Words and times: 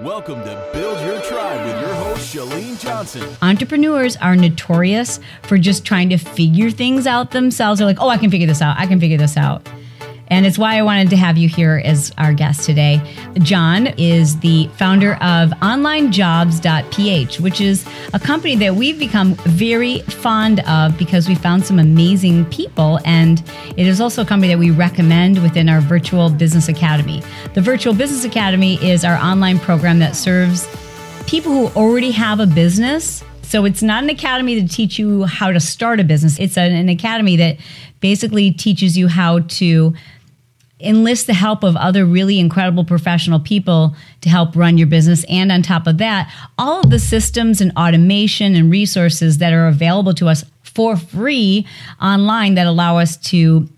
Welcome 0.00 0.44
to 0.44 0.70
Build 0.72 1.00
Your 1.00 1.20
Tribe 1.22 1.66
with 1.66 1.80
your 1.80 1.92
host, 1.92 2.32
Chalene 2.32 2.78
Johnson. 2.78 3.28
Entrepreneurs 3.42 4.16
are 4.18 4.36
notorious 4.36 5.18
for 5.42 5.58
just 5.58 5.84
trying 5.84 6.08
to 6.10 6.16
figure 6.18 6.70
things 6.70 7.04
out 7.08 7.32
themselves. 7.32 7.80
They're 7.80 7.86
like, 7.88 8.00
oh, 8.00 8.08
I 8.08 8.16
can 8.16 8.30
figure 8.30 8.46
this 8.46 8.62
out. 8.62 8.78
I 8.78 8.86
can 8.86 9.00
figure 9.00 9.18
this 9.18 9.36
out. 9.36 9.68
And 10.28 10.46
it's 10.46 10.58
why 10.58 10.76
I 10.76 10.82
wanted 10.82 11.10
to 11.10 11.16
have 11.16 11.36
you 11.36 11.48
here 11.48 11.82
as 11.84 12.12
our 12.18 12.32
guest 12.32 12.64
today. 12.64 13.00
John 13.40 13.88
is 13.98 14.38
the 14.40 14.68
founder 14.76 15.14
of 15.14 15.50
OnlineJobs.ph, 15.50 17.40
which 17.40 17.60
is 17.60 17.86
a 18.12 18.18
company 18.18 18.54
that 18.56 18.74
we've 18.74 18.98
become 18.98 19.34
very 19.34 20.00
fond 20.02 20.60
of 20.68 20.96
because 20.98 21.28
we 21.28 21.34
found 21.34 21.64
some 21.64 21.78
amazing 21.78 22.44
people. 22.46 23.00
And 23.04 23.42
it 23.76 23.86
is 23.86 24.00
also 24.00 24.22
a 24.22 24.26
company 24.26 24.52
that 24.52 24.58
we 24.58 24.70
recommend 24.70 25.42
within 25.42 25.68
our 25.68 25.80
Virtual 25.80 26.30
Business 26.30 26.68
Academy. 26.68 27.22
The 27.54 27.60
Virtual 27.62 27.94
Business 27.94 28.24
Academy 28.24 28.74
is 28.86 29.04
our 29.04 29.16
online 29.16 29.58
program 29.58 29.98
that 30.00 30.14
serves 30.14 30.68
people 31.26 31.52
who 31.52 31.66
already 31.78 32.10
have 32.10 32.40
a 32.40 32.46
business. 32.46 33.22
So 33.42 33.64
it's 33.64 33.82
not 33.82 34.02
an 34.02 34.10
academy 34.10 34.60
to 34.60 34.68
teach 34.68 34.98
you 34.98 35.24
how 35.24 35.52
to 35.52 35.60
start 35.60 36.00
a 36.00 36.04
business. 36.04 36.38
It's 36.38 36.58
an, 36.58 36.72
an 36.72 36.88
academy 36.88 37.36
that 37.36 37.56
basically 38.00 38.50
teaches 38.50 38.96
you 38.96 39.08
how 39.08 39.40
to 39.40 39.94
enlist 40.80 41.26
the 41.26 41.34
help 41.34 41.64
of 41.64 41.76
other 41.76 42.04
really 42.04 42.38
incredible 42.38 42.84
professional 42.84 43.40
people 43.40 43.96
to 44.20 44.28
help 44.28 44.54
run 44.54 44.78
your 44.78 44.86
business. 44.86 45.24
And 45.28 45.50
on 45.50 45.62
top 45.62 45.86
of 45.86 45.98
that, 45.98 46.32
all 46.56 46.80
of 46.80 46.90
the 46.90 46.98
systems 46.98 47.60
and 47.60 47.72
automation 47.76 48.54
and 48.54 48.70
resources 48.70 49.38
that 49.38 49.52
are 49.52 49.66
available 49.66 50.14
to 50.14 50.28
us 50.28 50.44
for 50.62 50.96
free 50.96 51.66
online 52.00 52.54
that 52.54 52.66
allow 52.66 52.98
us 52.98 53.16
to 53.16 53.68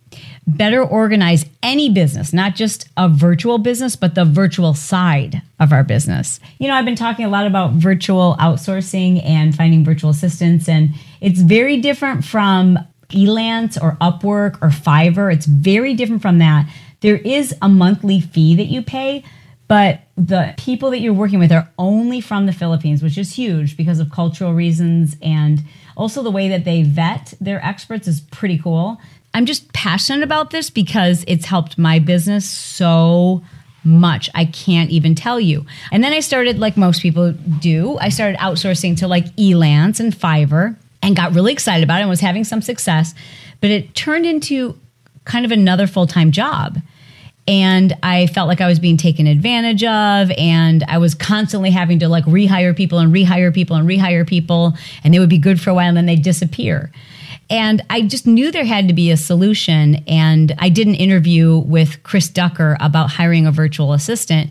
better 0.46 0.82
organize 0.82 1.46
any 1.62 1.88
business, 1.88 2.32
not 2.32 2.54
just 2.54 2.88
a 2.96 3.08
virtual 3.08 3.58
business, 3.58 3.96
but 3.96 4.14
the 4.14 4.24
virtual 4.24 4.74
side 4.74 5.40
of 5.60 5.72
our 5.72 5.84
business. 5.84 6.40
You 6.58 6.68
know, 6.68 6.74
I've 6.74 6.84
been 6.84 6.96
talking 6.96 7.24
a 7.24 7.28
lot 7.28 7.46
about 7.46 7.72
virtual 7.72 8.36
outsourcing 8.40 9.24
and 9.24 9.54
finding 9.54 9.84
virtual 9.84 10.10
assistants, 10.10 10.68
and 10.68 10.90
it's 11.20 11.40
very 11.40 11.78
different 11.78 12.24
from 12.24 12.78
Elance 13.10 13.80
or 13.80 13.96
Upwork 14.00 14.60
or 14.62 14.68
Fiverr. 14.68 15.32
It's 15.32 15.46
very 15.46 15.94
different 15.94 16.22
from 16.22 16.38
that 16.38 16.68
there 17.00 17.16
is 17.16 17.54
a 17.62 17.68
monthly 17.68 18.20
fee 18.20 18.54
that 18.56 18.66
you 18.66 18.82
pay, 18.82 19.24
but 19.68 20.00
the 20.16 20.54
people 20.56 20.90
that 20.90 20.98
you're 20.98 21.14
working 21.14 21.38
with 21.38 21.52
are 21.52 21.70
only 21.78 22.20
from 22.20 22.46
the 22.46 22.52
Philippines, 22.52 23.02
which 23.02 23.16
is 23.16 23.34
huge 23.34 23.76
because 23.76 24.00
of 24.00 24.10
cultural 24.10 24.52
reasons 24.52 25.16
and 25.22 25.62
also 25.96 26.22
the 26.22 26.30
way 26.30 26.48
that 26.48 26.64
they 26.64 26.82
vet 26.82 27.34
their 27.40 27.64
experts 27.64 28.08
is 28.08 28.20
pretty 28.20 28.58
cool. 28.58 29.00
I'm 29.32 29.46
just 29.46 29.72
passionate 29.72 30.24
about 30.24 30.50
this 30.50 30.70
because 30.70 31.24
it's 31.28 31.44
helped 31.44 31.78
my 31.78 32.00
business 32.00 32.48
so 32.50 33.42
much. 33.84 34.28
I 34.34 34.44
can't 34.44 34.90
even 34.90 35.14
tell 35.14 35.38
you. 35.38 35.64
And 35.92 36.02
then 36.02 36.12
I 36.12 36.20
started, 36.20 36.58
like 36.58 36.76
most 36.76 37.00
people 37.00 37.32
do, 37.32 37.96
I 37.98 38.08
started 38.08 38.38
outsourcing 38.38 38.96
to 38.98 39.08
like 39.08 39.26
Elance 39.36 40.00
and 40.00 40.12
Fiverr 40.12 40.76
and 41.02 41.16
got 41.16 41.32
really 41.32 41.52
excited 41.52 41.84
about 41.84 41.98
it 41.98 42.02
and 42.02 42.10
was 42.10 42.20
having 42.20 42.44
some 42.44 42.60
success. 42.60 43.14
But 43.60 43.70
it 43.70 43.94
turned 43.94 44.26
into 44.26 44.78
kind 45.24 45.44
of 45.44 45.52
another 45.52 45.86
full 45.86 46.06
time 46.06 46.30
job. 46.30 46.78
And 47.48 47.96
I 48.02 48.26
felt 48.28 48.48
like 48.48 48.60
I 48.60 48.68
was 48.68 48.78
being 48.78 48.96
taken 48.96 49.26
advantage 49.26 49.82
of, 49.82 50.30
and 50.38 50.84
I 50.84 50.98
was 50.98 51.14
constantly 51.14 51.70
having 51.70 51.98
to 52.00 52.08
like 52.08 52.24
rehire 52.24 52.76
people 52.76 52.98
and 52.98 53.12
rehire 53.12 53.52
people 53.52 53.76
and 53.76 53.88
rehire 53.88 54.26
people, 54.26 54.74
and 55.02 55.12
they 55.12 55.18
would 55.18 55.30
be 55.30 55.38
good 55.38 55.60
for 55.60 55.70
a 55.70 55.74
while 55.74 55.88
and 55.88 55.96
then 55.96 56.06
they'd 56.06 56.22
disappear. 56.22 56.92
And 57.50 57.82
I 57.90 58.02
just 58.02 58.26
knew 58.26 58.52
there 58.52 58.64
had 58.64 58.86
to 58.86 58.94
be 58.94 59.10
a 59.10 59.16
solution. 59.16 59.96
And 60.06 60.54
I 60.58 60.68
did 60.68 60.86
an 60.86 60.94
interview 60.94 61.58
with 61.58 62.00
Chris 62.04 62.28
Ducker 62.28 62.76
about 62.80 63.10
hiring 63.10 63.46
a 63.46 63.50
virtual 63.50 63.92
assistant 63.92 64.50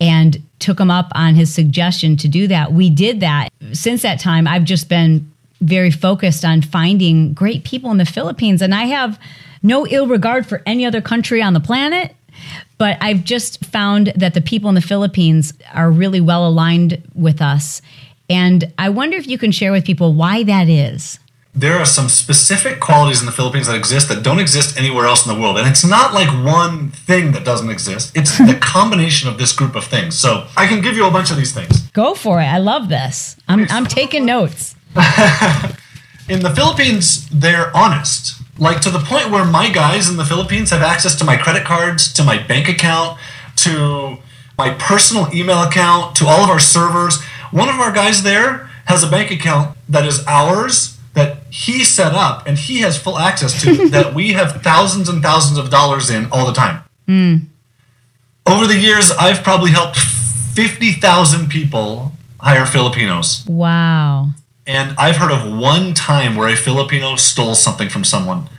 and 0.00 0.42
took 0.58 0.80
him 0.80 0.90
up 0.90 1.12
on 1.14 1.34
his 1.34 1.52
suggestion 1.52 2.16
to 2.16 2.28
do 2.28 2.46
that. 2.46 2.72
We 2.72 2.88
did 2.88 3.20
that. 3.20 3.50
Since 3.72 4.02
that 4.02 4.18
time, 4.18 4.48
I've 4.48 4.64
just 4.64 4.88
been 4.88 5.30
very 5.60 5.90
focused 5.90 6.44
on 6.44 6.62
finding 6.62 7.34
great 7.34 7.64
people 7.64 7.90
in 7.90 7.98
the 7.98 8.04
Philippines. 8.04 8.62
And 8.62 8.74
I 8.74 8.84
have 8.84 9.18
no 9.62 9.86
ill 9.86 10.06
regard 10.06 10.46
for 10.46 10.62
any 10.66 10.86
other 10.86 11.00
country 11.00 11.42
on 11.42 11.52
the 11.52 11.60
planet. 11.60 12.14
But 12.76 12.96
I've 13.00 13.24
just 13.24 13.64
found 13.64 14.12
that 14.14 14.34
the 14.34 14.40
people 14.40 14.68
in 14.68 14.76
the 14.76 14.80
Philippines 14.80 15.52
are 15.74 15.90
really 15.90 16.20
well 16.20 16.46
aligned 16.46 17.02
with 17.14 17.42
us. 17.42 17.82
And 18.30 18.72
I 18.78 18.88
wonder 18.90 19.16
if 19.16 19.26
you 19.26 19.38
can 19.38 19.52
share 19.52 19.72
with 19.72 19.84
people 19.84 20.14
why 20.14 20.44
that 20.44 20.68
is. 20.68 21.18
There 21.54 21.76
are 21.76 21.86
some 21.86 22.08
specific 22.08 22.78
qualities 22.78 23.18
in 23.20 23.26
the 23.26 23.32
Philippines 23.32 23.66
that 23.66 23.74
exist 23.74 24.08
that 24.10 24.22
don't 24.22 24.38
exist 24.38 24.78
anywhere 24.78 25.06
else 25.06 25.26
in 25.26 25.34
the 25.34 25.40
world. 25.40 25.58
And 25.58 25.66
it's 25.66 25.84
not 25.84 26.14
like 26.14 26.28
one 26.44 26.90
thing 26.90 27.32
that 27.32 27.44
doesn't 27.44 27.70
exist, 27.70 28.16
it's 28.16 28.38
the 28.38 28.54
combination 28.60 29.28
of 29.28 29.38
this 29.38 29.52
group 29.52 29.74
of 29.74 29.84
things. 29.84 30.16
So 30.16 30.46
I 30.56 30.68
can 30.68 30.80
give 30.80 30.94
you 30.94 31.06
a 31.06 31.10
bunch 31.10 31.32
of 31.32 31.36
these 31.36 31.52
things. 31.52 31.80
Go 31.92 32.14
for 32.14 32.40
it. 32.40 32.44
I 32.44 32.58
love 32.58 32.88
this. 32.88 33.36
I'm, 33.48 33.66
I'm 33.70 33.86
taking 33.86 34.24
notes. 34.24 34.76
in 36.28 36.40
the 36.40 36.52
Philippines, 36.54 37.28
they're 37.30 37.74
honest 37.76 38.38
like 38.58 38.80
to 38.80 38.90
the 38.90 38.98
point 38.98 39.30
where 39.30 39.44
my 39.44 39.70
guys 39.70 40.08
in 40.08 40.16
the 40.16 40.24
Philippines 40.24 40.70
have 40.70 40.82
access 40.82 41.14
to 41.16 41.24
my 41.24 41.36
credit 41.36 41.64
cards, 41.64 42.12
to 42.14 42.24
my 42.24 42.42
bank 42.42 42.68
account, 42.68 43.18
to 43.56 44.18
my 44.56 44.70
personal 44.70 45.32
email 45.32 45.62
account, 45.62 46.16
to 46.16 46.26
all 46.26 46.42
of 46.42 46.50
our 46.50 46.58
servers. 46.58 47.22
One 47.50 47.68
of 47.68 47.76
our 47.76 47.92
guys 47.92 48.22
there 48.22 48.68
has 48.86 49.02
a 49.02 49.08
bank 49.08 49.30
account 49.30 49.76
that 49.88 50.04
is 50.04 50.24
ours 50.26 50.98
that 51.14 51.38
he 51.50 51.84
set 51.84 52.12
up 52.12 52.46
and 52.46 52.58
he 52.58 52.80
has 52.80 53.00
full 53.00 53.18
access 53.18 53.62
to 53.62 53.88
that 53.90 54.14
we 54.14 54.32
have 54.32 54.62
thousands 54.62 55.08
and 55.08 55.22
thousands 55.22 55.58
of 55.58 55.70
dollars 55.70 56.10
in 56.10 56.26
all 56.32 56.46
the 56.46 56.52
time. 56.52 56.82
Mm. 57.06 57.46
Over 58.46 58.66
the 58.66 58.78
years, 58.78 59.10
I've 59.12 59.42
probably 59.42 59.70
helped 59.70 59.98
50,000 59.98 61.48
people 61.48 62.12
hire 62.40 62.66
Filipinos. 62.66 63.44
Wow. 63.46 64.30
And 64.68 64.94
I've 64.98 65.16
heard 65.16 65.32
of 65.32 65.50
one 65.58 65.94
time 65.94 66.36
where 66.36 66.46
a 66.46 66.54
Filipino 66.54 67.16
stole 67.16 67.54
something 67.54 67.88
from 67.88 68.04
someone. 68.04 68.50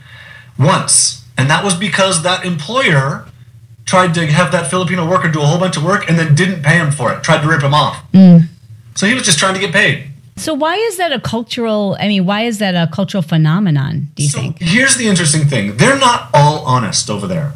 Once. 0.58 1.24
And 1.38 1.48
that 1.48 1.64
was 1.64 1.74
because 1.74 2.24
that 2.24 2.44
employer 2.44 3.26
tried 3.86 4.12
to 4.14 4.26
have 4.26 4.50
that 4.52 4.68
Filipino 4.68 5.08
worker 5.08 5.28
do 5.28 5.40
a 5.40 5.46
whole 5.46 5.58
bunch 5.58 5.76
of 5.76 5.84
work 5.84 6.08
and 6.10 6.18
then 6.18 6.34
didn't 6.34 6.62
pay 6.62 6.78
him 6.78 6.90
for 6.90 7.12
it, 7.12 7.22
tried 7.22 7.42
to 7.42 7.48
rip 7.48 7.62
him 7.62 7.72
off. 7.72 8.04
Mm. 8.12 8.48
So 8.96 9.06
he 9.06 9.14
was 9.14 9.22
just 9.22 9.38
trying 9.38 9.54
to 9.54 9.60
get 9.60 9.72
paid. 9.72 10.10
So 10.36 10.52
why 10.52 10.74
is 10.74 10.96
that 10.96 11.12
a 11.12 11.20
cultural 11.20 11.96
I 12.00 12.08
mean, 12.08 12.26
why 12.26 12.42
is 12.42 12.58
that 12.58 12.74
a 12.74 12.90
cultural 12.92 13.22
phenomenon, 13.22 14.08
do 14.16 14.24
you 14.24 14.28
so 14.30 14.40
think? 14.40 14.58
Here's 14.60 14.96
the 14.96 15.06
interesting 15.06 15.46
thing. 15.46 15.76
They're 15.76 15.98
not 15.98 16.28
all 16.34 16.64
honest 16.64 17.08
over 17.08 17.26
there. 17.26 17.54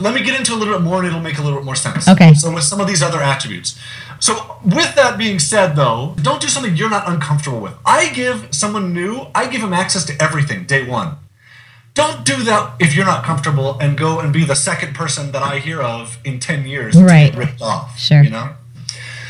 Let 0.00 0.14
me 0.14 0.22
get 0.22 0.36
into 0.36 0.52
a 0.52 0.56
little 0.56 0.74
bit 0.74 0.82
more 0.82 0.98
and 0.98 1.06
it'll 1.06 1.20
make 1.20 1.38
a 1.38 1.42
little 1.42 1.58
bit 1.58 1.64
more 1.64 1.76
sense. 1.76 2.08
Okay. 2.08 2.34
So 2.34 2.52
with 2.52 2.64
some 2.64 2.80
of 2.80 2.88
these 2.88 3.02
other 3.02 3.20
attributes. 3.22 3.78
So, 4.18 4.58
with 4.64 4.94
that 4.94 5.16
being 5.18 5.38
said, 5.38 5.76
though, 5.76 6.14
don't 6.22 6.40
do 6.40 6.48
something 6.48 6.76
you're 6.76 6.90
not 6.90 7.08
uncomfortable 7.08 7.60
with. 7.60 7.74
I 7.84 8.12
give 8.12 8.54
someone 8.54 8.92
new, 8.92 9.26
I 9.34 9.48
give 9.48 9.60
them 9.60 9.72
access 9.72 10.04
to 10.06 10.22
everything 10.22 10.64
day 10.64 10.88
one. 10.88 11.16
Don't 11.94 12.24
do 12.24 12.42
that 12.42 12.74
if 12.78 12.94
you're 12.94 13.06
not 13.06 13.24
comfortable 13.24 13.78
and 13.78 13.96
go 13.96 14.20
and 14.20 14.32
be 14.32 14.44
the 14.44 14.54
second 14.54 14.94
person 14.94 15.32
that 15.32 15.42
I 15.42 15.58
hear 15.58 15.80
of 15.80 16.18
in 16.24 16.38
10 16.38 16.66
years 16.66 17.00
right. 17.00 17.34
ripped 17.34 17.62
off. 17.62 17.98
Sure. 17.98 18.22
You 18.22 18.30
know? 18.30 18.50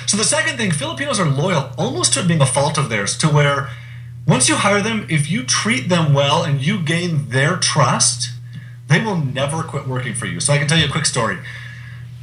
So, 0.06 0.16
the 0.16 0.24
second 0.24 0.56
thing, 0.56 0.70
Filipinos 0.70 1.18
are 1.18 1.28
loyal 1.28 1.70
almost 1.76 2.14
to 2.14 2.20
it 2.20 2.28
being 2.28 2.40
a 2.40 2.46
fault 2.46 2.78
of 2.78 2.88
theirs, 2.88 3.16
to 3.18 3.28
where 3.28 3.70
once 4.26 4.48
you 4.48 4.56
hire 4.56 4.80
them, 4.80 5.06
if 5.10 5.30
you 5.30 5.42
treat 5.42 5.88
them 5.88 6.12
well 6.14 6.42
and 6.42 6.64
you 6.64 6.80
gain 6.80 7.28
their 7.28 7.56
trust, 7.56 8.30
they 8.88 9.00
will 9.00 9.16
never 9.16 9.62
quit 9.62 9.86
working 9.88 10.14
for 10.14 10.26
you. 10.26 10.38
So, 10.38 10.52
I 10.52 10.58
can 10.58 10.68
tell 10.68 10.78
you 10.78 10.86
a 10.86 10.90
quick 10.90 11.06
story. 11.06 11.38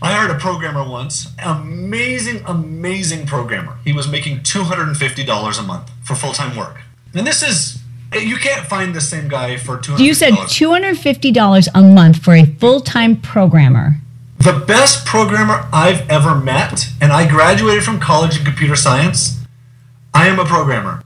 I 0.03 0.11
hired 0.11 0.31
a 0.31 0.37
programmer 0.37 0.83
once, 0.83 1.31
amazing, 1.41 2.43
amazing 2.45 3.25
programmer. 3.25 3.77
He 3.85 3.93
was 3.93 4.05
making 4.05 4.39
$250 4.39 5.59
a 5.59 5.63
month 5.63 5.91
for 6.03 6.13
full 6.13 6.33
time 6.33 6.57
work. 6.57 6.81
And 7.13 7.25
this 7.25 7.41
is, 7.41 7.81
you 8.11 8.35
can't 8.35 8.67
find 8.67 8.93
the 8.93 8.99
same 8.99 9.29
guy 9.29 9.55
for 9.55 9.77
$250. 9.77 9.99
You 9.99 10.13
said 10.13 10.33
$250 10.33 11.67
a 11.73 11.81
month 11.81 12.17
for 12.17 12.35
a 12.35 12.45
full 12.45 12.81
time 12.81 13.21
programmer. 13.21 13.95
The 14.39 14.61
best 14.67 15.05
programmer 15.05 15.69
I've 15.71 16.09
ever 16.09 16.35
met, 16.35 16.87
and 16.99 17.13
I 17.13 17.25
graduated 17.25 17.85
from 17.85 18.01
college 18.01 18.37
in 18.37 18.43
computer 18.43 18.75
science. 18.75 19.39
I 20.13 20.27
am 20.27 20.37
a 20.37 20.43
programmer. 20.43 21.01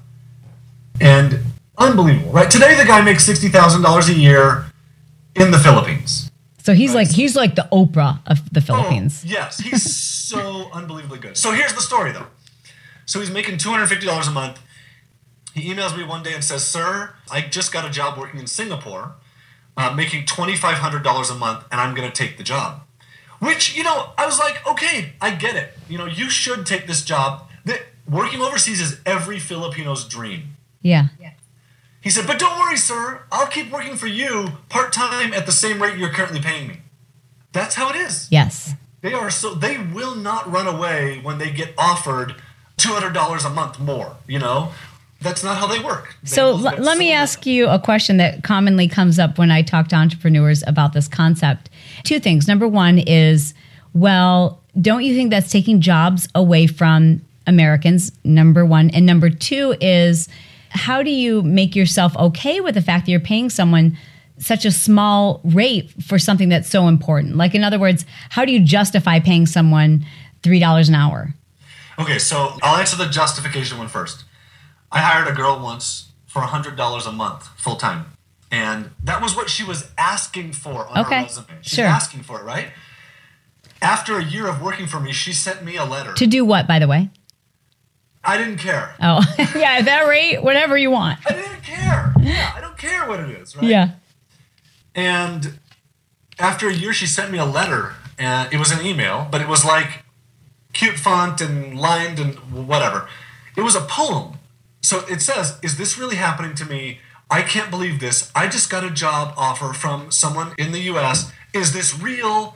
And 0.99 1.41
unbelievable, 1.77 2.31
right? 2.31 2.49
Today, 2.49 2.73
the 2.73 2.85
guy 2.85 3.03
makes 3.03 3.29
$60,000 3.29 4.09
a 4.09 4.13
year 4.13 4.65
in 5.35 5.51
the 5.51 5.59
Philippines. 5.59 6.26
So 6.67 6.73
he's 6.73 6.93
like 6.93 7.09
he's 7.09 7.33
like 7.33 7.55
the 7.55 7.65
Oprah 7.71 8.19
of 8.27 8.53
the 8.53 8.59
Philippines. 8.59 9.23
Oh, 9.25 9.29
yes, 9.29 9.57
he's 9.57 9.89
so 9.89 10.69
unbelievably 10.73 11.19
good. 11.19 11.37
So 11.37 11.53
here's 11.53 11.71
the 11.71 11.79
story 11.79 12.11
though. 12.11 12.25
So 13.05 13.21
he's 13.21 13.31
making 13.31 13.57
two 13.57 13.69
hundred 13.69 13.87
fifty 13.87 14.05
dollars 14.05 14.27
a 14.27 14.31
month. 14.31 14.59
He 15.53 15.73
emails 15.73 15.95
me 15.97 16.03
one 16.03 16.23
day 16.23 16.33
and 16.33 16.43
says, 16.43 16.65
"Sir, 16.65 17.13
I 17.31 17.39
just 17.39 17.71
got 17.71 17.87
a 17.87 17.89
job 17.89 18.17
working 18.17 18.41
in 18.41 18.47
Singapore, 18.47 19.15
uh, 19.77 19.93
making 19.95 20.25
twenty 20.25 20.57
five 20.57 20.79
hundred 20.79 21.03
dollars 21.03 21.29
a 21.29 21.35
month, 21.35 21.63
and 21.71 21.79
I'm 21.79 21.95
going 21.95 22.11
to 22.11 22.13
take 22.13 22.35
the 22.37 22.43
job." 22.43 22.81
Which 23.39 23.77
you 23.77 23.83
know, 23.85 24.09
I 24.17 24.25
was 24.25 24.37
like, 24.37 24.67
"Okay, 24.67 25.13
I 25.21 25.35
get 25.35 25.55
it. 25.55 25.71
You 25.87 25.97
know, 25.97 26.05
you 26.05 26.29
should 26.29 26.65
take 26.65 26.85
this 26.85 27.01
job. 27.01 27.47
That 27.63 27.79
working 28.09 28.41
overseas 28.41 28.81
is 28.81 28.99
every 29.05 29.37
Filipino's 29.37 30.05
dream." 30.05 30.57
Yeah. 30.81 31.07
Yeah. 31.17 31.31
He 32.01 32.09
said, 32.09 32.27
But 32.27 32.39
don't 32.39 32.59
worry, 32.59 32.77
sir. 32.77 33.21
I'll 33.31 33.47
keep 33.47 33.71
working 33.71 33.95
for 33.95 34.07
you 34.07 34.49
part 34.69 34.94
time 34.94 35.33
at 35.33 35.45
the 35.45 35.51
same 35.51 35.81
rate 35.81 35.97
you're 35.97 36.09
currently 36.11 36.39
paying 36.39 36.67
me. 36.67 36.77
That's 37.51 37.75
how 37.75 37.89
it 37.89 37.95
is. 37.95 38.27
Yes. 38.31 38.73
They 39.01 39.13
are 39.13 39.29
so 39.29 39.53
they 39.53 39.77
will 39.77 40.15
not 40.15 40.51
run 40.51 40.67
away 40.67 41.19
when 41.21 41.38
they 41.38 41.51
get 41.51 41.73
offered 41.77 42.35
two 42.77 42.89
hundred 42.89 43.13
dollars 43.13 43.45
a 43.45 43.49
month 43.49 43.79
more. 43.79 44.15
You 44.27 44.39
know, 44.39 44.71
that's 45.21 45.44
not 45.44 45.57
how 45.57 45.67
they 45.67 45.79
work. 45.79 46.15
They 46.23 46.29
So 46.29 46.49
l- 46.49 46.57
let 46.57 46.97
me 46.97 47.09
so 47.09 47.15
ask 47.15 47.45
you 47.45 47.67
a 47.67 47.79
question 47.79 48.17
that 48.17 48.44
commonly 48.44 48.88
comes 48.88 49.17
up 49.19 49.38
when 49.38 49.51
I 49.51 49.61
talk 49.61 49.88
to 49.89 49.95
entrepreneurs 49.95 50.63
about 50.67 50.94
this 50.94 51.07
concept. 51.07 51.69
Two 52.03 52.19
things. 52.19 52.47
Number 52.47 52.67
one 52.67 52.99
is, 52.99 53.53
well, 53.94 54.61
don't 54.79 55.03
you 55.03 55.15
think 55.15 55.29
that's 55.31 55.51
taking 55.51 55.81
jobs 55.81 56.27
away 56.35 56.67
from 56.67 57.21
Americans? 57.47 58.11
Number 58.23 58.65
one. 58.65 58.89
And 58.91 59.05
number 59.05 59.29
two 59.29 59.75
is, 59.81 60.27
how 60.69 61.03
do 61.03 61.09
you 61.09 61.41
make 61.41 61.75
yourself 61.75 62.15
okay 62.17 62.59
with 62.61 62.75
the 62.75 62.81
fact 62.81 63.05
that 63.05 63.11
you're 63.11 63.19
paying 63.19 63.49
someone 63.49 63.97
such 64.39 64.65
a 64.65 64.71
small 64.71 65.41
rate 65.43 65.91
for 66.03 66.19
something 66.19 66.49
that's 66.49 66.69
so 66.69 66.87
important? 66.87 67.35
Like, 67.35 67.55
in 67.55 67.63
other 67.63 67.79
words, 67.79 68.05
how 68.29 68.45
do 68.45 68.51
you 68.51 68.59
justify 68.59 69.19
paying 69.19 69.45
someone 69.45 70.05
$3 70.43 70.87
an 70.87 70.95
hour? 70.95 71.33
Okay, 71.99 72.19
so 72.19 72.57
I'll 72.61 72.77
answer 72.77 72.95
the 72.95 73.07
justification 73.07 73.77
one 73.77 73.87
first. 73.87 74.23
I 74.91 74.99
hired 74.99 75.27
a 75.27 75.35
girl 75.35 75.59
once 75.59 76.11
for 76.27 76.41
$100 76.41 77.07
a 77.07 77.11
month 77.11 77.47
full 77.57 77.75
time. 77.75 78.05
And 78.51 78.91
that 79.03 79.21
was 79.21 79.35
what 79.35 79.49
she 79.49 79.63
was 79.63 79.91
asking 79.97 80.53
for 80.53 80.87
on 80.87 80.99
Okay, 81.05 81.17
her 81.17 81.23
resume. 81.23 81.45
She's 81.61 81.73
sure. 81.73 81.85
asking 81.85 82.23
for 82.23 82.39
it, 82.39 82.43
right? 82.43 82.67
After 83.81 84.17
a 84.17 84.23
year 84.23 84.47
of 84.47 84.61
working 84.61 84.87
for 84.87 84.99
me, 84.99 85.11
she 85.11 85.33
sent 85.33 85.63
me 85.63 85.75
a 85.75 85.85
letter. 85.85 86.13
To 86.13 86.27
do 86.27 86.45
what, 86.45 86.67
by 86.67 86.79
the 86.79 86.87
way? 86.87 87.09
I 88.27 88.38
didn't 88.38 88.57
care. 88.57 88.94
Oh, 89.01 89.24
yeah, 89.56 89.77
at 89.79 89.85
that 89.85 90.06
rate, 90.07 90.44
whatever 90.44 90.77
you 90.77 90.91
want. 90.91 91.19
I 91.25 91.33
didn't 91.33 91.63
care. 91.63 92.13
Yeah, 92.19 92.51
I 92.56 92.59
don't 92.59 92.77
care 92.77 93.07
what 93.07 93.21
it 93.21 93.29
is, 93.29 93.56
right? 93.56 93.65
Yeah. 93.65 93.91
And 94.94 95.59
after 96.38 96.68
a 96.68 96.74
year, 96.74 96.91
she 96.91 97.07
sent 97.07 97.31
me 97.31 97.38
a 97.38 97.45
letter, 97.45 97.94
and 98.19 98.51
it 98.53 98.57
was 98.57 98.71
an 98.71 98.85
email, 98.85 99.27
but 99.31 99.41
it 99.41 99.47
was 99.47 99.63
like 99.63 100.03
cute 100.74 101.00
font 101.00 101.39
and 101.39 101.79
lined 101.79 102.19
and 102.19 102.35
whatever. 102.68 103.07
It 103.56 103.62
was 103.62 103.75
a 103.75 103.81
poem. 103.81 104.33
So 104.81 105.06
it 105.09 105.21
says, 105.21 105.57
Is 105.63 105.77
this 105.77 105.97
really 105.97 106.18
happening 106.18 106.53
to 106.56 106.65
me? 106.65 107.00
I 107.30 107.41
can't 107.41 107.71
believe 107.71 108.00
this. 108.00 108.31
I 108.35 108.47
just 108.47 108.69
got 108.69 108.83
a 108.83 108.89
job 108.89 109.33
offer 109.38 109.73
from 109.73 110.12
someone 110.12 110.53
in 110.57 110.73
the 110.73 110.81
US. 110.91 111.31
Is 111.53 111.73
this 111.73 111.97
real? 111.97 112.56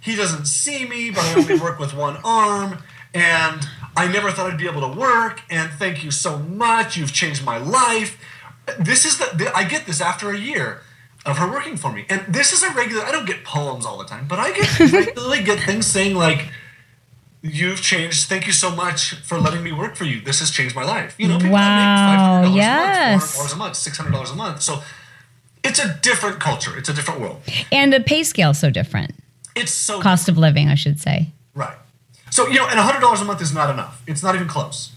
He 0.00 0.14
doesn't 0.14 0.46
see 0.46 0.86
me, 0.86 1.10
but 1.10 1.24
I 1.24 1.34
only 1.34 1.58
work 1.58 1.78
with 1.78 1.94
one 1.94 2.18
arm. 2.22 2.82
And 3.12 3.66
I 3.96 4.10
never 4.12 4.30
thought 4.30 4.50
I'd 4.52 4.58
be 4.58 4.68
able 4.68 4.82
to 4.92 4.98
work. 4.98 5.40
And 5.50 5.70
thank 5.72 6.04
you 6.04 6.10
so 6.10 6.38
much. 6.38 6.96
You've 6.96 7.12
changed 7.12 7.44
my 7.44 7.58
life. 7.58 8.18
This 8.78 9.04
is 9.04 9.18
the, 9.18 9.34
the 9.36 9.56
I 9.56 9.64
get 9.64 9.86
this 9.86 10.00
after 10.00 10.30
a 10.30 10.38
year 10.38 10.82
of 11.24 11.38
her 11.38 11.48
working 11.50 11.76
for 11.76 11.92
me. 11.92 12.04
And 12.08 12.22
this 12.28 12.52
is 12.52 12.62
a 12.62 12.70
regular, 12.72 13.02
I 13.04 13.10
don't 13.12 13.26
get 13.26 13.44
poems 13.44 13.86
all 13.86 13.96
the 13.98 14.04
time, 14.04 14.26
but 14.28 14.38
I 14.38 14.52
get 14.52 14.78
regularly 14.92 15.42
get 15.42 15.60
things 15.60 15.86
saying 15.86 16.14
like, 16.14 16.50
You've 17.42 17.80
changed. 17.80 18.28
Thank 18.28 18.46
you 18.48 18.52
so 18.52 18.74
much 18.74 19.14
for 19.20 19.38
letting 19.38 19.62
me 19.62 19.70
work 19.70 19.94
for 19.94 20.02
you. 20.04 20.20
This 20.20 20.40
has 20.40 20.50
changed 20.50 20.74
my 20.74 20.82
life. 20.82 21.14
You 21.16 21.28
know, 21.28 21.36
people 21.36 21.52
Wow, 21.52 22.42
make 22.42 22.50
$500 22.50 22.56
yes. 22.56 23.52
a 23.52 23.56
month, 23.56 23.74
$400 23.76 24.02
a 24.02 24.08
month, 24.08 24.22
$600 24.24 24.32
a 24.32 24.34
month. 24.34 24.62
So 24.62 24.82
it's 25.62 25.78
a 25.78 25.96
different 26.02 26.40
culture. 26.40 26.76
It's 26.76 26.88
a 26.88 26.92
different 26.92 27.20
world. 27.20 27.42
And 27.70 27.92
the 27.92 28.00
pay 28.00 28.24
scale 28.24 28.50
is 28.50 28.58
so 28.58 28.70
different. 28.70 29.12
It's 29.54 29.70
so 29.70 30.00
Cost 30.00 30.28
of 30.28 30.38
living, 30.38 30.68
I 30.68 30.74
should 30.74 30.98
say. 30.98 31.28
Right. 31.54 31.76
So, 32.36 32.46
you 32.48 32.56
know, 32.56 32.68
and 32.68 32.78
$100 32.78 33.22
a 33.22 33.24
month 33.24 33.40
is 33.40 33.54
not 33.54 33.70
enough. 33.70 34.02
It's 34.06 34.22
not 34.22 34.34
even 34.34 34.46
close. 34.46 34.92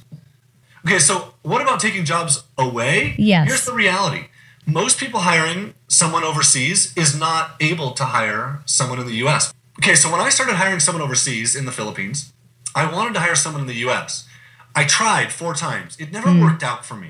Okay, 0.86 1.00
so 1.00 1.36
what 1.42 1.62
about 1.62 1.80
taking 1.80 2.04
jobs 2.04 2.44
away? 2.58 3.16
Yes. 3.18 3.48
Here's 3.48 3.66
the 3.66 3.72
reality 3.72 4.26
most 4.66 5.00
people 5.00 5.22
hiring 5.22 5.74
someone 5.88 6.26
overseas 6.26 6.94
is 6.98 7.18
not 7.18 7.56
able 7.62 7.92
to 7.92 8.04
hire 8.04 8.60
someone 8.66 9.00
in 9.00 9.06
the 9.06 9.16
US. 9.26 9.54
Okay, 9.80 9.96
so 9.96 10.12
when 10.12 10.20
I 10.20 10.28
started 10.28 10.56
hiring 10.56 10.82
someone 10.82 11.02
overseas 11.02 11.56
in 11.56 11.64
the 11.64 11.72
Philippines, 11.72 12.34
I 12.76 12.92
wanted 12.92 13.14
to 13.14 13.22
hire 13.22 13.36
someone 13.36 13.62
in 13.62 13.68
the 13.68 13.88
US. 13.88 14.28
I 14.76 14.84
tried 14.84 15.32
four 15.32 15.54
times. 15.54 15.96
It 15.98 16.12
never 16.12 16.30
hmm. 16.30 16.42
worked 16.42 16.62
out 16.62 16.84
for 16.86 16.96
me. 16.96 17.08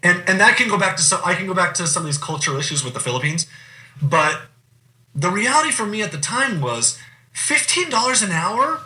And 0.00 0.22
and 0.28 0.38
that 0.38 0.56
can 0.56 0.68
go 0.68 0.78
back 0.78 0.96
to 0.98 1.02
some 1.02 1.20
I 1.24 1.34
can 1.34 1.48
go 1.48 1.54
back 1.54 1.74
to 1.74 1.88
some 1.88 2.04
of 2.04 2.06
these 2.06 2.18
cultural 2.18 2.56
issues 2.56 2.84
with 2.84 2.94
the 2.94 3.00
Philippines. 3.00 3.48
But 4.00 4.42
the 5.12 5.30
reality 5.30 5.72
for 5.72 5.86
me 5.86 6.02
at 6.02 6.12
the 6.12 6.18
time 6.20 6.60
was 6.60 7.00
$15 7.34 8.22
an 8.22 8.30
hour 8.30 8.80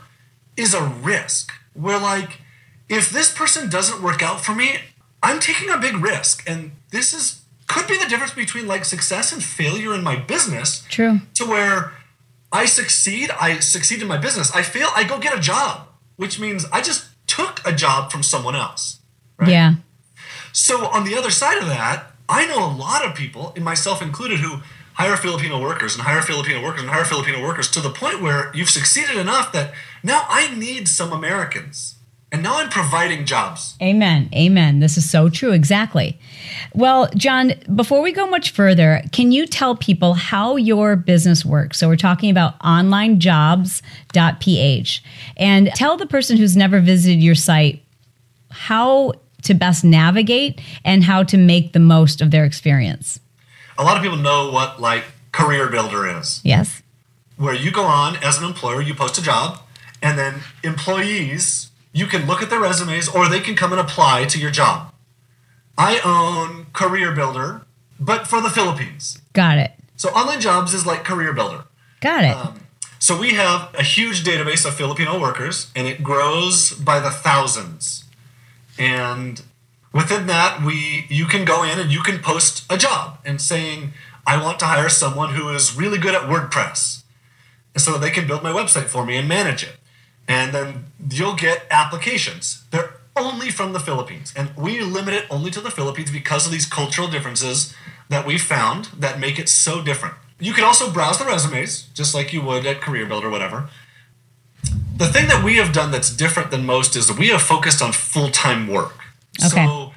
is 0.56 0.74
a 0.74 0.82
risk. 0.82 1.52
Where 1.74 1.98
like, 1.98 2.40
if 2.88 3.10
this 3.10 3.32
person 3.32 3.70
doesn't 3.70 4.02
work 4.02 4.22
out 4.22 4.40
for 4.40 4.54
me, 4.54 4.80
I'm 5.22 5.40
taking 5.40 5.70
a 5.70 5.78
big 5.78 5.96
risk. 5.96 6.48
And 6.48 6.72
this 6.90 7.12
is 7.14 7.42
could 7.66 7.86
be 7.86 7.96
the 7.96 8.08
difference 8.08 8.34
between 8.34 8.66
like 8.66 8.84
success 8.84 9.32
and 9.32 9.42
failure 9.42 9.94
in 9.94 10.02
my 10.02 10.16
business. 10.16 10.84
True. 10.88 11.20
To 11.34 11.44
where 11.44 11.92
I 12.52 12.64
succeed, 12.64 13.30
I 13.40 13.60
succeed 13.60 14.02
in 14.02 14.08
my 14.08 14.18
business. 14.18 14.50
I 14.52 14.62
fail, 14.62 14.88
I 14.96 15.04
go 15.04 15.18
get 15.18 15.36
a 15.36 15.40
job, 15.40 15.86
which 16.16 16.40
means 16.40 16.64
I 16.72 16.80
just 16.80 17.06
took 17.28 17.60
a 17.64 17.72
job 17.72 18.10
from 18.10 18.24
someone 18.24 18.56
else. 18.56 18.98
Right? 19.38 19.50
Yeah. 19.50 19.74
So 20.52 20.86
on 20.86 21.04
the 21.04 21.16
other 21.16 21.30
side 21.30 21.58
of 21.58 21.68
that, 21.68 22.06
I 22.28 22.46
know 22.46 22.64
a 22.64 22.72
lot 22.74 23.04
of 23.04 23.14
people, 23.14 23.52
and 23.54 23.64
myself 23.64 24.02
included, 24.02 24.40
who 24.40 24.62
hire 25.00 25.16
Filipino 25.16 25.58
workers 25.58 25.94
and 25.94 26.02
hire 26.02 26.20
Filipino 26.20 26.62
workers 26.62 26.82
and 26.82 26.90
hire 26.90 27.06
Filipino 27.06 27.40
workers 27.40 27.70
to 27.70 27.80
the 27.80 27.88
point 27.88 28.20
where 28.20 28.50
you've 28.54 28.68
succeeded 28.68 29.16
enough 29.16 29.50
that 29.50 29.72
now 30.02 30.26
I 30.28 30.54
need 30.54 30.88
some 30.88 31.10
Americans. 31.10 31.94
And 32.30 32.42
now 32.42 32.58
I'm 32.58 32.68
providing 32.68 33.24
jobs. 33.24 33.78
Amen. 33.82 34.28
Amen. 34.34 34.80
This 34.80 34.98
is 34.98 35.08
so 35.08 35.30
true. 35.30 35.52
Exactly. 35.52 36.18
Well, 36.74 37.08
John, 37.16 37.54
before 37.74 38.02
we 38.02 38.12
go 38.12 38.26
much 38.26 38.50
further, 38.50 39.02
can 39.10 39.32
you 39.32 39.46
tell 39.46 39.74
people 39.74 40.12
how 40.14 40.56
your 40.56 40.96
business 40.96 41.46
works? 41.46 41.78
So 41.78 41.88
we're 41.88 41.96
talking 41.96 42.30
about 42.30 42.60
onlinejobs.ph 42.60 45.02
and 45.38 45.68
tell 45.68 45.96
the 45.96 46.06
person 46.06 46.36
who's 46.36 46.58
never 46.58 46.78
visited 46.78 47.22
your 47.22 47.34
site 47.34 47.82
how 48.50 49.14
to 49.44 49.54
best 49.54 49.82
navigate 49.82 50.60
and 50.84 51.02
how 51.02 51.22
to 51.22 51.38
make 51.38 51.72
the 51.72 51.80
most 51.80 52.20
of 52.20 52.30
their 52.30 52.44
experience. 52.44 53.18
A 53.80 53.82
lot 53.82 53.96
of 53.96 54.02
people 54.02 54.18
know 54.18 54.50
what 54.50 54.78
like 54.78 55.04
career 55.32 55.66
builder 55.68 56.06
is, 56.18 56.42
Yes. 56.44 56.82
where 57.38 57.54
you 57.54 57.70
go 57.70 57.84
on 57.84 58.16
as 58.22 58.36
an 58.36 58.44
employer, 58.44 58.82
you 58.82 58.94
post 58.94 59.16
a 59.16 59.22
job, 59.22 59.58
and 60.02 60.18
then 60.18 60.42
employees, 60.62 61.70
you 61.92 62.06
can 62.06 62.26
look 62.26 62.42
at 62.42 62.50
their 62.50 62.60
resumes 62.60 63.08
or 63.08 63.26
they 63.26 63.40
can 63.40 63.56
come 63.56 63.72
and 63.72 63.80
apply 63.80 64.26
to 64.26 64.38
your 64.38 64.50
job. 64.50 64.92
I 65.78 65.98
own 66.04 66.66
Career 66.74 67.12
Builder, 67.12 67.62
but 67.98 68.26
for 68.26 68.42
the 68.42 68.50
Philippines. 68.50 69.18
Got 69.32 69.56
it. 69.56 69.72
So 69.96 70.10
online 70.10 70.40
jobs 70.42 70.74
is 70.74 70.84
like 70.84 71.02
career 71.02 71.32
builder. 71.32 71.64
Got 72.02 72.24
it. 72.24 72.36
Um, 72.36 72.60
so 72.98 73.18
we 73.18 73.30
have 73.34 73.74
a 73.74 73.82
huge 73.82 74.24
database 74.24 74.66
of 74.66 74.74
Filipino 74.74 75.18
workers 75.18 75.70
and 75.74 75.86
it 75.86 76.02
grows 76.02 76.72
by 76.72 77.00
the 77.00 77.10
thousands. 77.10 78.04
And 78.78 79.42
within 79.92 80.26
that 80.26 80.62
we 80.62 81.06
you 81.08 81.26
can 81.26 81.44
go 81.44 81.62
in 81.62 81.78
and 81.78 81.90
you 81.90 82.02
can 82.02 82.18
post 82.18 82.64
a 82.70 82.78
job 82.78 83.18
and 83.24 83.40
saying 83.40 83.92
I 84.26 84.42
want 84.42 84.58
to 84.60 84.66
hire 84.66 84.88
someone 84.88 85.34
who 85.34 85.48
is 85.50 85.76
really 85.76 85.98
good 85.98 86.14
at 86.14 86.22
WordPress. 86.22 87.02
And 87.74 87.82
so 87.82 87.98
they 87.98 88.10
can 88.10 88.26
build 88.26 88.42
my 88.42 88.52
website 88.52 88.86
for 88.86 89.04
me 89.04 89.16
and 89.16 89.28
manage 89.28 89.62
it. 89.62 89.76
And 90.28 90.52
then 90.52 90.86
you'll 91.10 91.34
get 91.34 91.66
applications. 91.70 92.64
They're 92.70 92.94
only 93.16 93.50
from 93.50 93.72
the 93.72 93.80
Philippines. 93.80 94.32
And 94.36 94.54
we 94.56 94.80
limit 94.80 95.14
it 95.14 95.26
only 95.30 95.50
to 95.52 95.60
the 95.60 95.70
Philippines 95.70 96.10
because 96.10 96.46
of 96.46 96.52
these 96.52 96.66
cultural 96.66 97.08
differences 97.08 97.74
that 98.08 98.26
we 98.26 98.38
found 98.38 98.86
that 98.96 99.18
make 99.18 99.38
it 99.38 99.48
so 99.48 99.82
different. 99.82 100.14
You 100.38 100.52
can 100.52 100.64
also 100.64 100.90
browse 100.90 101.18
the 101.18 101.24
resumes, 101.24 101.88
just 101.94 102.14
like 102.14 102.32
you 102.32 102.42
would 102.42 102.66
at 102.66 102.80
Career 102.80 103.06
Builder 103.06 103.28
or 103.28 103.30
whatever. 103.30 103.68
The 104.96 105.06
thing 105.06 105.28
that 105.28 105.44
we 105.44 105.56
have 105.56 105.72
done 105.72 105.90
that's 105.90 106.14
different 106.14 106.50
than 106.50 106.66
most 106.66 106.96
is 106.96 107.10
we 107.16 107.28
have 107.28 107.42
focused 107.42 107.82
on 107.82 107.92
full 107.92 108.30
time 108.30 108.68
work. 108.68 108.94
Okay. 109.38 109.64
So 109.66 109.92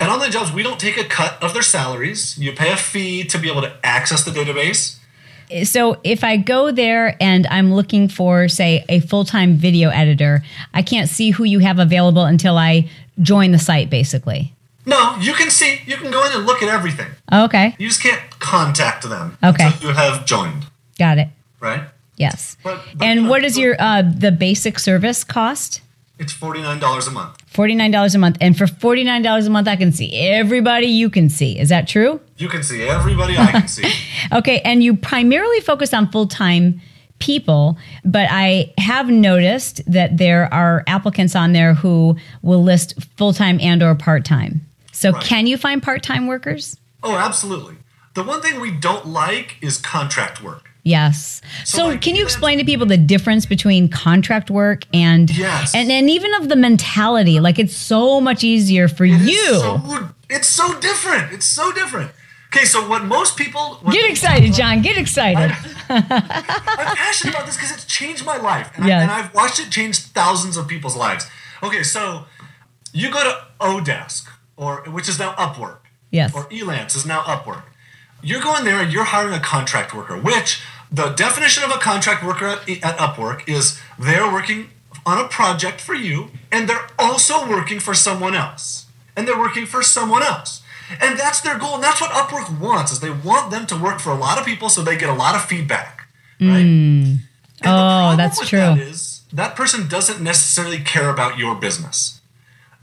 at 0.00 0.08
online 0.08 0.30
jobs, 0.30 0.52
we 0.52 0.62
don't 0.62 0.78
take 0.80 0.96
a 0.96 1.04
cut 1.04 1.42
of 1.42 1.52
their 1.52 1.62
salaries. 1.62 2.38
You 2.38 2.52
pay 2.52 2.72
a 2.72 2.76
fee 2.76 3.24
to 3.24 3.38
be 3.38 3.50
able 3.50 3.62
to 3.62 3.72
access 3.82 4.24
the 4.24 4.30
database. 4.30 4.96
so 5.64 5.98
if 6.04 6.22
I 6.22 6.36
go 6.36 6.70
there 6.70 7.16
and 7.20 7.46
I'm 7.48 7.74
looking 7.74 8.08
for, 8.08 8.48
say, 8.48 8.84
a 8.88 9.00
full 9.00 9.24
time 9.24 9.54
video 9.56 9.88
editor, 9.90 10.42
I 10.74 10.82
can't 10.82 11.08
see 11.08 11.30
who 11.30 11.44
you 11.44 11.58
have 11.60 11.78
available 11.78 12.24
until 12.24 12.56
I 12.58 12.88
join 13.20 13.50
the 13.52 13.58
site, 13.58 13.90
basically. 13.90 14.52
No, 14.86 15.16
you 15.20 15.34
can 15.34 15.50
see, 15.50 15.80
you 15.84 15.96
can 15.96 16.10
go 16.10 16.24
in 16.24 16.32
and 16.32 16.46
look 16.46 16.62
at 16.62 16.68
everything. 16.70 17.08
Okay, 17.30 17.74
You 17.78 17.88
just 17.88 18.02
can't 18.02 18.20
contact 18.38 19.06
them 19.06 19.36
Okay. 19.44 19.66
until 19.66 19.88
you 19.90 19.94
have 19.94 20.24
joined, 20.24 20.66
got 20.98 21.18
it. 21.18 21.28
right? 21.60 21.82
Yes. 22.16 22.56
But- 22.62 22.80
but, 22.94 23.06
and 23.06 23.22
you 23.22 23.26
what 23.28 23.44
is 23.44 23.58
your 23.58 23.76
uh, 23.78 24.02
the 24.02 24.32
basic 24.32 24.78
service 24.78 25.24
cost? 25.24 25.80
It's 26.18 26.32
forty 26.32 26.60
nine 26.60 26.78
dollars 26.80 27.06
a 27.06 27.10
month. 27.10 27.36
Forty 27.46 27.74
nine 27.74 27.90
dollars 27.90 28.14
a 28.14 28.18
month, 28.18 28.36
and 28.40 28.56
for 28.56 28.66
forty 28.66 29.04
nine 29.04 29.22
dollars 29.22 29.46
a 29.46 29.50
month, 29.50 29.68
I 29.68 29.76
can 29.76 29.92
see 29.92 30.14
everybody 30.28 30.86
you 30.86 31.10
can 31.10 31.28
see. 31.28 31.58
Is 31.58 31.68
that 31.68 31.86
true? 31.86 32.20
You 32.36 32.48
can 32.48 32.62
see 32.62 32.82
everybody 32.82 33.36
I 33.38 33.52
can 33.52 33.68
see. 33.68 33.90
Okay, 34.32 34.60
and 34.60 34.82
you 34.82 34.94
primarily 34.96 35.60
focus 35.60 35.94
on 35.94 36.10
full 36.10 36.26
time 36.26 36.80
people, 37.18 37.78
but 38.04 38.28
I 38.30 38.72
have 38.78 39.08
noticed 39.08 39.80
that 39.90 40.18
there 40.18 40.52
are 40.52 40.84
applicants 40.86 41.34
on 41.34 41.52
there 41.52 41.74
who 41.74 42.16
will 42.42 42.62
list 42.62 43.00
full 43.16 43.32
time 43.32 43.58
and 43.60 43.82
or 43.82 43.94
part 43.94 44.24
time. 44.24 44.66
So 44.92 45.12
Right. 45.12 45.22
can 45.24 45.46
you 45.46 45.56
find 45.56 45.82
part 45.82 46.02
time 46.02 46.26
workers? 46.26 46.76
Oh, 47.02 47.16
absolutely. 47.16 47.76
The 48.14 48.22
one 48.24 48.42
thing 48.42 48.60
we 48.60 48.70
don't 48.72 49.06
like 49.06 49.56
is 49.62 49.78
contract 49.78 50.42
work. 50.42 50.67
Yes. 50.88 51.42
So, 51.64 51.88
like, 51.88 52.00
can 52.00 52.16
you 52.16 52.22
explain 52.24 52.58
to 52.58 52.64
people 52.64 52.86
the 52.86 52.96
difference 52.96 53.44
between 53.46 53.88
contract 53.88 54.50
work 54.50 54.84
and 54.94 55.28
Yes. 55.36 55.74
and 55.74 55.90
and 55.92 56.08
even 56.08 56.32
of 56.34 56.48
the 56.48 56.56
mentality? 56.56 57.40
Like 57.40 57.58
it's 57.58 57.76
so 57.76 58.20
much 58.20 58.42
easier 58.42 58.88
for 58.88 59.04
It's 59.04 59.22
you. 59.24 59.54
so, 59.60 60.08
it's 60.30 60.48
so 60.48 60.78
different. 60.80 61.32
It's 61.32 61.46
so 61.46 61.72
different. 61.72 62.10
Okay, 62.54 62.64
so 62.64 62.88
what 62.88 63.04
most 63.04 63.36
people 63.36 63.78
Get 63.92 64.10
excited, 64.10 64.54
John. 64.54 64.80
Get 64.80 64.96
excited. 64.96 65.54
I'm 65.90 66.02
passionate 66.96 67.34
about 67.34 67.44
this 67.46 67.56
because 67.56 67.72
it's 67.72 67.84
changed 67.84 68.24
my 68.24 68.38
life, 68.38 68.70
and, 68.76 68.86
Yes. 68.86 69.00
I, 69.00 69.02
and 69.02 69.10
I've 69.12 69.34
watched 69.34 69.58
it 69.60 69.70
change 69.70 69.98
thousands 69.98 70.56
of 70.56 70.66
people's 70.66 70.96
lives. 70.96 71.26
Okay, 71.62 71.82
so 71.82 72.24
you 72.94 73.10
go 73.10 73.22
to 73.22 73.34
Odesk, 73.60 74.28
or 74.56 74.82
which 74.88 75.08
is 75.10 75.18
now 75.18 75.32
Upwork, 75.34 75.80
Yes. 76.10 76.34
or 76.34 76.44
Elance 76.50 76.96
is 76.96 77.04
now 77.04 77.20
Upwork. 77.22 77.64
You're 78.22 78.40
going 78.42 78.64
there 78.64 78.80
and 78.80 78.90
you're 78.92 79.04
hiring 79.04 79.34
a 79.34 79.40
contract 79.40 79.94
worker, 79.94 80.16
which 80.16 80.62
the 80.90 81.10
definition 81.10 81.64
of 81.64 81.70
a 81.70 81.78
contract 81.78 82.24
worker 82.24 82.46
at, 82.46 82.68
at 82.68 82.98
Upwork 82.98 83.48
is 83.48 83.80
they're 83.98 84.30
working 84.30 84.70
on 85.04 85.24
a 85.24 85.28
project 85.28 85.80
for 85.80 85.94
you, 85.94 86.30
and 86.50 86.68
they're 86.68 86.86
also 86.98 87.48
working 87.48 87.80
for 87.80 87.94
someone 87.94 88.34
else, 88.34 88.86
and 89.16 89.26
they're 89.26 89.38
working 89.38 89.66
for 89.66 89.82
someone 89.82 90.22
else. 90.22 90.62
And 91.00 91.18
that's 91.18 91.40
their 91.42 91.58
goal, 91.58 91.74
and 91.74 91.82
that's 91.82 92.00
what 92.00 92.10
Upwork 92.10 92.58
wants 92.60 92.92
is 92.92 93.00
they 93.00 93.10
want 93.10 93.50
them 93.50 93.66
to 93.66 93.76
work 93.76 94.00
for 94.00 94.10
a 94.10 94.16
lot 94.16 94.38
of 94.38 94.46
people 94.46 94.68
so 94.68 94.82
they 94.82 94.96
get 94.96 95.10
a 95.10 95.14
lot 95.14 95.34
of 95.34 95.44
feedback, 95.44 96.08
right? 96.40 96.62
Hmm. 96.62 97.14
And 97.60 97.66
Oh, 97.66 98.16
that's 98.16 98.46
true. 98.48 98.58
That 98.58 98.78
is 98.78 99.22
that 99.32 99.56
person 99.56 99.88
doesn't 99.88 100.22
necessarily 100.22 100.78
care 100.78 101.10
about 101.10 101.38
your 101.38 101.54
business. 101.54 102.20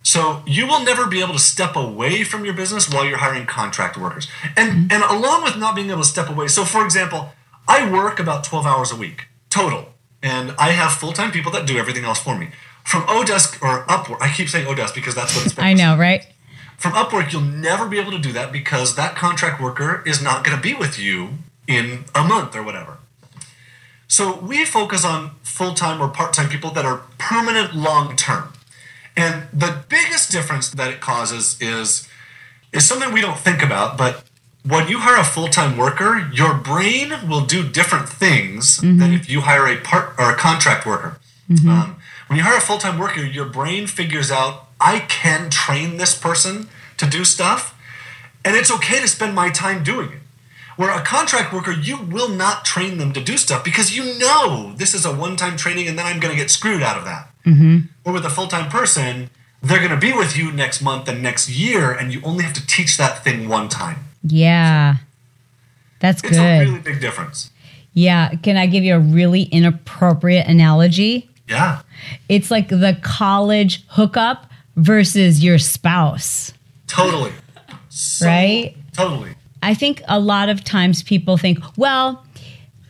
So 0.04 0.44
you 0.46 0.68
will 0.68 0.84
never 0.84 1.08
be 1.08 1.22
able 1.22 1.34
to 1.34 1.40
step 1.40 1.76
away 1.76 2.24
from 2.24 2.46
your 2.46 2.54
business 2.54 2.94
while 2.94 3.06
you're 3.06 3.18
hiring 3.18 3.48
contract 3.48 3.98
workers. 3.98 4.28
And 4.56 4.72
mm-hmm. 4.72 4.92
and 4.92 5.04
along 5.04 5.44
with 5.44 5.58
not 5.58 5.76
being 5.76 5.90
able 5.90 6.02
to 6.02 6.08
step 6.08 6.30
away. 6.30 6.48
So 6.48 6.64
for 6.64 6.86
example, 6.86 7.32
I 7.68 7.90
work 7.90 8.20
about 8.20 8.44
12 8.44 8.66
hours 8.66 8.92
a 8.92 8.96
week 8.96 9.28
total. 9.50 9.94
And 10.22 10.56
I 10.58 10.72
have 10.72 10.94
full-time 10.94 11.32
people 11.32 11.52
that 11.52 11.68
do 11.68 11.78
everything 11.78 12.04
else 12.04 12.20
for 12.20 12.38
me. 12.38 12.50
From 12.84 13.04
Odesk 13.04 13.62
or 13.62 13.86
Upwork, 13.86 14.18
I 14.22 14.32
keep 14.32 14.50
saying 14.50 14.66
Odesk 14.66 14.94
because 14.96 15.16
that's 15.16 15.36
what 15.36 15.46
it's 15.46 15.58
I 15.58 15.74
know, 15.74 15.96
right? 15.98 16.26
from 16.78 16.94
Upwork, 16.94 17.32
you'll 17.32 17.42
never 17.42 17.88
be 17.88 18.00
able 18.00 18.12
to 18.12 18.20
do 18.20 18.32
that 18.34 18.52
because 18.52 18.96
that 18.96 19.16
contract 19.16 19.62
worker 19.62 20.04
is 20.06 20.22
not 20.22 20.44
going 20.44 20.56
to 20.56 20.62
be 20.62 20.74
with 20.74 21.00
you 21.00 21.30
in 21.68 22.06
a 22.14 22.24
month 22.24 22.56
or 22.56 22.64
whatever. 22.64 22.98
So 24.08 24.38
we 24.40 24.66
focus 24.66 25.04
on 25.04 25.32
full 25.44 25.74
time 25.74 26.02
or 26.02 26.10
part 26.10 26.34
time 26.34 26.50
people 26.50 26.72
that 26.72 26.86
are 26.86 27.04
permanent 27.18 27.76
long 27.76 28.16
term. 28.16 28.54
And 29.18 29.48
the 29.54 29.84
biggest 29.88 30.32
difference 30.32 30.70
that 30.70 30.92
it 30.92 31.02
causes 31.02 31.58
is 31.62 32.08
is 32.74 32.86
something 32.86 33.14
we 33.14 33.22
don't 33.22 33.40
think 33.40 33.64
about, 33.64 33.98
but 33.98 34.24
when 34.68 34.88
you 34.88 35.00
hire 35.00 35.20
a 35.20 35.24
full 35.24 35.48
time 35.48 35.78
worker, 35.78 36.30
your 36.34 36.54
brain 36.56 37.14
will 37.30 37.46
do 37.46 37.68
different 37.68 38.10
things 38.10 38.82
than 39.00 39.14
if 39.14 39.30
you 39.30 39.42
hire 39.42 39.68
a 39.68 39.80
part 39.80 40.16
or 40.18 40.32
a 40.32 40.36
contract 40.36 40.86
worker. 40.86 41.20
Um, 41.70 41.98
when 42.28 42.38
you 42.38 42.44
hire 42.44 42.58
a 42.58 42.62
full 42.62 42.80
time 42.80 42.98
worker, 42.98 43.22
your 43.22 43.46
brain 43.46 43.86
figures 43.88 44.32
out 44.32 44.68
I 44.80 45.00
can 45.00 45.50
train 45.50 45.98
this 45.98 46.18
person 46.18 46.68
to 46.98 47.06
do 47.06 47.24
stuff, 47.24 47.80
and 48.44 48.56
it's 48.56 48.72
okay 48.72 49.00
to 49.00 49.08
spend 49.08 49.36
my 49.36 49.50
time 49.50 49.84
doing 49.84 50.12
it. 50.12 50.20
Where 50.78 50.90
a 50.90 51.02
contract 51.02 51.54
worker, 51.54 51.72
you 51.72 51.98
will 51.98 52.30
not 52.30 52.66
train 52.66 52.98
them 52.98 53.14
to 53.14 53.24
do 53.24 53.38
stuff 53.38 53.64
because 53.64 53.96
you 53.96 54.20
know 54.20 54.74
this 54.76 54.94
is 54.94 55.06
a 55.06 55.16
one 55.16 55.38
time 55.38 55.56
training 55.56 55.88
and 55.88 55.98
then 55.98 56.06
I'm 56.06 56.20
going 56.20 56.34
to 56.34 56.40
get 56.40 56.52
screwed 56.52 56.84
out 56.84 56.98
of 56.98 57.06
that. 57.06 57.30
Mm-hmm. 57.46 57.78
Or 58.04 58.12
with 58.14 58.26
a 58.26 58.30
full 58.30 58.48
time 58.48 58.70
person, 58.70 59.30
they're 59.62 59.80
going 59.80 59.92
to 59.92 59.98
be 59.98 60.12
with 60.12 60.38
you 60.38 60.52
next 60.52 60.82
month 60.82 61.08
and 61.08 61.24
next 61.24 61.50
year, 61.50 61.92
and 61.92 62.12
you 62.14 62.22
only 62.24 62.44
have 62.44 62.54
to 62.54 62.66
teach 62.68 62.98
that 62.98 63.24
thing 63.24 63.48
one 63.48 63.70
time. 63.70 63.98
Yeah. 64.26 64.96
That's 66.00 66.22
It's 66.24 66.32
good. 66.38 66.40
a 66.40 66.66
really 66.66 66.80
big 66.80 67.00
difference. 67.00 67.52
yeah. 67.94 68.30
Can 68.44 68.58
I 68.58 68.66
give 68.66 68.84
you 68.84 68.96
a 68.96 69.00
really 69.00 69.44
inappropriate 69.44 70.48
analogy? 70.48 71.30
Yeah. 71.48 71.82
It's 72.28 72.50
like 72.52 72.70
the 72.70 72.98
college 73.02 73.86
hookup 73.90 74.50
versus 74.76 75.44
your 75.44 75.58
spouse. 75.60 76.52
Totally. 76.88 77.32
So- 77.90 78.26
Right? 78.28 78.76
Totally. 78.94 79.36
I 79.64 79.74
think 79.74 80.02
a 80.08 80.20
lot 80.20 80.50
of 80.50 80.64
times 80.64 81.02
people 81.04 81.38
think, 81.38 81.60
well, 81.78 82.25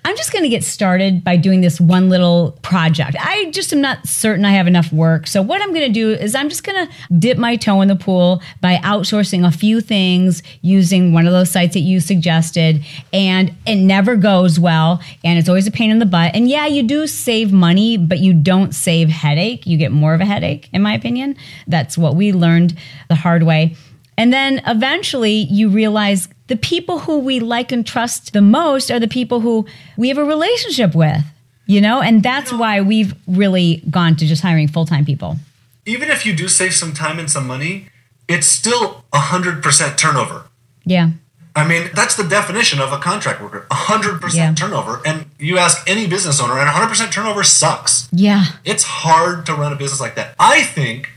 I'm 0.06 0.16
just 0.16 0.32
going 0.32 0.44
to 0.44 0.50
get 0.50 0.64
started 0.64 1.24
by 1.24 1.36
doing 1.36 1.62
this 1.62 1.82
one 1.82 2.10
little 2.10 2.52
project. 2.62 3.18
I 3.20 3.50
just 3.50 3.74
am 3.74 3.82
not 3.82 4.08
certain 4.08 4.46
I 4.46 4.52
have 4.52 4.68
enough 4.68 4.94
work. 4.94 5.26
So, 5.26 5.42
what 5.42 5.64
I'm 5.64 5.74
going 5.74 5.88
to 5.88 5.92
do 5.92 6.12
is 6.12 6.36
I'm 6.36 6.48
just 6.48 6.64
going 6.64 6.86
to 6.86 6.94
dip 7.18 7.40
my 7.40 7.56
toe 7.56 7.82
in 7.82 7.88
the 7.88 7.96
pool 7.96 8.40
by 8.62 8.76
outsourcing 8.76 9.48
a 9.48 9.52
few 9.52 9.82
things 9.82 10.44
using 10.62 11.12
one 11.12 11.26
of 11.26 11.34
those 11.34 11.50
sites 11.50 11.74
that 11.74 11.80
you 11.80 12.00
suggested. 12.00 12.86
And 13.14 13.52
it 13.66 13.78
never 13.78 14.16
goes 14.16 14.60
well. 14.60 15.02
And 15.24 15.40
it's 15.40 15.50
always 15.50 15.66
a 15.66 15.72
pain 15.72 15.90
in 15.90 15.98
the 15.98 16.06
butt. 16.06 16.36
And 16.36 16.48
yeah, 16.48 16.68
you 16.68 16.84
do 16.84 17.08
save 17.08 17.52
money, 17.52 17.98
but 17.98 18.20
you 18.20 18.36
don't 18.36 18.76
save 18.76 19.10
headache. 19.10 19.66
You 19.66 19.76
get 19.76 19.92
more 19.92 20.14
of 20.14 20.22
a 20.22 20.26
headache, 20.26 20.70
in 20.72 20.84
my 20.84 20.94
opinion. 20.94 21.36
That's 21.66 21.98
what 21.98 22.16
we 22.16 22.32
learned 22.32 22.78
the 23.10 23.16
hard 23.16 23.42
way. 23.42 23.76
And 24.20 24.32
then 24.32 24.62
eventually 24.68 25.48
you 25.50 25.70
realize 25.70 26.30
the 26.48 26.56
people 26.56 27.00
who 27.00 27.20
we 27.20 27.40
like 27.40 27.72
and 27.72 27.86
trust 27.86 28.34
the 28.34 28.42
most 28.42 28.92
are 28.92 29.00
the 29.00 29.08
people 29.08 29.40
who 29.40 29.66
we 29.98 30.10
have 30.10 30.18
a 30.18 30.24
relationship 30.24 30.94
with, 30.94 31.24
you 31.66 31.82
know? 31.82 32.02
And 32.02 32.22
that's 32.22 32.54
why 32.54 32.82
we've 32.82 33.16
really 33.28 33.84
gone 33.90 34.16
to 34.18 34.26
just 34.26 34.42
hiring 34.42 34.68
full 34.68 34.86
time 34.86 35.06
people. 35.06 35.38
Even 35.86 36.10
if 36.10 36.26
you 36.26 36.36
do 36.36 36.48
save 36.48 36.74
some 36.74 36.94
time 36.94 37.20
and 37.20 37.30
some 37.30 37.48
money, 37.48 37.88
it's 38.28 38.48
still 38.48 39.04
100% 39.14 39.98
turnover. 39.98 40.46
Yeah. 40.86 41.10
I 41.56 41.66
mean, 41.66 41.90
that's 41.94 42.16
the 42.16 42.24
definition 42.24 42.80
of 42.80 42.92
a 42.92 42.98
contract 42.98 43.42
worker 43.42 43.66
100% 43.72 44.34
Yeah. 44.36 44.54
turnover. 44.54 45.02
And 45.06 45.26
you 45.40 45.58
ask 45.58 45.88
any 45.90 46.06
business 46.06 46.42
owner, 46.42 46.60
and 46.60 46.68
100% 46.68 47.12
turnover 47.12 47.44
sucks. 47.44 48.10
Yeah. 48.12 48.46
It's 48.66 48.84
hard 48.84 49.46
to 49.46 49.54
run 49.56 49.72
a 49.72 49.76
business 49.76 50.02
like 50.02 50.16
that. 50.16 50.36
I 50.38 50.64
think 50.64 51.10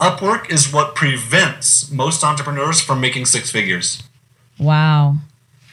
Upwork 0.00 0.48
is 0.50 0.72
what 0.72 0.94
prevents 0.94 1.90
most 1.90 2.22
entrepreneurs 2.22 2.80
from 2.80 3.00
making 3.00 3.26
six 3.26 3.50
figures. 3.50 4.02
Wow. 4.58 5.16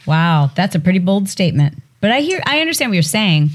Wow. 0.05 0.51
That's 0.55 0.75
a 0.75 0.79
pretty 0.79 0.99
bold 0.99 1.29
statement. 1.29 1.77
But 2.01 2.11
I 2.11 2.21
hear 2.21 2.41
I 2.45 2.59
understand 2.59 2.91
what 2.91 2.95
you're 2.95 3.03
saying. 3.03 3.51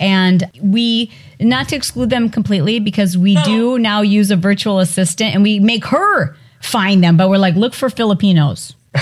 And 0.00 0.50
we 0.60 1.10
not 1.40 1.68
to 1.68 1.76
exclude 1.76 2.10
them 2.10 2.28
completely 2.28 2.80
because 2.80 3.16
we 3.16 3.36
do 3.44 3.78
now 3.78 4.02
use 4.02 4.30
a 4.30 4.36
virtual 4.36 4.80
assistant 4.80 5.34
and 5.34 5.42
we 5.42 5.58
make 5.60 5.86
her 5.86 6.36
find 6.60 7.04
them, 7.04 7.16
but 7.16 7.28
we're 7.28 7.38
like, 7.38 7.54
look 7.54 7.74
for 7.74 7.90
Filipinos. 7.90 8.74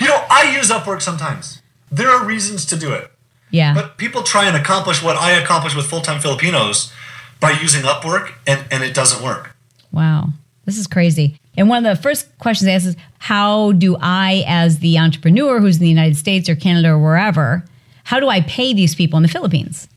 You 0.00 0.08
know, 0.08 0.24
I 0.30 0.54
use 0.56 0.70
Upwork 0.70 1.02
sometimes. 1.02 1.62
There 1.90 2.08
are 2.08 2.24
reasons 2.24 2.64
to 2.66 2.76
do 2.76 2.92
it. 2.92 3.10
Yeah. 3.50 3.74
But 3.74 3.96
people 3.96 4.22
try 4.22 4.46
and 4.46 4.56
accomplish 4.56 5.02
what 5.02 5.16
I 5.16 5.32
accomplish 5.32 5.74
with 5.74 5.86
full 5.86 6.00
time 6.00 6.20
Filipinos 6.20 6.92
by 7.40 7.52
using 7.52 7.82
Upwork, 7.82 8.32
and, 8.46 8.64
and 8.70 8.82
it 8.82 8.94
doesn't 8.94 9.22
work. 9.22 9.56
Wow, 9.92 10.28
this 10.64 10.78
is 10.78 10.86
crazy. 10.86 11.38
And 11.56 11.68
one 11.68 11.84
of 11.86 11.96
the 11.96 12.02
first 12.02 12.26
questions 12.38 12.68
I 12.68 12.72
ask 12.72 12.86
is 12.86 12.96
how 13.18 13.72
do 13.72 13.96
I, 14.00 14.44
as 14.46 14.80
the 14.80 14.98
entrepreneur 14.98 15.60
who's 15.60 15.76
in 15.76 15.82
the 15.82 15.88
United 15.88 16.16
States 16.16 16.48
or 16.48 16.54
Canada 16.56 16.90
or 16.90 16.98
wherever, 16.98 17.64
how 18.04 18.20
do 18.20 18.28
I 18.28 18.40
pay 18.42 18.72
these 18.74 18.94
people 18.94 19.16
in 19.16 19.22
the 19.22 19.28
Philippines? 19.28 19.88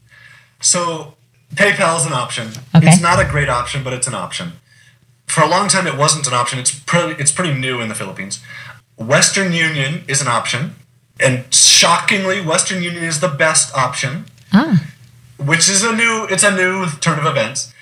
So 0.62 1.16
PayPal 1.56 1.98
is 2.00 2.06
an 2.06 2.14
option. 2.14 2.48
Okay. 2.76 2.88
It's 2.88 3.02
not 3.02 3.20
a 3.20 3.30
great 3.30 3.50
option, 3.50 3.84
but 3.84 3.94
it's 3.94 4.08
an 4.08 4.16
option. 4.16 4.54
For 5.28 5.44
a 5.44 5.48
long 5.48 5.68
time, 5.68 5.86
it 5.86 5.98
wasn't 5.98 6.28
an 6.28 6.34
option. 6.34 6.60
It's 6.60 6.74
pretty, 6.74 7.22
it's 7.22 7.32
pretty 7.32 7.54
new 7.54 7.82
in 7.82 7.90
the 7.90 7.96
Philippines. 7.96 8.42
Western 8.98 9.54
Union 9.54 10.04
is 10.08 10.22
an 10.22 10.28
option, 10.28 10.76
and 11.20 11.54
shockingly, 11.54 12.42
Western 12.42 12.82
Union 12.84 13.04
is 13.04 13.20
the 13.20 13.28
best 13.28 13.74
option, 13.76 14.26
Ah, 14.52 14.84
which 15.38 15.70
is 15.70 15.84
a 15.84 15.96
new 15.96 16.26
it's 16.30 16.44
a 16.44 16.52
new 16.52 16.88
turn 17.00 17.20
of 17.20 17.26
events. 17.26 17.74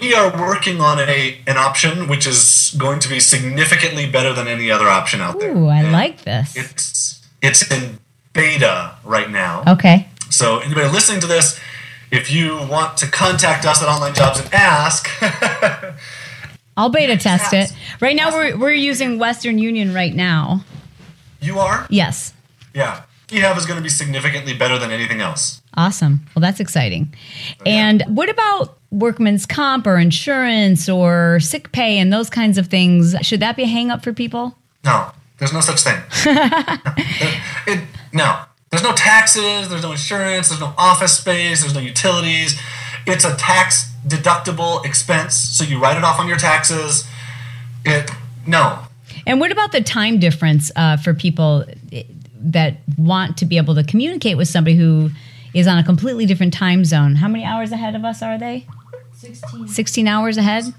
We 0.00 0.14
are 0.14 0.30
working 0.38 0.80
on 0.80 0.98
a 0.98 1.38
an 1.46 1.58
option 1.58 2.08
which 2.08 2.26
is 2.26 2.74
going 2.78 3.00
to 3.00 3.08
be 3.08 3.20
significantly 3.20 4.10
better 4.10 4.32
than 4.32 4.48
any 4.48 4.70
other 4.70 4.88
option 4.88 5.20
out 5.20 5.38
there. 5.40 5.54
ooh, 5.54 5.68
I 5.68 5.80
And 5.80 5.92
like 5.92 6.22
this. 6.22 6.56
It's 6.56 7.20
it's 7.42 7.70
in 7.70 7.98
beta 8.32 8.94
right 9.04 9.30
now. 9.30 9.64
Okay. 9.66 10.08
So 10.30 10.58
anybody 10.60 10.88
listening 10.88 11.20
to 11.20 11.26
this, 11.26 11.58
if 12.10 12.30
you 12.32 12.56
want 12.68 12.96
to 12.98 13.06
contact 13.10 13.66
us 13.66 13.82
at 13.82 13.88
Online 13.88 14.14
Jobs 14.14 14.40
and 14.40 14.52
ask, 14.54 15.08
I'll 16.76 16.88
beta 16.90 17.16
test 17.16 17.52
it. 17.52 17.72
Right 18.00 18.14
now, 18.16 18.30
we're, 18.30 18.56
we're 18.56 18.70
using 18.72 19.18
Western 19.18 19.58
Union 19.58 19.92
right 19.94 20.14
now. 20.14 20.64
you 21.40 21.58
are, 21.58 21.86
Yes. 21.90 22.34
yeah, 22.74 23.02
we 23.32 23.40
have 23.40 23.56
is 23.58 23.66
going 23.66 23.78
to 23.78 23.82
be 23.82 23.88
significantly 23.88 24.54
better 24.54 24.78
than 24.78 24.90
anything 24.92 25.20
else. 25.20 25.60
Awesome. 25.74 26.26
Well, 26.34 26.40
that's 26.40 26.60
exciting. 26.60 27.14
And 27.66 28.02
what 28.06 28.28
about 28.28 28.77
workman's 28.90 29.46
comp 29.46 29.86
or 29.86 29.98
insurance 29.98 30.88
or 30.88 31.38
sick 31.40 31.72
pay 31.72 31.98
and 31.98 32.12
those 32.12 32.30
kinds 32.30 32.58
of 32.58 32.68
things? 32.68 33.14
Should 33.22 33.40
that 33.40 33.56
be 33.56 33.64
a 33.64 33.66
hang 33.66 33.90
up 33.90 34.02
for 34.02 34.12
people? 34.12 34.56
No, 34.84 35.10
there's 35.38 35.52
no 35.52 35.60
such 35.60 35.80
thing. 35.82 36.00
it, 37.66 37.84
no, 38.12 38.40
there's 38.70 38.82
no 38.82 38.92
taxes, 38.92 39.68
there's 39.68 39.82
no 39.82 39.92
insurance, 39.92 40.48
there's 40.48 40.60
no 40.60 40.74
office 40.76 41.18
space, 41.18 41.62
there's 41.62 41.74
no 41.74 41.80
utilities. 41.80 42.58
It's 43.06 43.24
a 43.24 43.34
tax 43.36 43.90
deductible 44.06 44.84
expense, 44.84 45.34
so 45.34 45.64
you 45.64 45.80
write 45.80 45.96
it 45.96 46.04
off 46.04 46.18
on 46.20 46.28
your 46.28 46.36
taxes. 46.36 47.06
It 47.84 48.10
no, 48.46 48.78
And 49.26 49.40
what 49.40 49.52
about 49.52 49.72
the 49.72 49.82
time 49.82 50.18
difference 50.18 50.70
uh, 50.74 50.96
for 50.96 51.12
people? 51.12 51.64
that 52.40 52.78
want 52.96 53.36
to 53.38 53.44
be 53.44 53.56
able 53.56 53.74
to 53.74 53.84
communicate 53.84 54.36
with 54.36 54.48
somebody 54.48 54.76
who 54.76 55.10
is 55.54 55.66
on 55.66 55.78
a 55.78 55.84
completely 55.84 56.26
different 56.26 56.52
time 56.52 56.84
zone. 56.84 57.16
How 57.16 57.28
many 57.28 57.44
hours 57.44 57.72
ahead 57.72 57.94
of 57.94 58.04
us 58.04 58.22
are 58.22 58.38
they? 58.38 58.66
16. 59.18 59.66
16 59.66 60.06
hours 60.06 60.36
ahead? 60.36 60.72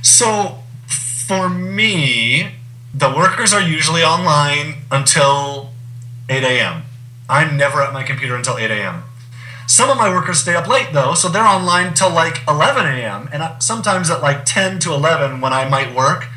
So 0.00 0.62
for 0.86 1.50
me, 1.50 2.52
the 2.94 3.10
workers 3.10 3.52
are 3.52 3.60
usually 3.60 4.02
online 4.02 4.76
until 4.90 5.68
8 6.30 6.42
a.m. 6.42 6.84
I'm 7.28 7.58
never 7.58 7.82
at 7.82 7.92
my 7.92 8.04
computer 8.04 8.34
until 8.36 8.56
8 8.56 8.70
a.m. 8.70 9.02
Some 9.66 9.90
of 9.90 9.98
my 9.98 10.08
workers 10.08 10.38
stay 10.38 10.54
up 10.54 10.66
late 10.66 10.94
though, 10.94 11.12
so 11.12 11.28
they're 11.28 11.44
online 11.44 11.92
till 11.92 12.08
like 12.08 12.38
11 12.48 12.86
a.m. 12.86 13.28
And 13.30 13.62
sometimes 13.62 14.08
at 14.10 14.22
like 14.22 14.46
10 14.46 14.78
to 14.80 14.94
11 14.94 15.42
when 15.42 15.52
I 15.52 15.68
might 15.68 15.94
work, 15.94 16.28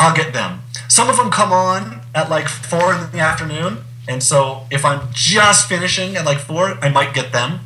I'll 0.00 0.16
get 0.16 0.32
them. 0.32 0.62
Some 0.88 1.08
of 1.08 1.16
them 1.16 1.30
come 1.30 1.52
on 1.52 2.00
at 2.12 2.28
like 2.28 2.48
4 2.48 2.94
in 2.94 3.12
the 3.12 3.20
afternoon. 3.20 3.84
And 4.08 4.20
so 4.20 4.66
if 4.68 4.84
I'm 4.84 5.10
just 5.12 5.68
finishing 5.68 6.16
at 6.16 6.24
like 6.24 6.38
4, 6.38 6.78
I 6.82 6.88
might 6.88 7.14
get 7.14 7.30
them. 7.30 7.60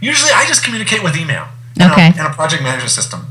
Usually 0.00 0.30
I 0.32 0.46
just 0.46 0.64
communicate 0.64 1.02
with 1.02 1.14
email 1.14 1.48
Okay. 1.80 2.08
a, 2.08 2.20
and 2.20 2.20
a 2.20 2.30
project 2.30 2.62
management 2.62 2.90
system. 2.90 3.26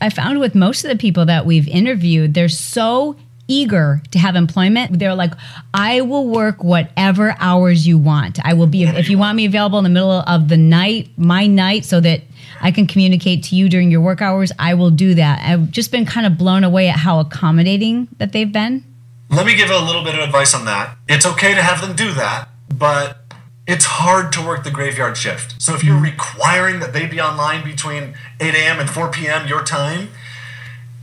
I 0.00 0.10
found 0.10 0.40
with 0.40 0.54
most 0.54 0.84
of 0.84 0.90
the 0.90 0.96
people 0.96 1.26
that 1.26 1.46
we've 1.46 1.68
interviewed, 1.68 2.34
they're 2.34 2.48
so 2.48 3.16
eager 3.48 4.02
to 4.10 4.18
have 4.18 4.34
employment. 4.34 4.98
They're 4.98 5.14
like, 5.14 5.32
I 5.74 6.00
will 6.00 6.26
work 6.26 6.64
whatever 6.64 7.34
hours 7.38 7.86
you 7.86 7.98
want. 7.98 8.38
I 8.44 8.54
will 8.54 8.66
be, 8.66 8.84
if 8.84 9.08
you 9.08 9.18
want 9.18 9.36
me 9.36 9.44
available 9.44 9.78
in 9.78 9.84
the 9.84 9.90
middle 9.90 10.10
of 10.10 10.48
the 10.48 10.56
night, 10.56 11.10
my 11.16 11.46
night, 11.46 11.84
so 11.84 12.00
that 12.00 12.22
I 12.60 12.70
can 12.70 12.86
communicate 12.86 13.44
to 13.44 13.56
you 13.56 13.68
during 13.68 13.90
your 13.90 14.00
work 14.00 14.22
hours, 14.22 14.52
I 14.58 14.74
will 14.74 14.90
do 14.90 15.14
that. 15.14 15.40
I've 15.44 15.70
just 15.70 15.90
been 15.90 16.06
kind 16.06 16.26
of 16.26 16.38
blown 16.38 16.64
away 16.64 16.88
at 16.88 16.96
how 16.96 17.20
accommodating 17.20 18.08
that 18.18 18.32
they've 18.32 18.50
been. 18.50 18.84
Let 19.30 19.46
me 19.46 19.54
give 19.56 19.70
a 19.70 19.78
little 19.78 20.04
bit 20.04 20.14
of 20.14 20.20
advice 20.20 20.54
on 20.54 20.64
that. 20.66 20.96
It's 21.08 21.26
okay 21.26 21.54
to 21.54 21.62
have 21.62 21.80
them 21.80 21.96
do 21.96 22.12
that, 22.12 22.48
but 22.68 23.21
it's 23.66 23.84
hard 23.84 24.32
to 24.32 24.44
work 24.44 24.64
the 24.64 24.70
graveyard 24.70 25.16
shift. 25.16 25.60
So 25.62 25.74
if 25.74 25.84
you're 25.84 26.00
requiring 26.00 26.80
that 26.80 26.92
they 26.92 27.06
be 27.06 27.20
online 27.20 27.64
between 27.64 28.14
8 28.40 28.54
a.m. 28.54 28.80
and 28.80 28.90
4 28.90 29.10
p.m. 29.10 29.46
your 29.46 29.62
time, 29.62 30.08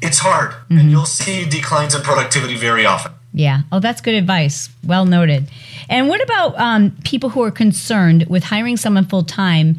it's 0.02 0.20
hard. 0.20 0.54
And 0.70 0.92
you'll 0.92 1.06
see 1.06 1.46
declines 1.46 1.96
in 1.96 2.02
productivity 2.02 2.56
very 2.56 2.86
often. 2.86 3.14
Yeah. 3.34 3.62
Oh, 3.72 3.80
that's 3.80 4.02
good 4.02 4.16
advice. 4.16 4.70
Well 4.86 5.06
noted. 5.06 5.50
And 5.88 6.10
what 6.10 6.22
about 6.22 6.58
um, 6.58 6.98
people 7.04 7.30
who 7.30 7.44
are 7.44 7.52
concerned 7.52 8.26
with 8.28 8.44
hiring 8.44 8.78
someone 8.78 9.06
full 9.06 9.24
time 9.24 9.78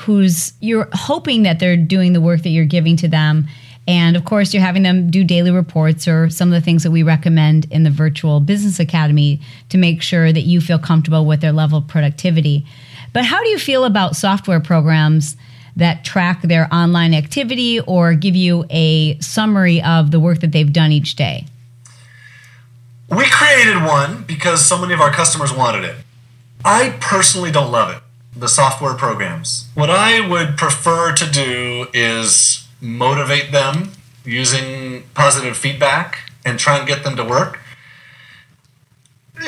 who's 0.00 0.52
you're 0.60 0.88
hoping 0.92 1.42
that 1.42 1.58
they're 1.58 1.76
doing 1.76 2.12
the 2.12 2.20
work 2.20 2.42
that 2.42 2.50
you're 2.50 2.64
giving 2.64 2.96
to 2.96 3.08
them? 3.08 3.48
And 3.88 4.16
of 4.16 4.26
course, 4.26 4.52
you're 4.52 4.62
having 4.62 4.82
them 4.82 5.10
do 5.10 5.24
daily 5.24 5.50
reports 5.50 6.06
or 6.06 6.28
some 6.28 6.48
of 6.48 6.52
the 6.52 6.60
things 6.60 6.82
that 6.82 6.90
we 6.90 7.02
recommend 7.02 7.64
in 7.70 7.84
the 7.84 7.90
Virtual 7.90 8.38
Business 8.38 8.78
Academy 8.78 9.40
to 9.70 9.78
make 9.78 10.02
sure 10.02 10.30
that 10.30 10.42
you 10.42 10.60
feel 10.60 10.78
comfortable 10.78 11.24
with 11.24 11.40
their 11.40 11.52
level 11.52 11.78
of 11.78 11.88
productivity. 11.88 12.66
But 13.14 13.24
how 13.24 13.42
do 13.42 13.48
you 13.48 13.58
feel 13.58 13.86
about 13.86 14.14
software 14.14 14.60
programs 14.60 15.38
that 15.74 16.04
track 16.04 16.42
their 16.42 16.68
online 16.70 17.14
activity 17.14 17.80
or 17.80 18.12
give 18.12 18.36
you 18.36 18.66
a 18.68 19.18
summary 19.20 19.80
of 19.80 20.10
the 20.10 20.20
work 20.20 20.40
that 20.40 20.52
they've 20.52 20.70
done 20.72 20.92
each 20.92 21.16
day? 21.16 21.46
We 23.08 23.24
created 23.30 23.82
one 23.84 24.24
because 24.24 24.66
so 24.66 24.78
many 24.78 24.92
of 24.92 25.00
our 25.00 25.10
customers 25.10 25.50
wanted 25.50 25.84
it. 25.84 25.96
I 26.62 26.98
personally 27.00 27.50
don't 27.50 27.72
love 27.72 27.96
it, 27.96 28.02
the 28.38 28.48
software 28.48 28.92
programs. 28.92 29.66
What 29.72 29.88
I 29.88 30.28
would 30.28 30.58
prefer 30.58 31.14
to 31.14 31.30
do 31.30 31.86
is 31.94 32.67
motivate 32.80 33.52
them 33.52 33.92
using 34.24 35.04
positive 35.14 35.56
feedback 35.56 36.30
and 36.44 36.58
try 36.58 36.78
and 36.78 36.86
get 36.86 37.04
them 37.04 37.16
to 37.16 37.24
work. 37.24 37.60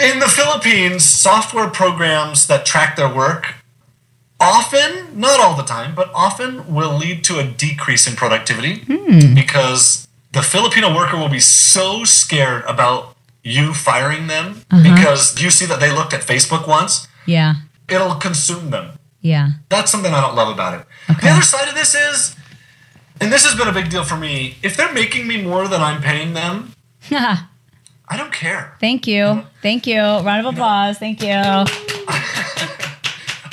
In 0.02 0.20
the 0.20 0.28
Philippines, 0.28 1.04
software 1.04 1.68
programs 1.68 2.46
that 2.46 2.64
track 2.64 2.96
their 2.96 3.12
work 3.12 3.54
often, 4.38 5.18
not 5.18 5.40
all 5.40 5.56
the 5.56 5.62
time, 5.62 5.94
but 5.94 6.10
often 6.14 6.72
will 6.72 6.96
lead 6.96 7.22
to 7.24 7.38
a 7.38 7.44
decrease 7.44 8.08
in 8.08 8.16
productivity 8.16 8.80
hmm. 8.80 9.34
because 9.34 10.08
the 10.32 10.42
Filipino 10.42 10.94
worker 10.94 11.16
will 11.16 11.28
be 11.28 11.40
so 11.40 12.04
scared 12.04 12.64
about 12.64 13.16
you 13.42 13.74
firing 13.74 14.26
them 14.26 14.62
uh-huh. 14.70 14.82
because 14.82 15.40
you 15.42 15.50
see 15.50 15.66
that 15.66 15.80
they 15.80 15.92
looked 15.92 16.12
at 16.12 16.22
Facebook 16.22 16.68
once, 16.68 17.08
Yeah. 17.26 17.54
it'll 17.88 18.14
consume 18.14 18.70
them. 18.70 18.92
Yeah. 19.20 19.50
That's 19.68 19.90
something 19.90 20.12
I 20.14 20.20
don't 20.20 20.34
love 20.34 20.52
about 20.52 20.80
it. 20.80 20.86
Okay. 21.10 21.26
The 21.26 21.32
other 21.34 21.42
side 21.42 21.68
of 21.68 21.74
this 21.74 21.94
is, 21.94 22.36
and 23.20 23.32
this 23.32 23.44
has 23.44 23.54
been 23.56 23.68
a 23.68 23.72
big 23.72 23.90
deal 23.90 24.04
for 24.04 24.16
me, 24.16 24.56
if 24.62 24.76
they're 24.76 24.92
making 24.92 25.26
me 25.26 25.42
more 25.42 25.68
than 25.68 25.80
I'm 25.80 26.00
paying 26.02 26.34
them, 26.34 26.74
I 27.10 28.16
don't 28.16 28.32
care. 28.32 28.76
Thank 28.80 29.06
you. 29.06 29.44
Thank 29.62 29.86
you. 29.86 30.00
Round 30.00 30.46
of 30.46 30.54
applause. 30.54 30.98
Thank 30.98 31.22
you. 31.22 31.28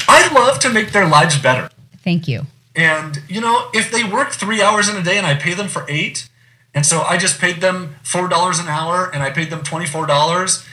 I 0.09 0.29
love 0.33 0.59
to 0.59 0.69
make 0.69 0.91
their 0.91 1.07
lives 1.07 1.37
better. 1.37 1.69
Thank 2.03 2.27
you. 2.27 2.47
And, 2.75 3.21
you 3.27 3.41
know, 3.41 3.69
if 3.73 3.91
they 3.91 4.03
work 4.03 4.31
three 4.31 4.61
hours 4.61 4.89
in 4.89 4.95
a 4.95 5.03
day 5.03 5.17
and 5.17 5.27
I 5.27 5.35
pay 5.35 5.53
them 5.53 5.67
for 5.67 5.85
eight, 5.87 6.29
and 6.73 6.85
so 6.85 7.01
I 7.01 7.17
just 7.17 7.39
paid 7.39 7.61
them 7.61 7.95
$4 8.03 8.59
an 8.61 8.67
hour 8.67 9.09
and 9.13 9.23
I 9.23 9.31
paid 9.31 9.49
them 9.49 9.61
$24, 9.61 10.67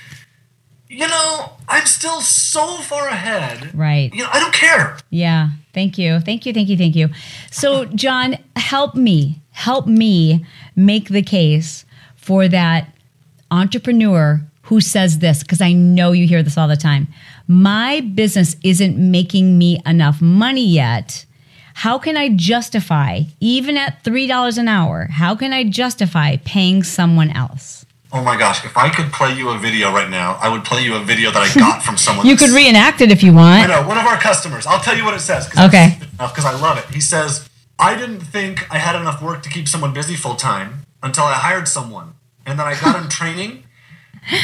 you 0.88 1.06
know, 1.08 1.52
I'm 1.68 1.86
still 1.86 2.20
so 2.20 2.76
far 2.78 3.08
ahead. 3.08 3.74
Right. 3.74 4.12
You 4.14 4.22
know, 4.22 4.30
I 4.32 4.40
don't 4.40 4.54
care. 4.54 4.98
Yeah. 5.10 5.50
Thank 5.72 5.98
you. 5.98 6.20
Thank 6.20 6.46
you. 6.46 6.52
Thank 6.52 6.68
you. 6.68 6.76
Thank 6.76 6.94
you. 6.94 7.08
So, 7.50 7.86
John, 7.86 8.36
help 8.56 8.94
me, 8.94 9.40
help 9.50 9.86
me 9.86 10.44
make 10.76 11.08
the 11.08 11.22
case 11.22 11.84
for 12.16 12.48
that 12.48 12.94
entrepreneur 13.50 14.40
who 14.62 14.80
says 14.80 15.18
this, 15.18 15.42
because 15.42 15.60
I 15.60 15.72
know 15.72 16.12
you 16.12 16.26
hear 16.26 16.42
this 16.42 16.56
all 16.56 16.68
the 16.68 16.76
time. 16.76 17.08
My 17.46 18.00
business 18.00 18.56
isn't 18.62 18.96
making 18.96 19.58
me 19.58 19.78
enough 19.84 20.22
money 20.22 20.66
yet. 20.66 21.26
How 21.74 21.98
can 21.98 22.16
I 22.16 22.30
justify, 22.30 23.22
even 23.40 23.76
at 23.76 24.02
$3 24.04 24.58
an 24.58 24.68
hour, 24.68 25.08
how 25.10 25.34
can 25.34 25.52
I 25.52 25.64
justify 25.64 26.36
paying 26.36 26.82
someone 26.82 27.30
else? 27.30 27.83
Oh 28.14 28.22
my 28.22 28.38
gosh, 28.38 28.64
if 28.64 28.76
I 28.76 28.90
could 28.90 29.12
play 29.12 29.34
you 29.34 29.50
a 29.50 29.58
video 29.58 29.92
right 29.92 30.08
now, 30.08 30.38
I 30.40 30.48
would 30.48 30.62
play 30.62 30.84
you 30.84 30.94
a 30.94 31.00
video 31.00 31.32
that 31.32 31.42
I 31.42 31.58
got 31.58 31.82
from 31.82 31.96
someone. 32.04 32.26
You 32.26 32.36
could 32.36 32.50
reenact 32.50 33.00
it 33.00 33.10
if 33.10 33.24
you 33.24 33.34
want. 33.34 33.64
I 33.64 33.66
know, 33.66 33.88
one 33.88 33.98
of 33.98 34.06
our 34.06 34.16
customers. 34.16 34.66
I'll 34.66 34.78
tell 34.78 34.96
you 34.96 35.04
what 35.04 35.14
it 35.14 35.20
says. 35.20 35.50
Okay. 35.58 35.98
Because 36.12 36.44
I 36.44 36.52
love 36.60 36.78
it. 36.78 36.84
He 36.94 37.00
says, 37.00 37.48
I 37.76 37.96
didn't 37.96 38.20
think 38.20 38.72
I 38.72 38.78
had 38.78 38.94
enough 38.94 39.20
work 39.20 39.42
to 39.42 39.48
keep 39.48 39.66
someone 39.66 39.92
busy 39.92 40.14
full 40.14 40.36
time 40.36 40.86
until 41.02 41.24
I 41.24 41.32
hired 41.32 41.66
someone. 41.66 42.14
And 42.46 42.56
then 42.56 42.66
I 42.68 42.78
got 42.80 42.94
him 43.02 43.08
training. 43.20 43.64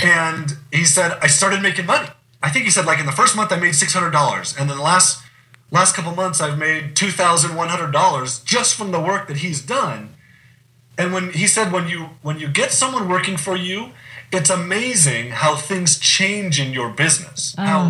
And 0.04 0.56
he 0.72 0.84
said, 0.84 1.16
I 1.22 1.28
started 1.28 1.62
making 1.62 1.86
money. 1.86 2.08
I 2.42 2.50
think 2.50 2.64
he 2.64 2.72
said, 2.72 2.86
like, 2.86 2.98
in 2.98 3.06
the 3.06 3.12
first 3.12 3.36
month, 3.36 3.52
I 3.52 3.56
made 3.60 3.74
$600. 3.74 4.58
And 4.58 4.68
then 4.68 4.76
the 4.76 4.82
last, 4.82 5.22
last 5.70 5.94
couple 5.94 6.12
months, 6.16 6.40
I've 6.40 6.58
made 6.58 6.96
$2,100 6.96 8.44
just 8.44 8.74
from 8.74 8.90
the 8.90 9.00
work 9.00 9.28
that 9.28 9.38
he's 9.38 9.62
done. 9.62 10.14
And 11.00 11.14
when 11.14 11.32
he 11.32 11.46
said 11.46 11.72
when 11.72 11.88
you 11.88 12.10
when 12.20 12.38
you 12.38 12.48
get 12.48 12.72
someone 12.72 13.08
working 13.08 13.38
for 13.38 13.56
you, 13.56 13.92
it's 14.30 14.50
amazing 14.50 15.30
how 15.30 15.56
things 15.56 15.98
change 15.98 16.60
in 16.60 16.74
your 16.74 16.90
business. 16.90 17.54
Ah. 17.56 17.64
How 17.66 17.80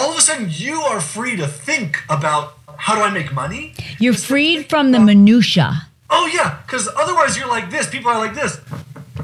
all 0.00 0.12
of 0.12 0.18
a 0.18 0.20
sudden 0.20 0.46
you 0.48 0.76
are 0.82 1.00
free 1.00 1.34
to 1.34 1.48
think 1.48 1.98
about 2.08 2.44
how 2.76 2.94
do 2.94 3.00
I 3.02 3.10
make 3.10 3.32
money? 3.32 3.74
You're 3.98 4.14
freed 4.14 4.70
from 4.70 4.92
the 4.92 5.00
minutia. 5.00 5.88
Oh 6.10 6.30
yeah, 6.32 6.60
because 6.64 6.88
otherwise 7.02 7.36
you're 7.36 7.48
like 7.48 7.70
this. 7.70 7.90
People 7.90 8.12
are 8.12 8.18
like 8.18 8.34
this. 8.34 8.60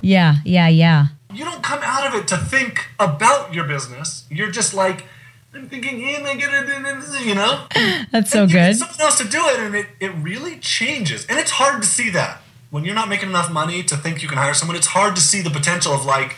Yeah, 0.02 0.34
yeah, 0.44 0.66
yeah. 0.66 1.06
You 1.32 1.44
don't 1.44 1.62
come 1.62 1.82
out 1.84 2.04
of 2.08 2.14
it 2.20 2.26
to 2.28 2.36
think 2.36 2.88
about 2.98 3.54
your 3.54 3.64
business. 3.64 4.26
You're 4.28 4.50
just 4.50 4.74
like 4.74 5.04
I'm 5.54 5.68
thinking, 5.68 6.02
and 6.02 6.26
I 6.26 6.34
get 6.34 6.50
it, 6.52 7.24
you 7.24 7.36
know. 7.36 7.66
That's 8.10 8.32
so 8.32 8.42
And 8.42 8.50
you 8.50 8.58
good. 8.58 8.76
someone 8.76 9.00
else 9.00 9.18
to 9.18 9.28
do 9.28 9.40
it, 9.52 9.60
and 9.60 9.74
it, 9.76 9.86
it 10.00 10.12
really 10.30 10.58
changes. 10.58 11.24
And 11.26 11.38
it's 11.38 11.52
hard 11.52 11.80
to 11.80 11.86
see 11.86 12.10
that 12.10 12.40
when 12.74 12.84
you're 12.84 12.92
not 12.92 13.08
making 13.08 13.28
enough 13.28 13.52
money 13.52 13.84
to 13.84 13.96
think 13.96 14.20
you 14.20 14.28
can 14.28 14.36
hire 14.36 14.52
someone. 14.52 14.76
It's 14.76 14.88
hard 14.88 15.14
to 15.14 15.22
see 15.22 15.40
the 15.40 15.48
potential 15.48 15.92
of 15.92 16.04
like, 16.04 16.34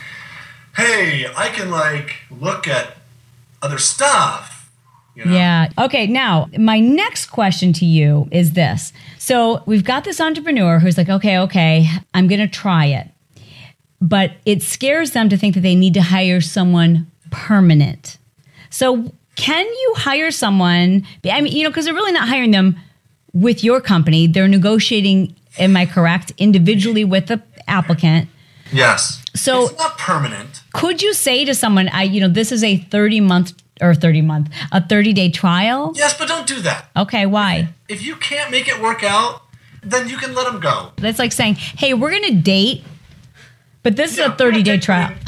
hey, 0.77 1.25
I 1.35 1.49
can 1.49 1.71
like 1.71 2.17
look 2.31 2.69
at 2.69 2.99
other 3.63 3.79
stuff. 3.79 4.71
You 5.15 5.25
know? 5.25 5.33
Yeah. 5.33 5.71
Okay. 5.79 6.07
Now, 6.07 6.51
my 6.59 6.79
next 6.79 7.29
question 7.29 7.73
to 7.73 7.87
you 7.87 8.29
is 8.31 8.53
this. 8.53 8.93
So, 9.17 9.63
we've 9.65 9.83
got 9.83 10.05
this 10.05 10.21
entrepreneur 10.21 10.79
who's 10.79 10.99
like, 10.99 11.09
okay, 11.09 11.39
okay, 11.39 11.89
I'm 12.13 12.27
going 12.29 12.41
to 12.41 12.49
try 12.49 12.85
it. 12.85 13.09
But 14.03 14.33
it 14.45 14.63
scares 14.63 15.13
them 15.13 15.31
to 15.31 15.39
think 15.39 15.55
that 15.55 15.63
they 15.63 15.75
need 15.75 15.95
to 15.95 16.03
hire 16.03 16.43
someone 16.43 17.11
permanent. 17.31 18.19
So, 18.69 19.11
can 19.37 19.65
you 19.65 19.95
hire 19.97 20.31
someone? 20.31 21.07
I 21.25 21.41
mean, 21.41 21.57
you 21.57 21.63
know, 21.63 21.71
because 21.71 21.87
they're 21.87 21.95
really 21.95 22.13
not 22.13 22.29
hiring 22.29 22.51
them 22.51 22.77
with 23.33 23.65
your 23.65 23.81
company. 23.81 24.27
They're 24.27 24.49
negotiating, 24.49 25.35
am 25.59 25.77
I 25.77 25.87
correct, 25.87 26.33
individually 26.39 27.05
with 27.05 27.27
the 27.27 27.43
applicant. 27.69 28.29
Yes. 28.73 29.23
So- 29.35 29.67
it's 29.69 29.79
not 29.79 29.99
permanent. 29.99 30.61
Could 30.73 31.03
you 31.03 31.15
say 31.15 31.45
to 31.45 31.55
someone, 31.55 31.89
I, 31.89 32.03
you 32.05 32.21
know, 32.21 32.29
this 32.29 32.53
is 32.53 32.63
a 32.65 32.77
30 32.79 33.21
month 33.21 33.53
or 33.81 33.95
30 33.95 34.23
month, 34.23 34.51
a 34.73 34.87
30 34.87 35.13
day 35.13 35.31
trial? 35.31 35.93
Yes, 35.97 36.17
but 36.19 36.29
don't 36.29 36.47
do 36.47 36.61
that. 36.63 36.89
Okay. 36.97 37.27
Why? 37.27 37.69
If 37.89 38.05
you 38.05 38.17
can't 38.17 38.51
make 38.51 38.69
it 38.69 38.81
work 38.81 39.03
out, 39.05 39.43
then 39.83 40.09
you 40.09 40.17
can 40.17 40.35
let 40.35 40.47
them 40.51 40.61
go. 40.61 40.91
That's 40.97 41.19
like 41.19 41.33
saying, 41.33 41.55
hey, 41.55 41.95
we're 41.95 42.11
going 42.11 42.25
to 42.25 42.35
date, 42.35 42.83
But 43.83 43.95
this 43.97 44.19
Yeah, 44.19 44.25
is 44.27 44.31
a 44.33 44.35
30 44.37 44.63
day 44.65 44.79
trial. 44.79 45.11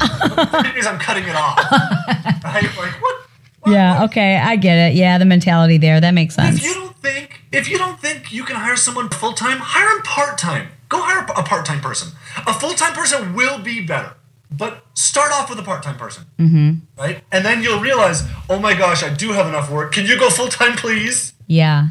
days 0.73 0.85
I'm 0.85 0.99
cutting 0.99 1.23
it 1.23 1.35
off. 1.35 1.57
right? 2.43 2.63
Like 2.77 3.01
what? 3.01 3.25
Yeah, 3.67 4.05
okay, 4.05 4.37
I 4.37 4.55
get 4.55 4.91
it. 4.91 4.95
Yeah, 4.95 5.17
the 5.17 5.25
mentality 5.25 5.77
there. 5.77 5.99
That 5.99 6.13
makes 6.13 6.35
sense. 6.35 6.57
If 6.57 6.63
you 6.63 6.73
don't 6.73 6.95
think 6.97 7.41
if 7.51 7.69
you 7.69 7.77
don't 7.77 7.99
think 7.99 8.31
you 8.31 8.43
can 8.43 8.55
hire 8.55 8.75
someone 8.75 9.09
full 9.09 9.33
time, 9.33 9.57
hire 9.59 9.97
him 9.97 10.03
part 10.03 10.37
time. 10.37 10.69
Go 10.87 11.01
hire 11.01 11.25
a 11.35 11.43
part 11.43 11.65
time 11.65 11.81
person. 11.81 12.11
A 12.47 12.53
full 12.53 12.73
time 12.73 12.93
person 12.93 13.33
will 13.33 13.59
be 13.59 13.81
better, 13.85 14.13
but 14.51 14.85
start 14.93 15.31
off 15.31 15.49
with 15.49 15.59
a 15.59 15.63
part 15.63 15.83
time 15.83 15.97
person, 15.97 16.25
mm-hmm. 16.37 16.75
right? 16.97 17.21
And 17.31 17.45
then 17.45 17.61
you'll 17.61 17.81
realize, 17.81 18.23
oh 18.49 18.59
my 18.59 18.73
gosh, 18.73 19.03
I 19.03 19.13
do 19.13 19.31
have 19.31 19.47
enough 19.47 19.69
work. 19.69 19.91
Can 19.91 20.05
you 20.05 20.17
go 20.17 20.29
full 20.29 20.47
time, 20.47 20.75
please? 20.77 21.33
Yeah. 21.47 21.89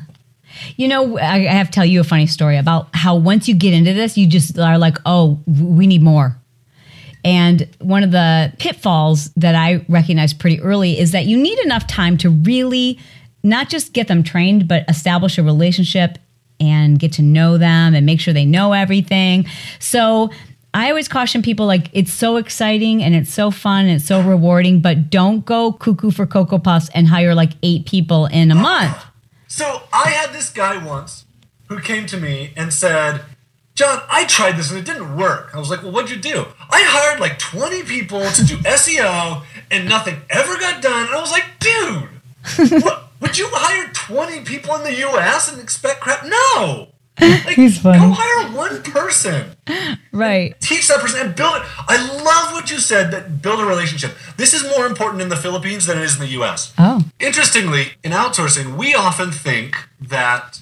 You 0.77 0.89
know, 0.89 1.19
I 1.19 1.41
have 1.41 1.69
to 1.69 1.73
tell 1.73 1.85
you 1.85 2.01
a 2.01 2.05
funny 2.05 2.27
story 2.27 2.57
about 2.57 2.89
how 2.93 3.15
once 3.15 3.49
you 3.49 3.55
get 3.55 3.75
into 3.75 3.93
this, 3.95 4.17
you 4.17 4.27
just 4.27 4.59
are 4.59 4.79
like, 4.79 4.97
oh, 5.07 5.39
we 5.47 5.87
need 5.87 6.03
more. 6.03 6.38
And 7.25 7.69
one 7.81 8.03
of 8.03 8.11
the 8.11 8.53
pitfalls 8.59 9.31
that 9.35 9.55
I 9.55 9.85
recognized 9.89 10.39
pretty 10.39 10.61
early 10.61 10.99
is 10.99 11.13
that 11.13 11.27
you 11.27 11.37
need 11.37 11.59
enough 11.61 11.87
time 11.87 12.17
to 12.19 12.31
really 12.31 12.99
not 13.43 13.69
just 13.69 13.93
get 13.93 14.09
them 14.09 14.23
trained, 14.23 14.69
but 14.69 14.85
establish 14.89 15.39
a 15.39 15.43
relationship 15.43 16.19
and 16.61 16.99
get 16.99 17.13
to 17.13 17.23
know 17.23 17.57
them 17.59 17.95
and 17.95 18.05
make 18.05 18.21
sure 18.21 18.35
they 18.35 18.45
know 18.45 18.73
everything. 18.73 19.47
So 19.79 20.31
I 20.75 20.91
always 20.91 21.09
caution 21.09 21.43
people 21.43 21.67
like 21.67 21.89
it's 21.93 22.13
so 22.13 22.37
exciting 22.37 23.03
and 23.03 23.15
it's 23.15 23.33
so 23.33 23.51
fun 23.51 23.87
and 23.87 23.97
it's 23.97 24.05
so 24.05 24.21
rewarding, 24.21 24.81
but 24.81 25.11
don't 25.11 25.45
go 25.45 25.73
cuckoo 25.73 26.11
for 26.11 26.27
Cocoa 26.27 26.59
Puffs 26.59 26.91
and 26.95 27.09
hire 27.09 27.35
like 27.35 27.53
eight 27.63 27.87
people 27.87 28.27
in 28.27 28.51
a 28.51 28.55
month. 28.55 28.97
So 29.47 29.83
I 29.93 30.11
had 30.11 30.33
this 30.33 30.51
guy 30.51 30.85
once 30.85 31.25
who 31.69 31.81
came 31.81 32.07
to 32.07 32.17
me 32.19 32.53
and 32.57 32.73
said, 32.73 33.23
John, 33.79 34.03
I 34.11 34.25
tried 34.25 34.57
this 34.57 34.71
and 34.71 34.81
it 34.81 34.85
didn't 34.85 35.17
work. 35.17 35.55
I 35.55 35.59
was 35.61 35.71
like, 35.71 35.85
well, 35.85 35.93
what'd 35.93 36.11
you 36.11 36.17
do? 36.17 36.47
I 36.69 36.83
hired 36.85 37.21
like 37.21 37.39
20 37.39 37.85
people 37.85 38.29
to 38.29 38.45
do 38.45 38.57
SEO 38.65 39.45
and 39.71 39.89
nothing 39.89 40.17
ever 40.31 40.59
got 40.59 40.83
done. 40.83 41.07
And 41.07 41.15
I 41.15 41.21
was 41.21 41.31
like, 41.31 41.45
dude, 41.61 42.83
what, 42.83 43.05
would 43.21 43.39
you 43.39 43.47
hire 43.53 43.89
20 43.93 44.41
people 44.41 44.75
in 44.75 44.83
the 44.83 45.07
US 45.07 45.53
and 45.53 45.63
expect 45.63 46.01
crap? 46.01 46.25
No. 46.25 46.89
Like, 47.21 47.55
He's 47.55 47.79
funny. 47.79 48.01
Go 48.01 48.17
hire 48.19 48.53
one 48.53 48.83
person. 48.83 49.53
Right. 50.11 50.61
Teach 50.61 50.89
that 50.89 50.99
person 50.99 51.25
and 51.25 51.37
build 51.37 51.59
it. 51.59 51.63
I 51.87 52.05
love 52.25 52.55
what 52.55 52.73
you 52.73 52.79
said 52.79 53.13
that 53.13 53.43
build 53.43 53.61
a 53.61 53.65
relationship. 53.65 54.17
This 54.37 54.55
is 54.55 54.65
more 54.77 54.87
important 54.87 55.23
in 55.23 55.29
the 55.29 55.37
Philippines 55.37 55.87
than 55.87 55.99
it 55.99 56.03
is 56.03 56.17
in 56.17 56.23
the 56.23 56.43
US. 56.43 56.73
Oh. 56.79 57.05
Interestingly, 57.21 57.93
in 58.03 58.11
outsourcing, 58.11 58.77
we 58.77 58.97
often 58.97 59.31
think 59.31 59.77
that 60.01 60.59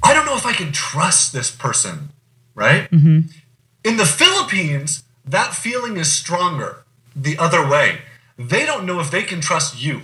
I 0.00 0.14
don't 0.14 0.26
know 0.26 0.36
if 0.36 0.46
I 0.46 0.52
can 0.52 0.70
trust 0.70 1.32
this 1.32 1.50
person, 1.50 2.11
right? 2.54 2.90
Mm-hmm. 2.90 3.20
In 3.84 3.96
the 3.96 4.06
Philippines, 4.06 5.04
that 5.24 5.54
feeling 5.54 5.96
is 5.96 6.12
stronger 6.12 6.84
the 7.14 7.36
other 7.38 7.66
way. 7.68 7.98
They 8.38 8.64
don't 8.64 8.86
know 8.86 9.00
if 9.00 9.10
they 9.10 9.22
can 9.22 9.40
trust 9.40 9.82
you. 9.82 10.02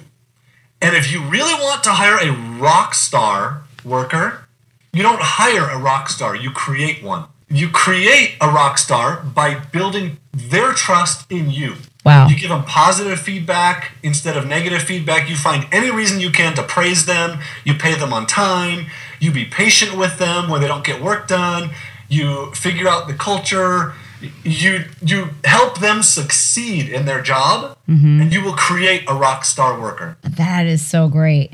And 0.80 0.94
if 0.94 1.11
you 1.11 1.22
really 1.22 1.54
want 1.54 1.82
to 1.84 1.90
hire 1.90 2.18
a 2.18 2.32
rock 2.32 2.94
star 2.94 3.62
worker, 3.84 4.46
you 4.92 5.02
don't 5.02 5.20
hire 5.20 5.68
a 5.68 5.78
rock 5.78 6.08
star, 6.08 6.37
you 6.37 6.50
create 6.50 7.02
one. 7.02 7.26
You 7.50 7.68
create 7.70 8.37
a 8.40 8.48
rock 8.48 8.78
star 8.78 9.22
by 9.22 9.58
building 9.58 10.18
their 10.32 10.72
trust 10.72 11.30
in 11.30 11.50
you. 11.50 11.76
Wow. 12.04 12.28
You 12.28 12.37
give 12.37 12.50
them 12.50 12.64
positive 12.64 13.18
feedback 13.18 13.92
instead 14.02 14.37
of 14.37 14.46
negative 14.46 14.82
feedback. 14.82 15.28
You 15.28 15.37
find 15.37 15.66
any 15.72 15.90
reason 15.90 16.20
you 16.20 16.30
can 16.30 16.54
to 16.54 16.62
praise 16.62 17.06
them. 17.06 17.40
You 17.64 17.74
pay 17.74 17.94
them 17.94 18.12
on 18.12 18.26
time. 18.26 18.87
You 19.20 19.32
be 19.32 19.44
patient 19.44 19.96
with 19.96 20.18
them 20.18 20.48
when 20.48 20.61
they 20.61 20.68
don't 20.68 20.84
get 20.84 21.02
work 21.02 21.26
done. 21.26 21.70
You 22.09 22.53
figure 22.55 22.88
out 22.88 23.07
the 23.09 23.14
culture. 23.14 23.94
You 24.42 24.85
you 25.01 25.31
help 25.44 25.79
them 25.79 26.03
succeed 26.03 26.88
in 26.88 27.07
their 27.07 27.23
job, 27.23 27.77
mm-hmm. 27.88 28.21
and 28.21 28.33
you 28.33 28.42
will 28.42 28.55
create 28.55 29.05
a 29.09 29.14
rock 29.14 29.44
star 29.44 29.81
worker. 29.81 30.16
That 30.23 30.66
is 30.66 30.85
so 30.85 31.09
great. 31.09 31.53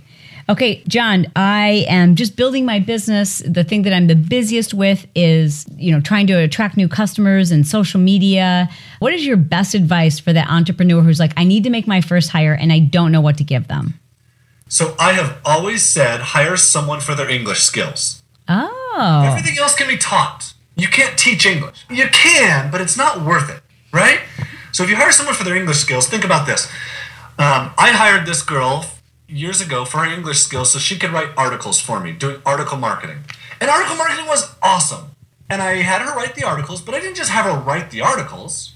Okay, 0.49 0.83
John, 0.87 1.27
I 1.35 1.87
am 1.89 2.17
just 2.17 2.37
building 2.37 2.67
my 2.67 2.79
business. 2.79 3.43
The 3.47 3.65
thing 3.65 3.83
that 3.83 3.95
I'm 3.95 4.09
the 4.09 4.17
busiest 4.17 4.75
with 4.75 5.07
is, 5.15 5.65
you 5.77 5.91
know, 5.91 6.01
trying 6.03 6.27
to 6.27 6.35
attract 6.35 6.77
new 6.77 6.89
customers 6.89 7.51
and 7.51 7.67
social 7.67 7.99
media. 7.99 8.69
What 8.99 9.15
is 9.15 9.25
your 9.25 9.39
best 9.39 9.75
advice 9.75 10.19
for 10.19 10.35
that 10.35 10.49
entrepreneur 10.51 11.01
who's 11.01 11.19
like, 11.19 11.33
I 11.39 11.45
need 11.45 11.65
to 11.65 11.71
make 11.71 11.87
my 11.87 12.03
first 12.03 12.31
hire 12.31 12.53
and 12.53 12.73
I 12.73 12.81
don't 12.81 13.11
know 13.11 13.23
what 13.23 13.39
to 13.39 13.45
give 13.45 13.69
them? 13.69 13.99
So 14.69 14.95
I 14.99 15.13
have 15.13 15.39
always 15.47 15.83
said 15.83 16.21
hire 16.21 16.57
someone 16.59 17.01
for 17.01 17.15
their 17.15 17.29
English 17.29 17.61
skills. 17.61 18.23
Oh, 18.47 18.84
Everything 19.25 19.59
else 19.59 19.75
can 19.75 19.89
be 19.89 19.97
taught. 19.97 20.55
You 20.77 20.89
can't 20.89 21.19
teach 21.19 21.47
English. 21.47 21.85
You 21.89 22.09
can, 22.09 22.71
but 22.71 22.81
it's 22.81 22.97
not 22.97 23.25
worth 23.25 23.51
it, 23.51 23.63
right? 23.93 24.21
So 24.73 24.83
if 24.83 24.91
you 24.91 24.97
hire 24.97 25.13
someone 25.13 25.35
for 25.35 25.45
their 25.45 25.57
English 25.57 25.79
skills, 25.79 26.09
think 26.09 26.25
about 26.25 26.47
this. 26.47 26.67
Um, 27.39 27.73
I 27.79 27.91
hired 27.91 28.27
this 28.27 28.43
girl 28.43 28.87
years 29.29 29.61
ago 29.61 29.85
for 29.85 29.99
her 29.99 30.13
English 30.13 30.41
skills 30.41 30.73
so 30.73 30.79
she 30.79 30.99
could 30.99 31.11
write 31.11 31.31
articles 31.37 31.81
for 31.81 32.01
me, 32.01 32.13
doing 32.13 32.41
article 32.45 32.79
marketing. 32.79 33.19
And 33.61 33.71
article 33.71 33.97
marketing 33.97 34.27
was 34.27 34.55
awesome. 34.63 35.11
And 35.49 35.63
I 35.63 35.77
had 35.77 36.03
her 36.03 36.15
write 36.17 36.35
the 36.35 36.45
articles, 36.45 36.81
but 36.81 36.95
I 36.95 37.01
didn't 37.01 37.17
just 37.17 37.31
have 37.31 37.45
her 37.45 37.59
write 37.59 37.91
the 37.91 38.01
articles, 38.01 38.73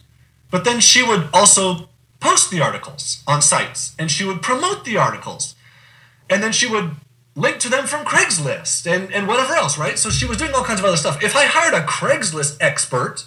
but 0.51 0.65
then 0.65 0.81
she 0.81 1.03
would 1.03 1.29
also 1.33 1.89
post 2.21 2.51
the 2.51 2.61
articles 2.61 3.23
on 3.27 3.41
sites 3.41 3.95
and 3.99 4.11
she 4.11 4.25
would 4.25 4.43
promote 4.43 4.85
the 4.85 4.97
articles 4.97 5.55
and 6.29 6.43
then 6.43 6.53
she 6.53 6.67
would 6.67 6.91
link 7.39 7.59
to 7.61 7.69
them 7.69 7.87
from 7.87 8.05
Craigslist 8.05 8.91
and, 8.91 9.13
and 9.13 9.29
whatever 9.29 9.55
else, 9.55 9.79
right? 9.79 9.99
So 9.99 10.11
she 10.11 10.27
was 10.27 10.37
doing 10.37 10.53
all 10.55 10.65
kinds 10.65 10.81
of 10.81 10.87
other 10.87 10.97
stuff. 10.97 11.23
If 11.23 11.37
I 11.37 11.45
hired 11.45 11.75
a 11.75 11.87
Craigslist 11.87 12.57
expert, 12.61 13.27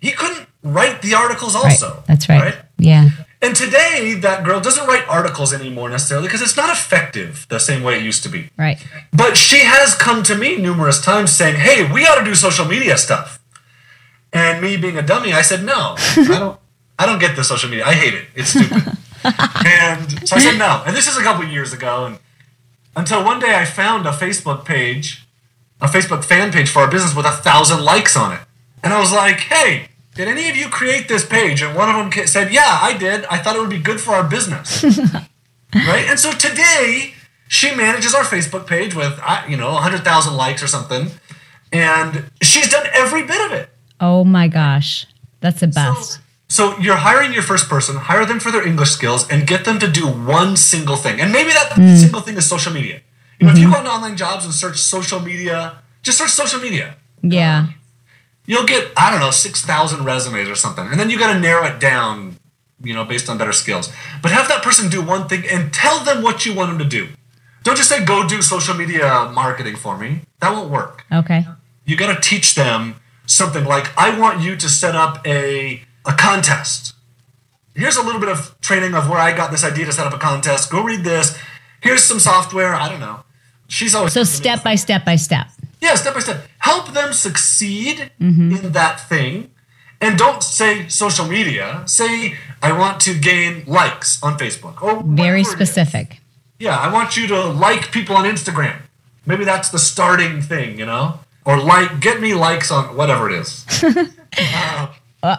he 0.00 0.12
couldn't 0.12 0.46
write 0.62 1.02
the 1.02 1.14
articles 1.14 1.54
right. 1.54 1.64
also. 1.64 2.02
That's 2.06 2.28
right. 2.28 2.54
Yeah. 2.78 3.10
And 3.42 3.54
today, 3.54 4.14
that 4.22 4.42
girl 4.44 4.58
doesn't 4.60 4.86
write 4.86 5.06
articles 5.06 5.52
anymore 5.52 5.90
necessarily 5.90 6.28
because 6.28 6.40
it's 6.40 6.56
not 6.56 6.70
effective 6.70 7.46
the 7.50 7.58
same 7.58 7.82
way 7.82 7.96
it 7.96 8.02
used 8.02 8.22
to 8.22 8.30
be. 8.30 8.48
Right. 8.56 8.82
But 9.12 9.36
she 9.36 9.58
has 9.58 9.94
come 9.94 10.22
to 10.22 10.34
me 10.34 10.56
numerous 10.56 10.98
times 11.00 11.30
saying, 11.30 11.56
"Hey, 11.56 11.90
we 11.92 12.06
ought 12.06 12.18
to 12.18 12.24
do 12.24 12.34
social 12.34 12.64
media 12.64 12.96
stuff." 12.96 13.40
And 14.32 14.62
me 14.62 14.78
being 14.78 14.96
a 14.96 15.02
dummy, 15.02 15.34
I 15.34 15.42
said, 15.42 15.62
"No, 15.62 15.94
I 15.98 16.24
don't. 16.26 16.58
I 16.98 17.04
don't 17.04 17.18
get 17.18 17.36
the 17.36 17.44
social 17.44 17.68
media. 17.68 17.84
I 17.84 17.92
hate 17.92 18.14
it. 18.14 18.24
It's 18.34 18.48
stupid." 18.48 18.96
and 19.24 20.28
so 20.28 20.36
I 20.36 20.38
said 20.38 20.58
no. 20.58 20.82
And 20.86 20.96
this 20.96 21.06
is 21.06 21.18
a 21.18 21.22
couple 21.22 21.44
years 21.46 21.74
ago, 21.74 22.06
and 22.06 22.18
until 22.96 23.24
one 23.24 23.40
day 23.40 23.54
I 23.54 23.64
found 23.64 24.06
a 24.06 24.12
Facebook 24.12 24.64
page, 24.64 25.26
a 25.80 25.86
Facebook 25.86 26.24
fan 26.24 26.52
page 26.52 26.70
for 26.70 26.80
our 26.80 26.90
business 26.90 27.14
with 27.14 27.26
a 27.26 27.32
thousand 27.32 27.84
likes 27.84 28.16
on 28.16 28.32
it, 28.32 28.40
and 28.82 28.92
I 28.92 29.00
was 29.00 29.12
like, 29.12 29.40
"Hey." 29.40 29.88
Did 30.14 30.28
any 30.28 30.48
of 30.48 30.54
you 30.54 30.68
create 30.68 31.08
this 31.08 31.26
page? 31.26 31.60
And 31.60 31.74
one 31.74 31.88
of 31.90 31.96
them 31.96 32.26
said, 32.28 32.52
Yeah, 32.52 32.78
I 32.80 32.96
did. 32.96 33.24
I 33.24 33.38
thought 33.38 33.56
it 33.56 33.60
would 33.60 33.68
be 33.68 33.80
good 33.80 34.00
for 34.00 34.12
our 34.12 34.22
business 34.22 34.84
right? 35.74 36.06
And 36.08 36.18
so 36.18 36.32
today 36.32 37.14
she 37.48 37.74
manages 37.74 38.14
our 38.14 38.24
Facebook 38.24 38.66
page 38.66 38.94
with 38.94 39.20
you 39.48 39.56
know 39.56 39.72
100,000 39.72 40.36
likes 40.36 40.62
or 40.62 40.66
something, 40.66 41.10
and 41.72 42.30
she's 42.42 42.70
done 42.70 42.86
every 42.92 43.24
bit 43.24 43.40
of 43.46 43.52
it. 43.52 43.70
Oh 44.00 44.24
my 44.24 44.48
gosh. 44.48 45.06
That's 45.40 45.60
the 45.60 45.66
best. 45.66 46.12
So 46.12 46.20
you're 46.78 46.96
hiring 46.96 47.32
your 47.32 47.42
first 47.42 47.68
person, 47.68 47.96
hire 47.96 48.24
them 48.24 48.38
for 48.38 48.52
their 48.52 48.64
English 48.64 48.90
skills, 48.90 49.28
and 49.28 49.46
get 49.46 49.64
them 49.64 49.78
to 49.80 49.90
do 49.90 50.06
one 50.06 50.56
single 50.56 50.96
thing. 50.96 51.20
And 51.20 51.32
maybe 51.32 51.50
that 51.50 51.72
hmm. 51.74 51.96
single 51.96 52.20
thing 52.20 52.36
is 52.36 52.46
social 52.46 52.72
media. 52.72 53.00
You 53.40 53.46
know, 53.46 53.52
if 53.52 53.58
you 53.58 53.66
mm-hmm. 53.66 53.82
go 53.82 53.90
on 53.90 53.96
online 53.96 54.16
jobs 54.16 54.44
and 54.44 54.54
search 54.54 54.78
social 54.78 55.18
media, 55.18 55.78
just 56.02 56.18
search 56.18 56.30
social 56.30 56.60
media. 56.60 56.96
yeah. 57.22 57.68
You'll 58.46 58.66
get 58.66 58.92
I 58.96 59.10
don't 59.10 59.20
know 59.20 59.30
six 59.30 59.62
thousand 59.62 60.04
resumes 60.04 60.48
or 60.50 60.54
something, 60.54 60.86
and 60.86 61.00
then 61.00 61.08
you 61.08 61.18
got 61.18 61.32
to 61.32 61.40
narrow 61.40 61.64
it 61.64 61.80
down, 61.80 62.36
you 62.82 62.92
know, 62.92 63.02
based 63.02 63.30
on 63.30 63.38
better 63.38 63.54
skills. 63.54 63.90
But 64.20 64.32
have 64.32 64.48
that 64.48 64.62
person 64.62 64.90
do 64.90 65.02
one 65.02 65.28
thing 65.28 65.44
and 65.50 65.72
tell 65.72 66.04
them 66.04 66.22
what 66.22 66.44
you 66.44 66.54
want 66.54 66.68
them 66.68 66.78
to 66.78 66.84
do. 66.84 67.08
Don't 67.62 67.76
just 67.76 67.88
say 67.88 68.04
go 68.04 68.28
do 68.28 68.42
social 68.42 68.74
media 68.74 69.30
marketing 69.34 69.76
for 69.76 69.96
me. 69.96 70.20
That 70.40 70.52
won't 70.52 70.70
work. 70.70 71.06
Okay. 71.10 71.46
You 71.86 71.96
got 71.96 72.14
to 72.14 72.20
teach 72.20 72.54
them 72.54 72.96
something 73.24 73.64
like 73.64 73.86
I 73.96 74.18
want 74.18 74.42
you 74.42 74.56
to 74.56 74.68
set 74.68 74.94
up 74.94 75.26
a 75.26 75.82
a 76.04 76.12
contest. 76.12 76.94
Here's 77.74 77.96
a 77.96 78.02
little 78.02 78.20
bit 78.20 78.28
of 78.28 78.54
training 78.60 78.94
of 78.94 79.08
where 79.08 79.18
I 79.18 79.36
got 79.36 79.50
this 79.50 79.64
idea 79.64 79.84
to 79.86 79.92
set 79.92 80.06
up 80.06 80.14
a 80.14 80.18
contest. 80.18 80.70
Go 80.70 80.82
read 80.84 81.02
this. 81.04 81.36
Here's 81.80 82.04
some 82.04 82.20
software. 82.20 82.74
I 82.74 82.88
don't 82.88 83.00
know. 83.00 83.24
She's 83.68 83.94
always 83.94 84.12
So 84.12 84.22
step 84.24 84.62
by 84.62 84.74
step 84.76 85.04
by 85.04 85.16
step. 85.16 85.46
yeah, 85.80 85.94
step 85.96 86.14
by 86.14 86.20
step. 86.20 86.46
Help 86.58 86.92
them 86.92 87.12
succeed 87.12 88.10
Mm-hmm. 88.20 88.56
in 88.66 88.72
that 88.72 89.00
thing. 89.08 89.50
And 90.00 90.18
don't 90.18 90.42
say 90.42 90.86
social 90.88 91.26
media. 91.26 91.82
Say, 91.86 92.36
I 92.62 92.72
want 92.72 93.00
to 93.02 93.14
gain 93.18 93.64
likes 93.66 94.22
on 94.22 94.36
Facebook. 94.38 94.82
Or 94.82 95.02
Very 95.02 95.02
whatever 95.02 95.36
it 95.36 95.40
is. 95.40 95.48
specific. 95.50 96.20
Yeah, 96.58 96.78
I 96.78 96.92
want 96.92 97.16
you 97.16 97.26
to 97.28 97.40
like 97.44 97.90
people 97.90 98.14
on 98.16 98.24
Instagram. 98.24 98.82
Maybe 99.26 99.44
that's 99.44 99.70
the 99.70 99.78
starting 99.78 100.42
thing, 100.42 100.78
you 100.78 100.86
know? 100.86 101.20
Or 101.46 101.58
like, 101.58 102.00
get 102.00 102.20
me 102.20 102.34
likes 102.34 102.70
on 102.70 102.96
whatever 102.96 103.28
it 103.30 103.36
is. 103.40 103.64
Uh, 104.36 104.88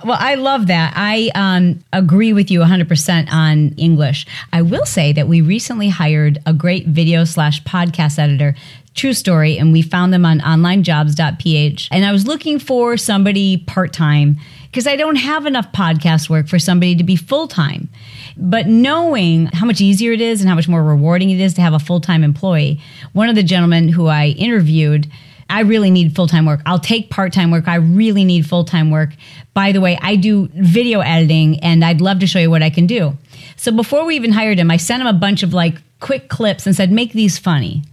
well, 0.03 0.17
I 0.19 0.35
love 0.35 0.67
that. 0.67 0.93
I 0.95 1.29
um, 1.35 1.83
agree 1.93 2.33
with 2.33 2.49
you 2.49 2.61
100% 2.61 3.31
on 3.31 3.69
English. 3.77 4.25
I 4.51 4.61
will 4.61 4.85
say 4.85 5.13
that 5.13 5.27
we 5.27 5.41
recently 5.41 5.89
hired 5.89 6.39
a 6.45 6.53
great 6.53 6.87
video 6.87 7.23
slash 7.23 7.61
podcast 7.63 8.17
editor 8.17 8.55
True 8.95 9.13
story. 9.13 9.57
And 9.57 9.73
we 9.73 9.81
found 9.81 10.13
them 10.13 10.25
on 10.25 10.39
onlinejobs.ph. 10.39 11.89
And 11.91 12.05
I 12.05 12.13
was 12.13 12.25
looking 12.25 12.59
for 12.59 12.95
somebody 12.95 13.57
part 13.57 13.91
time 13.91 14.37
because 14.63 14.87
I 14.87 14.95
don't 14.95 15.17
have 15.17 15.45
enough 15.45 15.71
podcast 15.73 16.29
work 16.29 16.47
for 16.47 16.59
somebody 16.59 16.95
to 16.95 17.03
be 17.03 17.17
full 17.17 17.49
time. 17.49 17.89
But 18.37 18.67
knowing 18.67 19.47
how 19.47 19.65
much 19.65 19.81
easier 19.81 20.13
it 20.13 20.21
is 20.21 20.39
and 20.39 20.49
how 20.49 20.55
much 20.55 20.69
more 20.69 20.81
rewarding 20.81 21.29
it 21.29 21.41
is 21.41 21.53
to 21.55 21.61
have 21.61 21.73
a 21.73 21.79
full 21.79 21.99
time 21.99 22.23
employee, 22.23 22.81
one 23.11 23.27
of 23.27 23.35
the 23.35 23.43
gentlemen 23.43 23.89
who 23.89 24.07
I 24.07 24.27
interviewed, 24.27 25.11
I 25.49 25.61
really 25.61 25.91
need 25.91 26.15
full 26.15 26.27
time 26.27 26.45
work. 26.45 26.61
I'll 26.65 26.79
take 26.79 27.09
part 27.09 27.33
time 27.33 27.51
work. 27.51 27.67
I 27.67 27.75
really 27.75 28.25
need 28.25 28.47
full 28.47 28.65
time 28.65 28.91
work. 28.91 29.11
By 29.53 29.71
the 29.71 29.81
way, 29.81 29.97
I 30.01 30.15
do 30.15 30.49
video 30.53 31.01
editing 31.01 31.59
and 31.59 31.83
I'd 31.83 32.01
love 32.01 32.19
to 32.19 32.27
show 32.27 32.39
you 32.39 32.49
what 32.49 32.63
I 32.63 32.69
can 32.69 32.87
do. 32.87 33.17
So 33.55 33.71
before 33.71 34.05
we 34.05 34.15
even 34.15 34.31
hired 34.31 34.59
him, 34.59 34.71
I 34.71 34.77
sent 34.77 35.01
him 35.01 35.07
a 35.07 35.13
bunch 35.13 35.43
of 35.43 35.53
like 35.53 35.75
quick 35.99 36.29
clips 36.29 36.65
and 36.65 36.75
said, 36.75 36.91
make 36.91 37.13
these 37.13 37.37
funny. 37.37 37.83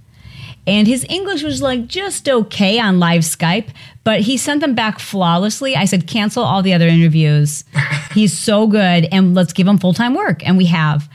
And 0.67 0.87
his 0.87 1.05
English 1.09 1.43
was 1.43 1.61
like 1.61 1.89
just 1.89 2.29
okay 2.29 2.79
on 2.79 3.01
live 3.01 3.23
Skype, 3.23 3.69
but 4.05 4.21
he 4.21 4.37
sent 4.37 4.61
them 4.61 4.75
back 4.75 5.01
flawlessly. 5.01 5.75
I 5.75 5.87
said, 5.87 6.07
cancel 6.07 6.45
all 6.45 6.63
the 6.63 6.73
other 6.73 6.87
interviews. 6.87 7.65
He's 8.15 8.37
so 8.37 8.69
good, 8.69 9.09
and 9.11 9.35
let's 9.35 9.53
give 9.53 9.67
him 9.67 9.79
full 9.79 9.93
time 9.93 10.15
work. 10.15 10.47
And 10.47 10.57
we 10.57 10.67
have. 10.67 11.09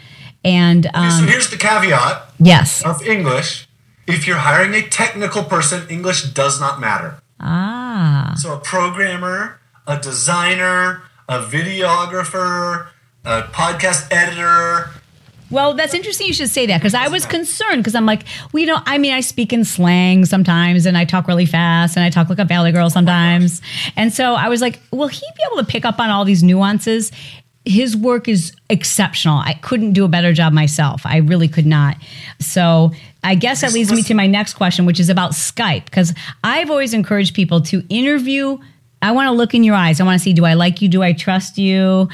And 0.44 0.86
so 0.86 0.92
um, 0.94 1.28
here's 1.28 1.50
the 1.50 1.58
caveat 1.58 2.34
yes. 2.40 2.86
of 2.86 3.02
English. 3.04 3.67
If 4.08 4.26
you're 4.26 4.38
hiring 4.38 4.74
a 4.74 4.88
technical 4.88 5.44
person, 5.44 5.88
English 5.90 6.24
does 6.32 6.62
not 6.62 6.80
matter. 6.80 7.20
Ah. 7.42 8.34
So 8.38 8.54
a 8.54 8.60
programmer, 8.60 9.60
a 9.86 10.00
designer, 10.00 11.04
a 11.28 11.40
videographer, 11.40 12.88
a 13.26 13.42
podcast 13.44 14.12
editor. 14.12 14.90
Well, 15.50 15.74
that's 15.74 15.94
interesting 15.94 16.28
you 16.28 16.34
should 16.34 16.50
say 16.50 16.66
that 16.66 16.78
because 16.78 16.94
I 16.94 17.10
was 17.10 17.26
concerned 17.26 17.78
because 17.84 17.96
I'm 17.96 18.06
like, 18.06 18.24
well, 18.52 18.62
you 18.62 18.68
know, 18.68 18.80
I 18.86 18.98
mean, 18.98 19.14
I 19.14 19.22
speak 19.22 19.52
in 19.52 19.64
slang 19.66 20.26
sometimes 20.26 20.86
and 20.86 20.98
I 20.98 21.06
talk 21.06 21.28
really 21.28 21.46
fast 21.46 21.98
and 21.98 22.06
I 22.06 22.10
talk 22.10 22.30
like 22.30 22.40
a 22.40 22.46
Valley 22.46 22.72
girl 22.72 22.90
sometimes. 22.90 23.62
And 23.96 24.14
so 24.14 24.36
I 24.36 24.50
was 24.50 24.62
like, 24.62 24.80
will 24.92 25.08
he 25.08 25.26
be 25.36 25.44
able 25.52 25.64
to 25.64 25.70
pick 25.70 25.86
up 25.86 26.00
on 26.00 26.10
all 26.10 26.26
these 26.26 26.44
nuances? 26.44 27.12
His 27.66 27.96
work 27.96 28.28
is 28.30 28.54
exceptional. 28.70 29.38
I 29.38 29.54
couldn't 29.54 29.94
do 29.94 30.06
a 30.06 30.10
better 30.10 30.34
job 30.34 30.54
myself. 30.54 31.02
I 31.06 31.18
really 31.18 31.50
could 31.50 31.66
not. 31.66 31.98
So 32.40 32.92
I 33.24 33.36
guess 33.36 33.62
that 33.62 33.74
leads 33.74 33.92
me 33.92 34.04
to 34.04 34.14
my 34.14 34.28
next 34.28 34.54
question, 34.54 34.86
which 34.86 35.00
is 35.00 35.10
about 35.10 35.32
Skype 35.32 35.86
because 35.86 36.14
I've 36.44 36.70
always 36.70 36.94
encouraged 36.94 37.36
people 37.36 37.62
to 37.62 37.84
interview. 37.90 38.58
I 39.02 39.12
want 39.12 39.28
to 39.28 39.32
look 39.32 39.54
in 39.54 39.64
your 39.64 39.76
eyes. 39.76 40.00
I 40.00 40.04
want 40.04 40.20
to 40.20 40.24
see, 40.24 40.34
do 40.34 40.46
I 40.46 40.54
like 40.54 40.82
you? 40.82 40.88
Do 40.88 41.04
I 41.04 41.14
trust 41.14 41.58
you? 41.58 42.10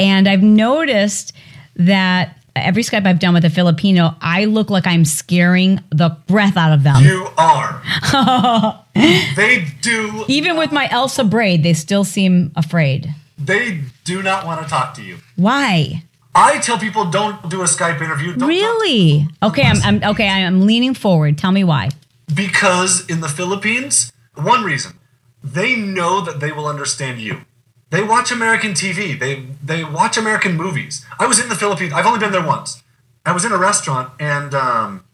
And 0.00 0.28
I've 0.28 0.42
noticed 0.42 1.32
that 1.76 2.38
every 2.56 2.82
Skype 2.82 3.06
I've 3.06 3.18
done 3.18 3.34
with 3.34 3.44
a 3.44 3.50
Filipino, 3.50 4.14
I 4.20 4.44
look 4.44 4.70
like 4.70 4.86
I'm 4.86 5.04
scaring 5.04 5.80
the 5.90 6.16
breath 6.26 6.56
out 6.56 6.72
of 6.72 6.82
them. 6.82 7.02
You 7.02 7.28
are. 7.36 7.82
they 8.94 9.66
do. 9.80 10.24
Even 10.28 10.56
with 10.56 10.72
my 10.72 10.88
Elsa 10.90 11.24
braid, 11.24 11.62
they 11.62 11.72
still 11.72 12.04
seem 12.04 12.52
afraid. 12.56 13.12
They 13.38 13.80
do 14.04 14.22
not 14.22 14.46
want 14.46 14.62
to 14.62 14.68
talk 14.68 14.94
to 14.94 15.02
you. 15.02 15.18
Why? 15.36 16.04
I 16.34 16.58
tell 16.58 16.78
people 16.78 17.04
don't 17.10 17.48
do 17.48 17.60
a 17.62 17.64
Skype 17.64 18.00
interview. 18.00 18.34
Don't 18.34 18.48
Really? 18.48 19.28
Okay, 19.42 19.62
I'm, 19.62 19.80
I'm 19.82 20.10
okay. 20.12 20.28
I'm 20.28 20.66
leaning 20.66 20.94
forward. 20.94 21.38
Tell 21.38 21.52
me 21.52 21.64
why. 21.64 21.90
because 22.34 23.06
in 23.08 23.20
the 23.20 23.28
Philippines, 23.28 24.12
one 24.34 24.64
reason 24.64 24.98
they 25.42 25.76
know 25.76 26.20
that 26.22 26.40
they 26.40 26.50
will 26.50 26.66
understand 26.66 27.20
you. 27.20 27.42
They 27.90 28.02
watch 28.02 28.32
American 28.32 28.72
TV. 28.72 29.18
They 29.18 29.46
they 29.62 29.84
watch 29.84 30.16
American 30.16 30.56
movies. 30.56 31.04
I 31.18 31.26
was 31.26 31.38
in 31.38 31.48
the 31.48 31.54
Philippines. 31.54 31.92
I've 31.92 32.06
only 32.06 32.18
been 32.18 32.32
there 32.32 32.44
once. 32.46 32.82
I 33.26 33.32
was 33.32 33.44
in 33.44 33.52
a 33.52 33.58
restaurant 33.58 34.10
and 34.18 34.54
um, 34.54 35.04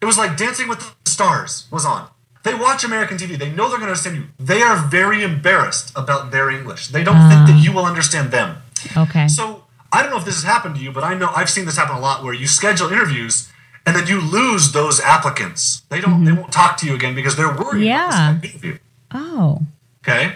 it 0.00 0.06
was 0.06 0.18
like 0.18 0.36
Dancing 0.36 0.68
with 0.68 0.80
the 0.80 1.10
Stars 1.10 1.66
was 1.70 1.84
on. 1.84 2.08
They 2.42 2.54
watch 2.54 2.84
American 2.84 3.16
TV. 3.16 3.38
They 3.38 3.50
know 3.50 3.68
they're 3.68 3.78
going 3.78 3.92
to 3.92 3.96
understand 3.96 4.16
you. 4.16 4.26
They 4.38 4.62
are 4.62 4.76
very 4.76 5.22
embarrassed 5.22 5.92
about 5.96 6.30
their 6.30 6.48
English. 6.50 6.88
They 6.88 7.02
don't 7.02 7.28
think 7.28 7.46
that 7.48 7.60
you 7.62 7.72
will 7.72 7.84
understand 7.84 8.30
them. 8.30 8.58
Okay. 8.96 9.26
So 9.28 9.64
I 9.96 10.02
don't 10.02 10.10
know 10.12 10.18
if 10.18 10.24
this 10.24 10.34
has 10.34 10.44
happened 10.44 10.74
to 10.76 10.80
you, 10.82 10.92
but 10.92 11.04
I 11.04 11.14
know 11.14 11.30
I've 11.34 11.48
seen 11.50 11.64
this 11.64 11.76
happen 11.76 11.96
a 11.96 12.00
lot 12.00 12.22
where 12.24 12.34
you 12.34 12.46
schedule 12.46 12.88
interviews 12.92 13.48
and 13.86 13.96
then 13.96 14.06
you 14.06 14.20
lose 14.20 14.72
those 14.72 15.00
applicants. 15.00 15.82
They 15.88 16.00
don't 16.00 16.24
they 16.24 16.32
won't 16.32 16.52
talk 16.52 16.76
to 16.78 16.86
you 16.86 16.94
again 16.94 17.14
because 17.14 17.34
they're 17.36 17.54
worried 17.56 17.84
Yeah. 17.84 18.30
about 18.30 18.42
this 18.42 18.50
interview. 18.52 18.78
Oh. 19.12 19.62
Okay? 20.02 20.34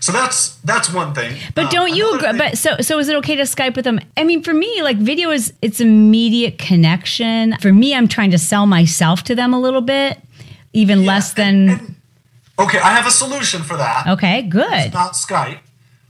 So 0.00 0.10
that's 0.12 0.56
that's 0.70 0.88
one 0.92 1.12
thing. 1.14 1.36
But 1.54 1.64
Um, 1.66 1.70
don't 1.70 1.94
you 1.94 2.14
agree? 2.14 2.36
But 2.38 2.58
so 2.58 2.70
so 2.80 2.98
is 2.98 3.08
it 3.10 3.16
okay 3.16 3.36
to 3.36 3.42
Skype 3.44 3.76
with 3.76 3.84
them? 3.84 4.00
I 4.16 4.24
mean, 4.24 4.42
for 4.42 4.54
me, 4.54 4.82
like 4.82 4.96
video 4.96 5.30
is 5.30 5.52
it's 5.62 5.80
immediate 5.80 6.58
connection. 6.58 7.56
For 7.60 7.72
me, 7.72 7.94
I'm 7.94 8.08
trying 8.08 8.30
to 8.32 8.38
sell 8.38 8.66
myself 8.66 9.22
to 9.24 9.34
them 9.34 9.52
a 9.54 9.60
little 9.60 9.80
bit, 9.82 10.20
even 10.72 11.04
less 11.06 11.34
than. 11.34 11.68
and- 11.68 11.94
Okay, 12.58 12.78
I 12.78 12.90
have 12.98 13.06
a 13.06 13.10
solution 13.10 13.62
for 13.62 13.76
that. 13.76 14.06
okay, 14.14 14.42
good. 14.42 14.92
Not 14.92 15.12
Skype. 15.14 15.58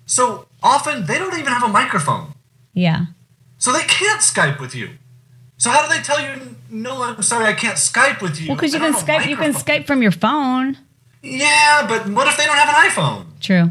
So 0.06 0.46
often 0.62 1.06
they 1.06 1.18
don't 1.18 1.32
even 1.38 1.52
have 1.52 1.62
a 1.62 1.68
microphone. 1.68 2.34
Yeah. 2.74 3.06
So 3.58 3.72
they 3.72 3.82
can't 3.82 4.20
Skype 4.20 4.60
with 4.60 4.74
you. 4.74 4.90
So 5.56 5.70
how 5.70 5.86
do 5.86 5.94
they 5.94 6.02
tell 6.02 6.20
you 6.20 6.56
no, 6.70 7.02
I'm 7.02 7.22
sorry, 7.22 7.46
I 7.46 7.52
can't 7.52 7.76
Skype 7.76 8.20
with 8.20 8.40
you? 8.40 8.48
Well, 8.48 8.56
because 8.56 8.72
you 8.72 8.80
can 8.80 8.92
don't 8.92 9.00
have 9.00 9.08
a 9.08 9.12
Skype, 9.24 9.28
you 9.28 9.36
can. 9.36 9.52
Skype 9.52 9.86
from 9.86 10.02
your 10.02 10.10
phone. 10.10 10.78
Yeah, 11.22 11.86
but 11.86 12.08
what 12.08 12.26
if 12.26 12.36
they 12.36 12.44
don't 12.46 12.56
have 12.56 12.68
an 12.68 12.90
iPhone? 12.90 13.26
True. 13.40 13.70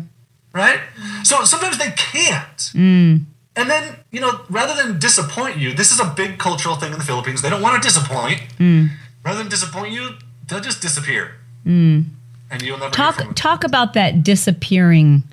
right? 0.54 0.80
So 1.24 1.44
sometimes 1.44 1.78
they 1.78 1.92
can't. 1.98 2.58
Mm. 2.74 3.26
And 3.56 3.70
then, 3.70 3.98
you 4.12 4.22
know, 4.22 4.42
rather 4.50 4.82
than 4.82 5.00
disappoint 5.00 5.58
you, 5.58 5.74
this 5.74 5.92
is 5.92 6.00
a 6.00 6.06
big 6.06 6.38
cultural 6.38 6.76
thing 6.76 6.94
in 6.94 7.00
the 7.00 7.04
Philippines. 7.04 7.42
They 7.42 7.50
don't 7.50 7.62
want 7.62 7.82
to 7.82 7.86
disappoint. 7.86 8.42
Mm. 8.58 8.90
Rather 9.26 9.40
than 9.40 9.50
disappoint 9.50 9.92
you, 9.92 10.12
they'll 10.48 10.62
just 10.62 10.82
disappear. 10.82 11.36
And 11.66 12.62
you'll 12.62 12.78
never 12.78 12.92
Talk 12.92 13.36
talk 13.36 13.64
about 13.64 13.94
that 13.94 14.24
disappearing 14.24 15.24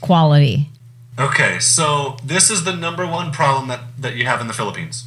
quality. 0.00 0.70
Okay, 1.18 1.58
so 1.58 2.16
this 2.22 2.50
is 2.50 2.64
the 2.64 2.76
number 2.76 3.06
one 3.06 3.32
problem 3.32 3.68
that, 3.68 3.80
that 3.98 4.16
you 4.16 4.26
have 4.26 4.40
in 4.40 4.48
the 4.48 4.52
Philippines. 4.52 5.04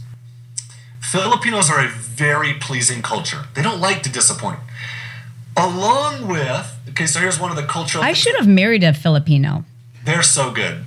Filipinos 1.00 1.70
are 1.70 1.86
a 1.86 1.88
very 1.88 2.54
pleasing 2.54 3.02
culture. 3.02 3.46
They 3.54 3.62
don't 3.62 3.80
like 3.80 4.02
to 4.04 4.12
disappoint. 4.12 4.60
Along 5.56 6.28
with, 6.28 6.76
okay, 6.90 7.06
so 7.06 7.20
here's 7.20 7.40
one 7.40 7.52
of 7.52 7.58
the 7.58 7.64
cultural 7.64 8.04
I 8.04 8.14
should 8.14 8.36
have 8.36 8.48
married 8.48 8.84
a 8.84 8.94
Filipino. 8.94 9.66
They're 10.04 10.24
so 10.24 10.52
good. 10.52 10.84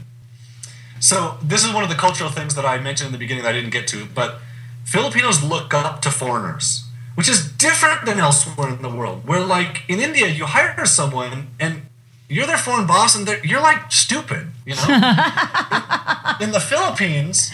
So 0.99 1.37
this 1.43 1.65
is 1.65 1.73
one 1.73 1.85
of 1.85 1.91
the 1.91 1.97
cultural 1.97 2.31
things 2.31 2.55
that 2.55 2.65
I 2.65 2.79
mentioned 2.79 3.09
in 3.09 3.13
the 3.13 3.19
beginning 3.19 3.45
that 3.45 3.51
I 3.51 3.53
didn't 3.53 3.71
get 3.71 3.87
to, 3.89 4.07
but 4.07 4.39
Filipinos 4.85 5.43
look 5.43 5.73
up 5.75 6.01
to 6.03 6.11
foreigners, 6.11 6.85
which 7.15 7.29
is 7.29 7.51
different 7.53 8.07
than 8.07 8.19
elsewhere 8.19 8.69
in 8.69 8.83
the 8.83 8.89
world. 8.89 9.27
Where 9.27 9.41
like 9.41 9.83
in 9.89 10.01
India, 10.01 10.27
you 10.29 10.47
hire 10.47 10.85
someone 10.87 11.49
and 11.59 11.83
you're 12.33 12.47
their 12.47 12.57
foreign 12.57 12.87
boss, 12.87 13.15
and 13.15 13.29
you're 13.45 13.61
like 13.61 13.93
stupid, 13.93 14.49
you 14.65 14.75
know. 14.75 14.83
in, 16.41 16.51
the 16.51 16.65
Philippines, 16.67 17.51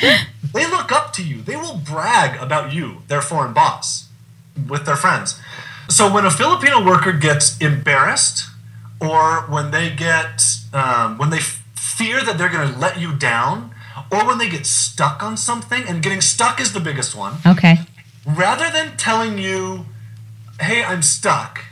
they 0.55 0.71
look 0.71 0.93
up 0.93 1.13
to 1.15 1.23
you. 1.23 1.43
They 1.43 1.57
will 1.57 1.77
brag 1.79 2.41
about 2.41 2.73
you, 2.73 3.03
their 3.09 3.21
foreign 3.21 3.53
boss, 3.53 4.07
with 4.69 4.87
their 4.87 4.95
friends. 4.95 5.41
So 5.89 6.13
when 6.13 6.25
a 6.25 6.31
Filipino 6.31 6.85
worker 6.85 7.13
gets 7.13 7.59
embarrassed, 7.59 8.49
or 9.01 9.43
when 9.49 9.73
they 9.73 9.91
get 9.91 10.43
um, 10.73 11.19
when 11.19 11.31
they 11.31 11.41
fear 11.41 12.23
that 12.25 12.39
they're 12.39 12.49
going 12.49 12.73
to 12.73 12.79
let 12.79 13.01
you 13.01 13.17
down, 13.17 13.73
or 14.13 14.25
when 14.27 14.39
they 14.39 14.49
get 14.49 14.65
stuck 14.65 15.25
on 15.25 15.37
something, 15.37 15.83
and 15.89 16.03
getting 16.05 16.21
stuck 16.21 16.61
is 16.61 16.73
the 16.73 16.81
biggest 16.81 17.17
one. 17.17 17.35
Okay. 17.45 17.79
Rather 18.25 18.71
than 18.71 18.97
telling 18.97 19.39
you, 19.39 19.87
"Hey, 20.61 20.85
I'm 20.85 21.03
stuck," 21.03 21.65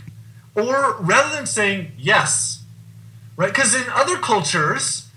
or 0.56 0.96
rather 0.98 1.36
than 1.36 1.46
saying 1.46 1.92
yes, 1.96 2.55
right? 3.36 3.52
Because 3.52 3.74
in 3.74 3.84
other 3.90 4.16
cultures, 4.16 5.08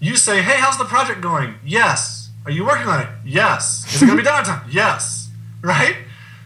you 0.00 0.16
say, 0.16 0.42
"Hey, 0.42 0.60
how's 0.60 0.78
the 0.78 0.84
project 0.84 1.20
going?" 1.20 1.54
Yes. 1.64 2.30
Are 2.44 2.50
you 2.50 2.64
working 2.64 2.88
on 2.88 3.00
it? 3.00 3.08
Yes. 3.24 3.84
Is 3.94 4.02
it 4.02 4.06
going 4.06 4.18
to 4.18 4.22
be 4.22 4.26
done 4.30 4.40
on 4.40 4.44
time? 4.44 4.68
Yes. 4.70 5.30
Right? 5.62 5.96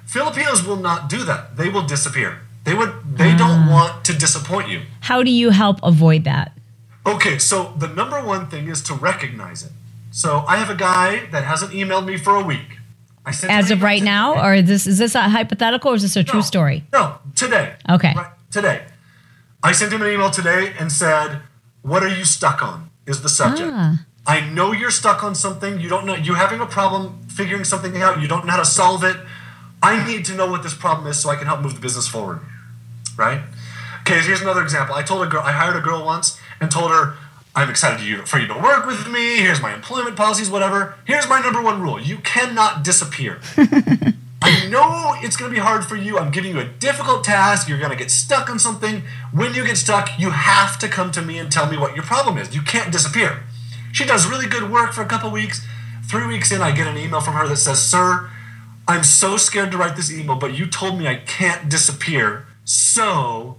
Filipinos 0.07 0.65
will 0.65 0.77
not 0.77 1.09
do 1.09 1.25
that. 1.25 1.57
They 1.57 1.69
will 1.69 1.83
disappear. 1.83 2.41
They 2.65 2.75
would. 2.75 2.93
They 3.17 3.37
don't 3.37 3.69
ah. 3.69 3.71
want 3.71 4.05
to 4.07 4.13
disappoint 4.13 4.69
you. 4.69 4.83
How 5.01 5.23
do 5.23 5.31
you 5.31 5.51
help 5.51 5.81
avoid 5.83 6.25
that? 6.25 6.53
Okay, 7.07 7.39
so 7.39 7.73
the 7.79 7.89
number 7.89 8.23
one 8.23 8.49
thing 8.49 8.69
is 8.69 8.83
to 8.83 8.95
recognize 8.95 9.65
it. 9.65 9.73
So 10.11 10.45
I 10.47 10.57
have 10.57 10.69
a 10.69 10.75
guy 10.75 11.27
that 11.31 11.45
hasn't 11.45 11.73
emailed 11.73 12.05
me 12.05 12.17
for 12.19 12.35
a 12.37 12.43
week. 12.43 12.79
I 13.25 13.31
sent 13.31 13.53
As 13.53 13.71
of 13.71 13.83
right 13.83 14.03
now, 14.03 14.43
or 14.43 14.55
is 14.55 14.67
this 14.67 14.87
is 14.87 14.99
this 14.99 15.15
a 15.15 15.23
hypothetical 15.23 15.93
or 15.93 15.95
is 15.95 16.03
this 16.03 16.17
a 16.17 16.25
true 16.25 16.43
story? 16.43 16.85
No, 16.93 17.19
today. 17.35 17.75
Okay. 17.89 18.15
Right, 18.15 18.33
today. 18.51 18.85
I 19.63 19.73
sent 19.73 19.93
him 19.93 20.03
an 20.03 20.09
email 20.09 20.31
today 20.31 20.75
and 20.79 20.91
said, 20.93 21.43
"What 21.83 22.03
are 22.03 22.09
you 22.09 22.25
stuck 22.25 22.63
on?" 22.63 22.91
Is 23.07 23.23
the 23.23 23.29
subject. 23.29 23.73
Ah. 23.75 24.05
I 24.27 24.41
know 24.41 24.73
you're 24.73 24.91
stuck 24.91 25.25
on 25.25 25.35
something. 25.35 25.81
You 25.81 25.89
don't 25.89 26.05
know. 26.05 26.15
You're 26.15 26.37
having 26.37 26.61
a 26.61 26.67
problem 26.67 27.27
figuring 27.29 27.65
something 27.65 28.01
out. 28.03 28.21
You 28.21 28.29
don't 28.29 28.45
know 28.45 28.53
how 28.53 28.59
to 28.59 28.65
solve 28.67 29.03
it. 29.03 29.17
I 29.83 30.07
need 30.07 30.25
to 30.27 30.35
know 30.35 30.47
what 30.51 30.63
this 30.63 30.75
problem 30.75 31.07
is 31.07 31.19
so 31.19 31.31
I 31.31 31.37
can 31.37 31.47
help 31.47 31.63
move 31.63 31.75
the 31.75 31.81
business 31.81 32.07
forward. 32.07 32.41
Right? 33.17 33.41
Okay. 34.03 34.21
Here's 34.21 34.43
another 34.43 34.63
example. 34.63 34.95
I 34.95 35.03
told 35.03 35.23
a 35.23 35.27
girl. 35.27 35.43
I 35.43 35.53
hired 35.53 35.77
a 35.77 35.81
girl 35.81 36.05
once 36.05 36.39
and 36.61 36.71
told 36.71 36.91
her, 36.91 37.15
"I'm 37.57 37.71
excited 37.71 38.05
you, 38.07 38.27
for 38.27 38.39
you 38.39 38.47
to 38.49 38.59
work 38.59 38.87
with 38.87 39.09
me. 39.09 39.39
Here's 39.39 39.63
my 39.63 39.75
employment 39.75 40.17
policies. 40.17 40.51
Whatever. 40.51 40.97
Here's 41.07 41.29
my 41.29 41.41
number 41.41 41.63
one 41.63 41.81
rule: 41.81 41.99
you 42.01 42.19
cannot 42.19 42.85
disappear." 42.85 43.41
I 44.49 44.67
know 44.69 45.15
it's 45.19 45.37
going 45.37 45.51
to 45.51 45.55
be 45.55 45.61
hard 45.61 45.85
for 45.85 45.95
you. 45.95 46.19
I'm 46.19 46.31
giving 46.31 46.53
you 46.53 46.61
a 46.61 46.65
difficult 46.65 47.23
task. 47.23 47.69
You're 47.69 47.79
going 47.79 47.91
to 47.91 47.97
get 47.97 48.11
stuck 48.11 48.49
on 48.49 48.59
something. 48.59 49.03
When 49.31 49.53
you 49.53 49.67
get 49.67 49.77
stuck, 49.77 50.19
you 50.19 50.31
have 50.31 50.79
to 50.79 50.89
come 50.89 51.11
to 51.13 51.21
me 51.21 51.39
and 51.39 51.53
tell 51.53 51.71
me 51.71 51.77
what 51.77 51.95
your 51.95 52.05
problem 52.05 52.39
is. 52.39 52.55
You 52.55 52.63
can't 52.63 52.91
disappear. 52.91 53.43
She 53.93 54.07
does 54.07 54.27
really 54.27 54.47
good 54.47 54.71
work 54.71 54.95
for 54.95 55.03
a 55.03 55.07
couple 55.07 55.31
weeks. 55.31 55.67
Three 56.05 56.27
weeks 56.27 56.51
in, 56.51 56.63
I 56.63 56.73
get 56.73 56.87
an 56.87 56.97
email 56.97 57.21
from 57.21 57.35
her 57.35 57.47
that 57.47 57.59
says, 57.59 57.83
Sir, 57.83 58.31
I'm 58.87 59.05
so 59.05 59.37
scared 59.37 59.71
to 59.73 59.77
write 59.77 59.97
this 59.97 60.11
email, 60.11 60.37
but 60.37 60.55
you 60.55 60.67
told 60.67 60.99
me 60.99 61.07
I 61.07 61.17
can't 61.17 61.69
disappear. 61.69 62.47
So 62.65 63.59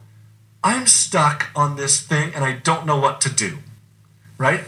I'm 0.64 0.88
stuck 0.88 1.50
on 1.56 1.76
this 1.76 2.02
thing 2.02 2.34
and 2.34 2.44
I 2.44 2.54
don't 2.54 2.88
know 2.88 3.00
what 3.00 3.22
to 3.22 3.30
do. 3.30 3.60
Right? 4.40 4.62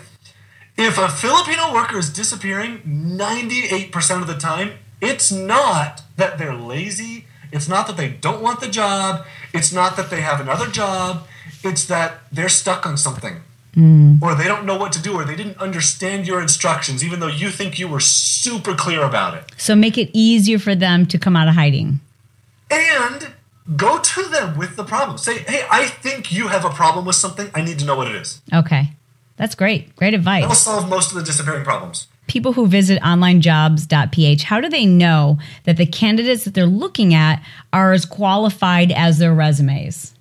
If 0.78 1.00
a 1.00 1.10
Filipino 1.10 1.74
worker 1.74 1.98
is 1.98 2.14
disappearing 2.14 2.82
98% 2.84 4.22
of 4.22 4.28
the 4.28 4.36
time, 4.36 4.74
it's 5.02 5.32
not 5.32 6.04
that 6.18 6.38
they're 6.38 6.56
lazy. 6.56 7.26
It's 7.52 7.68
not 7.68 7.88
that 7.88 7.98
they 7.98 8.10
don't 8.10 8.42
want 8.42 8.62
the 8.62 8.70
job. 8.70 9.26
It's 9.54 9.74
not 9.74 9.98
that 9.98 10.10
they 10.10 10.22
have 10.22 10.40
another 10.40 10.68
job. 10.68 11.28
It's 11.64 11.86
that 11.86 12.20
they're 12.32 12.50
stuck 12.50 12.86
on 12.86 12.98
something. 12.98 13.42
Mm. 13.76 14.22
Or 14.22 14.36
they 14.36 14.46
don't 14.46 14.66
know 14.66 14.78
what 14.78 14.92
to 14.94 15.02
do, 15.02 15.14
or 15.14 15.24
they 15.24 15.36
didn't 15.36 15.58
understand 15.58 16.28
your 16.28 16.42
instructions, 16.42 17.04
even 17.04 17.20
though 17.20 17.28
you 17.28 17.50
think 17.50 17.80
you 17.80 17.88
were 17.88 18.00
super 18.02 18.74
clear 18.74 19.04
about 19.04 19.34
it. 19.36 19.46
So 19.58 19.76
make 19.76 19.98
it 19.98 20.10
easier 20.14 20.60
for 20.60 20.76
them 20.76 21.06
to 21.08 21.18
come 21.18 21.36
out 21.36 21.48
of 21.48 21.56
hiding. 21.56 22.02
And 22.70 23.34
go 23.76 24.00
to 24.00 24.24
them 24.24 24.58
with 24.58 24.76
the 24.76 24.84
problem. 24.84 25.18
Say, 25.18 25.40
hey, 25.40 25.66
I 25.72 25.86
think 25.86 26.32
you 26.32 26.50
have 26.50 26.66
a 26.66 26.70
problem 26.70 27.06
with 27.06 27.16
something. 27.16 27.50
I 27.54 27.62
need 27.62 27.80
to 27.80 27.86
know 27.86 27.96
what 27.96 28.08
it 28.08 28.16
is. 28.16 28.42
Okay. 28.54 28.92
That's 29.38 29.56
great. 29.56 29.96
Great 29.96 30.14
advice. 30.14 30.44
That'll 30.44 30.56
solve 30.56 30.90
most 30.90 31.12
of 31.12 31.18
the 31.18 31.24
disappearing 31.24 31.64
problems. 31.64 32.08
People 32.32 32.54
who 32.54 32.66
visit 32.66 33.02
onlinejobs.ph, 33.02 34.44
how 34.44 34.62
do 34.62 34.70
they 34.70 34.86
know 34.86 35.38
that 35.66 35.76
the 35.76 35.86
candidates 35.86 36.46
that 36.46 36.54
they're 36.54 36.66
looking 36.66 37.14
at 37.14 37.44
are 37.74 37.92
as 37.92 38.06
qualified 38.06 38.90
as 38.90 39.18
their 39.18 39.34
resumes? 39.34 40.14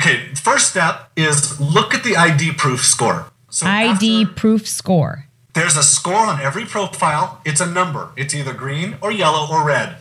Okay, 0.00 0.34
first 0.34 0.70
step 0.70 1.12
is 1.14 1.60
look 1.60 1.94
at 1.94 2.02
the 2.02 2.16
ID 2.16 2.54
proof 2.54 2.84
score. 2.84 3.26
So 3.48 3.66
ID 3.68 4.26
proof 4.34 4.66
score. 4.66 5.28
There's 5.54 5.76
a 5.76 5.84
score 5.84 6.26
on 6.26 6.40
every 6.40 6.64
profile. 6.64 7.40
It's 7.44 7.60
a 7.60 7.70
number. 7.70 8.10
It's 8.16 8.34
either 8.34 8.54
green 8.54 8.96
or 9.00 9.12
yellow 9.12 9.46
or 9.48 9.64
red. 9.64 9.98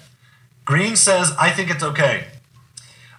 Green 0.65 0.95
says, 0.95 1.31
I 1.39 1.51
think 1.51 1.69
it's 1.69 1.83
okay. 1.83 2.25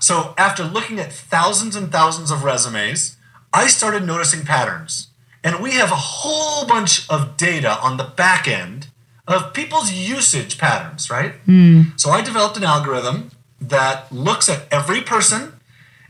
So 0.01 0.35
after 0.37 0.65
looking 0.65 0.99
at 0.99 1.13
thousands 1.13 1.77
and 1.77 1.93
thousands 1.93 2.33
of 2.33 2.43
resumes, 2.43 3.19
I 3.53 3.69
started 3.69 4.05
noticing 4.05 4.45
patterns. 4.45 5.12
And 5.45 5.61
we 5.61 5.73
have 5.73 5.91
a 5.91 5.97
whole 5.97 6.67
bunch 6.67 7.09
of 7.11 7.37
data 7.37 7.79
on 7.81 7.97
the 7.97 8.05
back 8.05 8.47
end 8.47 8.89
of 9.27 9.53
people's 9.53 9.93
usage 9.93 10.59
patterns, 10.59 11.11
right? 11.11 11.33
Hmm. 11.47 11.83
So 11.97 12.11
I 12.11 12.23
developed 12.23 12.57
an 12.57 12.65
algorithm 12.65 13.31
that 13.61 14.11
looks 14.13 14.49
at 14.49 14.67
every 14.71 15.01
person 15.01 15.55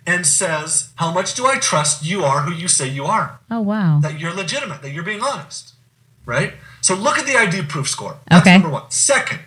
and 0.06 0.26
says, 0.26 0.90
How 0.96 1.12
much 1.12 1.34
do 1.34 1.46
I 1.46 1.58
trust 1.58 2.04
you 2.04 2.24
are 2.24 2.40
who 2.42 2.52
you 2.52 2.68
say 2.68 2.88
you 2.88 3.04
are? 3.04 3.38
Oh, 3.50 3.60
wow. 3.60 4.00
that 4.02 4.18
you're 4.18 4.34
legitimate, 4.34 4.82
that 4.82 4.90
you're 4.92 5.04
being 5.04 5.22
honest, 5.22 5.74
right? 6.26 6.54
So 6.80 6.94
look 6.94 7.18
at 7.18 7.26
the 7.26 7.36
ID 7.36 7.62
proof 7.68 7.88
score. 7.88 8.16
That's 8.28 8.42
Okay. 8.46 8.54
number 8.54 8.70
one. 8.70 8.90
Second, 8.90 9.40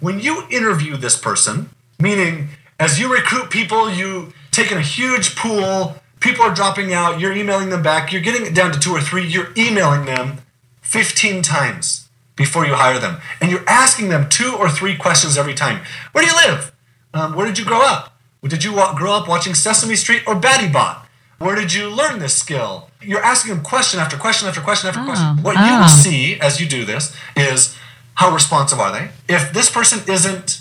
when 0.00 0.18
you 0.18 0.44
interview 0.50 0.96
this 0.96 1.16
person, 1.18 1.70
meaning 2.00 2.48
as 2.78 2.98
you 2.98 3.12
recruit 3.12 3.50
people, 3.50 3.90
you 3.92 4.32
take 4.50 4.72
in 4.72 4.78
a 4.78 4.82
huge 4.82 5.36
pool, 5.36 5.96
people 6.20 6.44
are 6.44 6.54
dropping 6.54 6.92
out, 6.92 7.18
you're 7.18 7.32
emailing 7.32 7.70
them 7.70 7.82
back, 7.82 8.12
you're 8.12 8.22
getting 8.22 8.46
it 8.46 8.54
down 8.54 8.72
to 8.72 8.78
two 8.78 8.92
or 8.92 9.00
three, 9.00 9.26
you're 9.26 9.52
emailing 9.56 10.04
them 10.04 10.38
15 10.82 11.42
times 11.42 12.08
before 12.36 12.66
you 12.66 12.74
hire 12.74 12.98
them. 12.98 13.20
And 13.40 13.50
you're 13.50 13.68
asking 13.68 14.08
them 14.08 14.28
two 14.28 14.54
or 14.56 14.68
three 14.70 14.96
questions 14.96 15.36
every 15.36 15.54
time. 15.54 15.84
Where 16.12 16.24
do 16.24 16.30
you 16.30 16.36
live? 16.36 16.72
Um, 17.12 17.34
where 17.34 17.46
did 17.46 17.58
you 17.58 17.64
grow 17.64 17.82
up? 17.82 18.16
Did 18.42 18.64
you 18.64 18.72
grow 18.96 19.12
up 19.12 19.28
watching 19.28 19.54
Sesame 19.54 19.96
Street 19.96 20.22
or 20.26 20.34
Batibot? 20.34 21.06
Where 21.38 21.56
did 21.56 21.72
you 21.72 21.88
learn 21.88 22.18
this 22.18 22.36
skill? 22.36 22.90
You're 23.00 23.22
asking 23.22 23.54
them 23.54 23.64
question 23.64 23.98
after 23.98 24.16
question 24.16 24.48
after 24.48 24.60
question 24.60 24.88
after 24.88 25.02
question. 25.02 25.42
What 25.42 25.56
you 25.56 25.62
oh. 25.62 25.80
will 25.80 25.88
see 25.88 26.38
as 26.40 26.60
you 26.60 26.68
do 26.68 26.84
this 26.84 27.14
is 27.36 27.76
how 28.14 28.32
responsive 28.32 28.78
are 28.78 28.92
they? 28.92 29.10
If 29.28 29.52
this 29.52 29.70
person 29.70 30.00
isn't, 30.06 30.60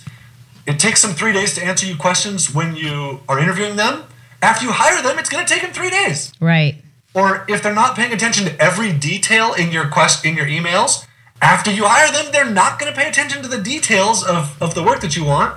it 0.65 0.79
takes 0.79 1.01
them 1.01 1.11
three 1.11 1.33
days 1.33 1.53
to 1.55 1.63
answer 1.63 1.85
you 1.85 1.97
questions 1.97 2.53
when 2.53 2.75
you 2.75 3.21
are 3.27 3.39
interviewing 3.39 3.75
them. 3.75 4.03
After 4.41 4.65
you 4.65 4.71
hire 4.71 5.01
them, 5.01 5.19
it's 5.19 5.29
going 5.29 5.45
to 5.45 5.51
take 5.53 5.61
them 5.61 5.71
three 5.73 5.89
days. 5.89 6.31
Right. 6.39 6.75
or 7.13 7.43
if 7.49 7.61
they're 7.63 7.73
not 7.73 7.95
paying 7.95 8.13
attention 8.13 8.45
to 8.45 8.61
every 8.61 8.93
detail 8.93 9.53
in 9.53 9.71
your 9.71 9.87
quest 9.89 10.23
in 10.25 10.35
your 10.35 10.45
emails 10.45 11.05
after 11.41 11.71
you 11.71 11.83
hire 11.85 12.11
them 12.11 12.31
they're 12.31 12.49
not 12.49 12.77
going 12.79 12.91
to 12.93 12.97
pay 12.97 13.07
attention 13.09 13.41
to 13.41 13.47
the 13.49 13.57
details 13.61 14.23
of, 14.23 14.61
of 14.61 14.75
the 14.75 14.83
work 14.83 14.99
that 15.01 15.15
you 15.15 15.25
want. 15.25 15.55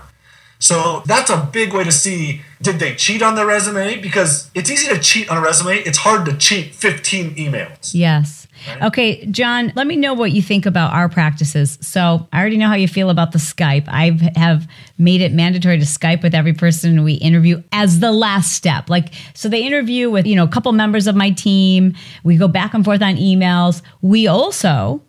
So 0.58 1.02
that's 1.06 1.28
a 1.28 1.48
big 1.52 1.74
way 1.74 1.84
to 1.84 1.92
see 1.92 2.42
did 2.62 2.78
they 2.78 2.94
cheat 2.94 3.20
on 3.20 3.34
their 3.34 3.46
resume? 3.46 4.00
Because 4.00 4.48
it's 4.54 4.70
easy 4.70 4.88
to 4.94 4.98
cheat 5.00 5.28
on 5.28 5.36
a 5.36 5.40
resume. 5.40 5.78
It's 5.78 5.98
hard 5.98 6.24
to 6.26 6.36
cheat 6.36 6.74
15 6.74 7.34
emails. 7.34 7.90
Yes. 7.92 8.41
Okay, 8.82 9.26
John, 9.26 9.72
let 9.74 9.86
me 9.86 9.96
know 9.96 10.14
what 10.14 10.32
you 10.32 10.42
think 10.42 10.66
about 10.66 10.92
our 10.92 11.08
practices. 11.08 11.78
So 11.80 12.26
I 12.32 12.40
already 12.40 12.56
know 12.56 12.68
how 12.68 12.74
you 12.74 12.88
feel 12.88 13.10
about 13.10 13.32
the 13.32 13.38
Skype. 13.38 13.84
I 13.88 14.18
have 14.38 14.68
made 14.98 15.20
it 15.20 15.32
mandatory 15.32 15.78
to 15.78 15.84
Skype 15.84 16.22
with 16.22 16.34
every 16.34 16.52
person 16.52 17.04
we 17.04 17.14
interview 17.14 17.62
as 17.72 18.00
the 18.00 18.12
last 18.12 18.52
step. 18.52 18.88
Like, 18.88 19.12
so 19.34 19.48
they 19.48 19.62
interview 19.62 20.10
with, 20.10 20.26
you 20.26 20.36
know, 20.36 20.44
a 20.44 20.48
couple 20.48 20.72
members 20.72 21.06
of 21.06 21.16
my 21.16 21.30
team. 21.30 21.94
We 22.24 22.36
go 22.36 22.48
back 22.48 22.74
and 22.74 22.84
forth 22.84 23.02
on 23.02 23.16
emails. 23.16 23.82
We 24.00 24.26
also 24.26 25.02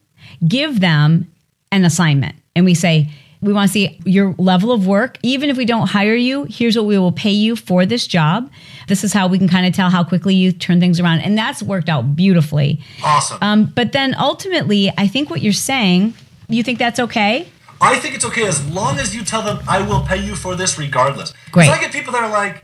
give 0.47 0.79
them 0.79 1.31
an 1.71 1.85
assignment 1.85 2.35
and 2.55 2.65
we 2.65 2.75
say, 2.75 3.09
we 3.43 3.53
want 3.53 3.67
to 3.69 3.73
see 3.73 3.99
your 4.05 4.33
level 4.37 4.71
of 4.71 4.87
work. 4.87 5.17
Even 5.23 5.49
if 5.49 5.57
we 5.57 5.65
don't 5.65 5.87
hire 5.87 6.15
you, 6.15 6.45
here's 6.49 6.75
what 6.75 6.85
we 6.85 6.97
will 6.97 7.11
pay 7.11 7.31
you 7.31 7.55
for 7.55 7.85
this 7.85 8.07
job. 8.07 8.49
This 8.87 9.03
is 9.03 9.13
how 9.13 9.27
we 9.27 9.37
can 9.37 9.47
kind 9.47 9.65
of 9.65 9.73
tell 9.73 9.89
how 9.89 10.03
quickly 10.03 10.33
you 10.35 10.51
turn 10.51 10.79
things 10.79 10.99
around. 10.99 11.19
And 11.21 11.37
that's 11.37 11.61
worked 11.61 11.89
out 11.89 12.15
beautifully. 12.15 12.81
awesome 13.03 13.37
Um, 13.41 13.65
but 13.65 13.91
then 13.91 14.15
ultimately, 14.17 14.91
I 14.97 15.07
think 15.07 15.29
what 15.29 15.41
you're 15.41 15.53
saying, 15.53 16.13
you 16.49 16.63
think 16.63 16.79
that's 16.79 16.99
okay? 16.99 17.47
i 17.81 17.99
think 17.99 18.15
it's 18.15 18.23
okay 18.23 18.47
as 18.47 18.65
long 18.69 18.97
as 18.97 19.13
you 19.13 19.25
tell 19.25 19.41
them 19.41 19.59
i 19.67 19.81
will 19.85 19.99
pay 20.01 20.15
you 20.15 20.35
for 20.35 20.55
this 20.55 20.79
regardless 20.79 21.33
Great. 21.51 21.69
i 21.69 21.77
get 21.81 21.91
people 21.91 22.13
that 22.13 22.23
are 22.23 22.29
like 22.31 22.63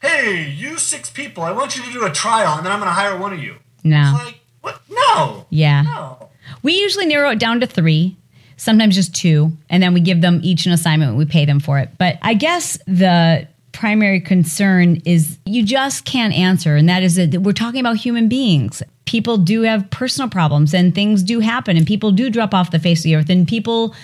hey 0.00 0.48
you 0.48 0.78
six 0.78 1.10
people 1.10 1.42
i 1.42 1.52
want 1.52 1.76
you 1.76 1.82
to 1.82 1.92
do 1.92 2.06
a 2.06 2.10
trial 2.10 2.56
and 2.56 2.64
then 2.64 2.72
i'm 2.72 2.78
going 2.78 2.88
to 2.88 2.94
hire 2.94 3.18
one 3.18 3.34
of 3.34 3.42
you 3.42 3.56
No. 3.84 4.00
it's 4.14 4.24
like 4.24 4.40
what 4.62 4.80
no 4.88 5.44
Yeah. 5.50 5.82
no 5.82 6.30
We 6.62 6.80
usually 6.80 7.04
narrow 7.04 7.30
it 7.30 7.38
down 7.38 7.60
to 7.60 7.66
three, 7.66 8.16
sometimes 8.56 8.94
just 8.94 9.14
two, 9.14 9.52
and 9.70 9.82
then 9.82 9.94
we 9.94 10.00
give 10.00 10.20
them 10.20 10.40
each 10.42 10.66
an 10.66 10.72
assignment. 10.72 11.16
We 11.16 11.24
pay 11.24 11.44
them 11.44 11.60
for 11.60 11.78
it. 11.78 11.90
But 11.98 12.18
I 12.22 12.34
guess 12.34 12.78
the 12.86 13.46
primary 13.72 14.20
concern 14.20 15.02
is 15.04 15.38
you 15.44 15.62
just 15.64 16.04
can't 16.04 16.32
answer, 16.32 16.76
and 16.76 16.88
that 16.88 17.02
is 17.02 17.16
that 17.16 17.42
we're 17.42 17.52
talking 17.52 17.80
about 17.80 17.96
human 17.96 18.28
beings. 18.28 18.82
People 19.04 19.36
do 19.36 19.62
have 19.62 19.88
personal 19.90 20.28
problems, 20.28 20.74
and 20.74 20.94
things 20.94 21.22
do 21.22 21.40
happen, 21.40 21.76
and 21.76 21.86
people 21.86 22.10
do 22.10 22.30
drop 22.30 22.54
off 22.54 22.70
the 22.70 22.78
face 22.78 23.00
of 23.00 23.04
the 23.04 23.14
earth, 23.14 23.30
and 23.30 23.46
people 23.46 23.94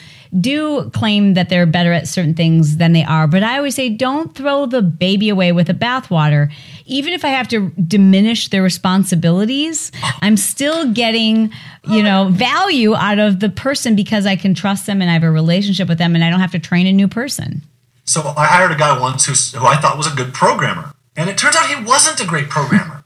do 0.41 0.91
claim 0.91 1.35
that 1.35 1.49
they're 1.49 1.67
better 1.67 1.93
at 1.93 2.09
certain 2.09 2.35
things 2.35 2.79
than 2.79 2.93
they 2.93 3.05
are. 3.05 3.27
But 3.27 3.43
I 3.43 3.59
always 3.59 3.75
say, 3.75 3.89
don't 3.89 4.35
throw 4.35 4.67
the 4.67 4.81
baby 4.81 5.29
away 5.29 5.53
with 5.53 5.67
the 5.67 5.75
bathwater. 5.75 6.51
Even 6.87 7.13
if 7.13 7.25
I 7.25 7.29
have 7.29 7.49
to 7.49 7.71
diminish 7.71 8.49
their 8.49 8.63
responsibilities, 8.63 9.93
I'm 10.21 10.37
still 10.37 10.93
getting, 10.93 11.53
you 11.85 12.03
know, 12.03 12.29
value 12.31 12.95
out 12.95 13.19
of 13.19 13.41
the 13.41 13.49
person 13.49 13.95
because 13.97 14.27
I 14.27 14.37
can 14.37 14.55
trust 14.55 14.87
them 14.87 15.01
and 15.01 15.11
I 15.11 15.15
have 15.15 15.23
a 15.23 15.31
relationship 15.31 15.89
with 15.89 15.99
them 15.99 16.15
and 16.15 16.25
I 16.25 16.31
don't 16.31 16.41
have 16.41 16.53
to 16.53 16.59
train 16.59 16.87
a 16.87 16.93
new 16.93 17.09
person. 17.09 17.63
So 18.05 18.21
I 18.37 18.47
hired 18.47 18.73
a 18.73 18.77
guy 18.77 18.99
once 19.01 19.27
who, 19.27 19.59
who 19.59 19.67
I 19.67 19.77
thought 19.77 19.97
was 19.97 20.13
a 20.13 20.15
good 20.15 20.35
programmer. 20.35 20.93
And 21.17 21.29
it 21.31 21.39
turns 21.39 21.57
out 21.57 21.69
he 21.69 21.85
wasn't 21.85 22.21
a 22.21 22.27
great 22.27 22.49
programmer. 22.49 23.05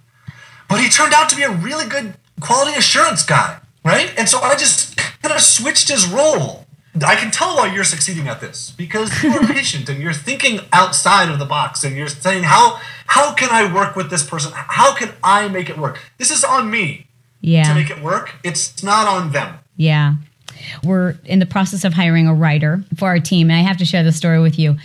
but 0.68 0.80
he 0.80 0.88
turned 0.88 1.12
out 1.14 1.28
to 1.30 1.36
be 1.36 1.42
a 1.42 1.50
really 1.50 1.86
good 1.88 2.14
quality 2.40 2.76
assurance 2.76 3.24
guy, 3.24 3.58
right? 3.84 4.12
And 4.18 4.28
so 4.28 4.40
I 4.40 4.54
just 4.56 4.96
kind 5.22 5.34
of 5.34 5.40
switched 5.40 5.88
his 5.88 6.06
role. 6.06 6.65
I 7.04 7.16
can 7.16 7.30
tell 7.30 7.56
why 7.56 7.72
you're 7.72 7.85
succeeding 7.85 8.28
at 8.28 8.40
this 8.40 8.70
because 8.70 9.22
you're 9.22 9.46
patient 9.46 9.88
and 9.88 10.00
you're 10.00 10.12
thinking 10.12 10.61
outside 10.72 11.28
of 11.30 11.38
the 11.38 11.44
box 11.44 11.85
and 11.85 11.96
you're 11.96 12.09
saying 12.09 12.44
how 12.44 12.80
how 13.06 13.35
can 13.35 13.48
I 13.50 13.72
work 13.72 13.96
with 13.96 14.11
this 14.11 14.24
person? 14.28 14.52
How 14.54 14.94
can 14.94 15.12
I 15.22 15.48
make 15.48 15.70
it 15.70 15.78
work? 15.78 16.00
This 16.18 16.30
is 16.30 16.44
on 16.44 16.70
me 16.70 17.06
to 17.68 17.74
make 17.74 17.90
it 17.90 18.02
work. 18.02 18.35
It's 18.42 18.82
not 18.82 19.06
on 19.06 19.32
them. 19.32 19.59
Yeah. 19.76 20.14
We're 20.82 21.16
in 21.24 21.38
the 21.38 21.46
process 21.46 21.85
of 21.85 21.94
hiring 21.94 22.26
a 22.26 22.35
writer 22.35 22.82
for 22.96 23.06
our 23.06 23.20
team. 23.20 23.50
And 23.50 23.59
I 23.59 23.62
have 23.62 23.76
to 23.78 23.85
share 23.85 24.03
the 24.03 24.12
story 24.12 24.40
with 24.40 24.59
you. 24.59 24.76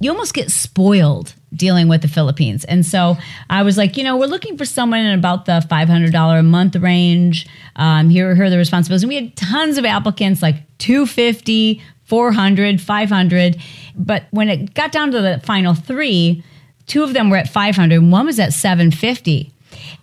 You 0.00 0.10
almost 0.10 0.34
get 0.34 0.50
spoiled 0.50 1.34
dealing 1.54 1.88
with 1.88 2.02
the 2.02 2.08
Philippines. 2.08 2.64
And 2.64 2.84
so 2.84 3.16
I 3.48 3.62
was 3.62 3.78
like, 3.78 3.96
you 3.96 4.04
know, 4.04 4.16
we're 4.16 4.26
looking 4.26 4.58
for 4.58 4.64
someone 4.64 5.00
in 5.00 5.18
about 5.18 5.46
the 5.46 5.64
$500 5.70 6.38
a 6.38 6.42
month 6.42 6.76
range. 6.76 7.48
Um, 7.76 8.10
here, 8.10 8.34
here 8.34 8.44
are 8.44 8.50
the 8.50 8.58
responsibilities. 8.58 9.04
And 9.04 9.08
we 9.08 9.14
had 9.14 9.36
tons 9.36 9.78
of 9.78 9.84
applicants, 9.84 10.42
like 10.42 10.56
250, 10.78 11.82
400, 12.04 12.80
500. 12.80 13.56
But 13.94 14.24
when 14.30 14.48
it 14.48 14.74
got 14.74 14.92
down 14.92 15.10
to 15.12 15.22
the 15.22 15.40
final 15.44 15.74
three, 15.74 16.44
two 16.86 17.02
of 17.02 17.14
them 17.14 17.30
were 17.30 17.36
at 17.36 17.48
500 17.48 17.94
and 17.94 18.12
one 18.12 18.26
was 18.26 18.38
at 18.38 18.52
750 18.52 19.52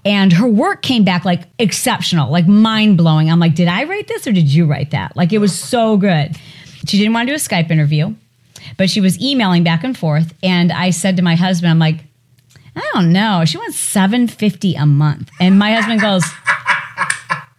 and 0.05 0.33
her 0.33 0.47
work 0.47 0.81
came 0.81 1.03
back 1.03 1.25
like 1.25 1.43
exceptional 1.57 2.31
like 2.31 2.47
mind-blowing 2.47 3.31
i'm 3.31 3.39
like 3.39 3.55
did 3.55 3.67
i 3.67 3.85
write 3.85 4.07
this 4.07 4.27
or 4.27 4.31
did 4.31 4.53
you 4.53 4.65
write 4.65 4.91
that 4.91 5.15
like 5.15 5.33
it 5.33 5.39
was 5.39 5.57
so 5.57 5.97
good 5.97 6.35
she 6.85 6.97
didn't 6.97 7.13
want 7.13 7.27
to 7.27 7.31
do 7.31 7.35
a 7.35 7.39
skype 7.39 7.71
interview 7.71 8.13
but 8.77 8.89
she 8.89 9.01
was 9.01 9.19
emailing 9.21 9.63
back 9.63 9.83
and 9.83 9.97
forth. 9.97 10.33
And 10.43 10.71
I 10.71 10.89
said 10.89 11.17
to 11.17 11.23
my 11.23 11.35
husband, 11.35 11.71
I'm 11.71 11.79
like, 11.79 12.03
I 12.75 12.89
don't 12.93 13.11
know. 13.11 13.43
She 13.45 13.57
wants 13.57 13.77
750 13.77 14.75
a 14.75 14.85
month. 14.85 15.29
And 15.39 15.59
my 15.59 15.73
husband 15.73 16.01
goes, 16.01 16.23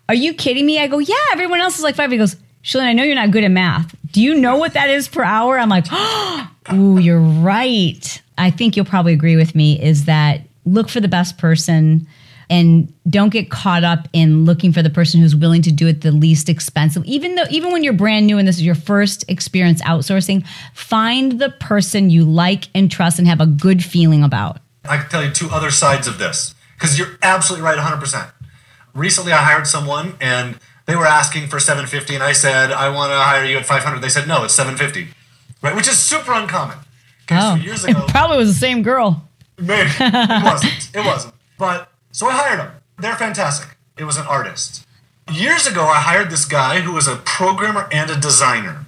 Are 0.09 0.14
you 0.14 0.34
kidding 0.34 0.66
me? 0.66 0.78
I 0.80 0.86
go, 0.86 0.98
Yeah, 0.98 1.14
everyone 1.32 1.61
else 1.61 1.78
is 1.78 1.84
like 1.84 1.94
five. 1.94 2.11
He 2.11 2.18
goes, 2.18 2.36
Chalene, 2.64 2.84
I 2.84 2.92
know 2.94 3.05
you're 3.05 3.14
not 3.14 3.30
good 3.30 3.44
at 3.44 3.50
math. 3.50 3.94
Do 4.11 4.22
you 4.22 4.34
know 4.34 4.57
what 4.57 4.74
that 4.74 4.90
is 4.90 5.07
per 5.09 5.22
hour? 5.22 5.59
I'm 5.59 5.68
like, 5.68 5.86
Ooh, 6.72 6.98
you're 6.98 7.20
right. 7.20 8.22
I 8.38 8.50
think 8.50 8.76
you'll 8.76 8.86
probably 8.86 9.12
agree 9.12 9.36
with 9.36 9.55
me 9.55 9.80
is 9.80 10.07
that 10.07 10.40
look 10.64 10.88
for 10.88 11.00
the 11.00 11.09
best 11.09 11.38
person 11.38 12.07
and 12.55 12.92
don't 13.11 13.30
get 13.30 13.50
caught 13.50 13.82
up 13.84 14.09
in 14.12 14.44
looking 14.44 14.72
for 14.72 14.82
the 14.82 14.90
person 14.90 15.20
who's 15.20 15.34
willing 15.34 15.62
to 15.62 15.72
do 15.72 15.88
it 15.88 16.02
the 16.02 16.12
least 16.12 16.48
expensive 16.48 17.05
even 17.05 17.34
though 17.34 17.44
even 17.50 17.72
when 17.72 17.82
you're 17.82 17.92
brand 17.92 18.26
new 18.26 18.38
and 18.38 18.46
this 18.46 18.57
is 18.57 18.62
your 18.62 18.74
first 18.74 19.24
experience 19.28 19.82
outsourcing 19.82 20.46
find 20.72 21.40
the 21.40 21.50
person 21.50 22.11
you 22.11 22.24
like 22.24 22.68
and 22.74 22.90
trust 22.90 23.18
and 23.18 23.26
have 23.26 23.40
a 23.40 23.46
good 23.46 23.82
feeling 23.82 24.22
about 24.22 24.59
I 24.88 24.98
can 24.98 25.09
tell 25.09 25.24
you 25.24 25.30
two 25.30 25.48
other 25.50 25.70
sides 25.70 26.07
of 26.07 26.18
this 26.18 26.55
because 26.74 26.98
you're 26.98 27.16
absolutely 27.22 27.64
right 27.64 27.78
100%. 27.78 28.30
Recently, 28.92 29.32
I 29.32 29.38
hired 29.38 29.66
someone 29.66 30.14
and 30.20 30.59
they 30.84 30.94
were 30.94 31.07
asking 31.07 31.48
for 31.48 31.59
750 31.59 32.14
and 32.14 32.22
I 32.22 32.32
said, 32.32 32.70
I 32.70 32.90
want 32.90 33.11
to 33.11 33.16
hire 33.16 33.46
you 33.46 33.57
at 33.57 33.64
500. 33.64 34.00
They 34.00 34.11
said, 34.11 34.28
no, 34.28 34.44
it's 34.44 34.52
750, 34.52 35.09
right? 35.62 35.74
Which 35.74 35.88
is 35.88 35.98
super 35.98 36.34
uncommon. 36.34 36.76
So 37.30 37.36
oh. 37.38 37.55
years 37.55 37.84
ago, 37.84 38.05
it 38.05 38.09
probably 38.09 38.36
was 38.36 38.52
the 38.52 38.61
same 38.61 38.82
girl 38.82 39.26
maybe 39.59 39.90
it 39.98 40.44
wasn't. 40.44 40.90
It 40.94 41.05
wasn't. 41.05 41.34
But 41.59 41.88
so 42.15 42.29
I 42.29 42.33
hired 42.43 42.61
them. 42.61 42.71
They're 43.01 43.17
fantastic. 43.27 43.77
It 43.99 44.05
was 44.05 44.17
an 44.17 44.27
artist. 44.27 44.87
Years 45.33 45.67
ago, 45.67 45.83
I 45.97 46.01
hired 46.11 46.31
this 46.31 46.45
guy 46.45 46.81
who 46.81 46.93
was 46.93 47.09
a 47.09 47.17
programmer 47.17 47.89
and 47.91 48.09
a 48.09 48.17
designer. 48.29 48.87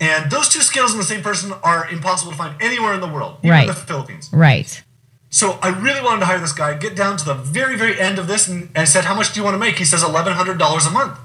And 0.00 0.30
those 0.30 0.48
two 0.48 0.62
skills 0.62 0.92
in 0.92 0.98
the 0.98 1.04
same 1.12 1.22
person 1.22 1.52
are 1.62 1.86
impossible 1.90 2.32
to 2.32 2.38
find 2.38 2.54
anywhere 2.62 2.94
in 2.94 3.00
the 3.00 3.12
world, 3.16 3.36
even 3.42 3.50
Right. 3.50 3.68
in 3.68 3.74
the 3.74 3.80
Philippines. 3.90 4.30
right 4.32 4.82
So 5.30 5.58
I 5.62 5.68
really 5.68 6.00
wanted 6.02 6.20
to 6.20 6.26
hire 6.26 6.40
this 6.40 6.52
guy, 6.52 6.74
get 6.86 6.94
down 6.96 7.16
to 7.18 7.24
the 7.24 7.34
very, 7.58 7.76
very 7.76 8.00
end 8.00 8.18
of 8.18 8.26
this, 8.26 8.48
and 8.48 8.68
I 8.74 8.84
said, 8.84 9.04
How 9.04 9.14
much 9.14 9.28
do 9.32 9.40
you 9.40 9.44
want 9.44 9.54
to 9.54 9.58
make? 9.66 9.76
He 9.78 9.84
says 9.92 10.02
$1,100 10.02 10.86
a 10.86 10.90
month. 10.90 11.18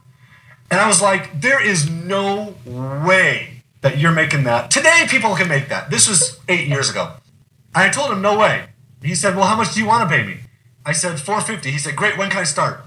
And 0.70 0.80
I 0.82 0.88
was 0.88 1.02
like, 1.02 1.24
There 1.48 1.62
is 1.74 1.90
no 1.90 2.56
way 2.66 3.64
that 3.82 3.98
you're 4.00 4.12
making 4.24 4.44
that. 4.50 4.70
Today, 4.78 5.00
people 5.10 5.36
can 5.36 5.48
make 5.56 5.70
that. 5.70 5.90
This 5.90 6.08
was 6.12 6.40
eight 6.50 6.68
years 6.68 6.90
ago. 6.90 7.04
I 7.76 7.90
told 7.90 8.12
him, 8.12 8.22
No 8.22 8.38
way. 8.38 8.56
He 9.02 9.16
said, 9.16 9.36
Well, 9.36 9.46
how 9.52 9.56
much 9.56 9.74
do 9.74 9.80
you 9.82 9.88
want 9.88 10.02
to 10.10 10.16
pay 10.16 10.24
me? 10.26 10.38
I 10.88 10.94
said, 10.94 11.20
450 11.20 11.70
He 11.70 11.78
said, 11.78 11.96
Great, 11.96 12.18
when 12.18 12.30
can 12.30 12.40
I 12.40 12.44
start? 12.44 12.82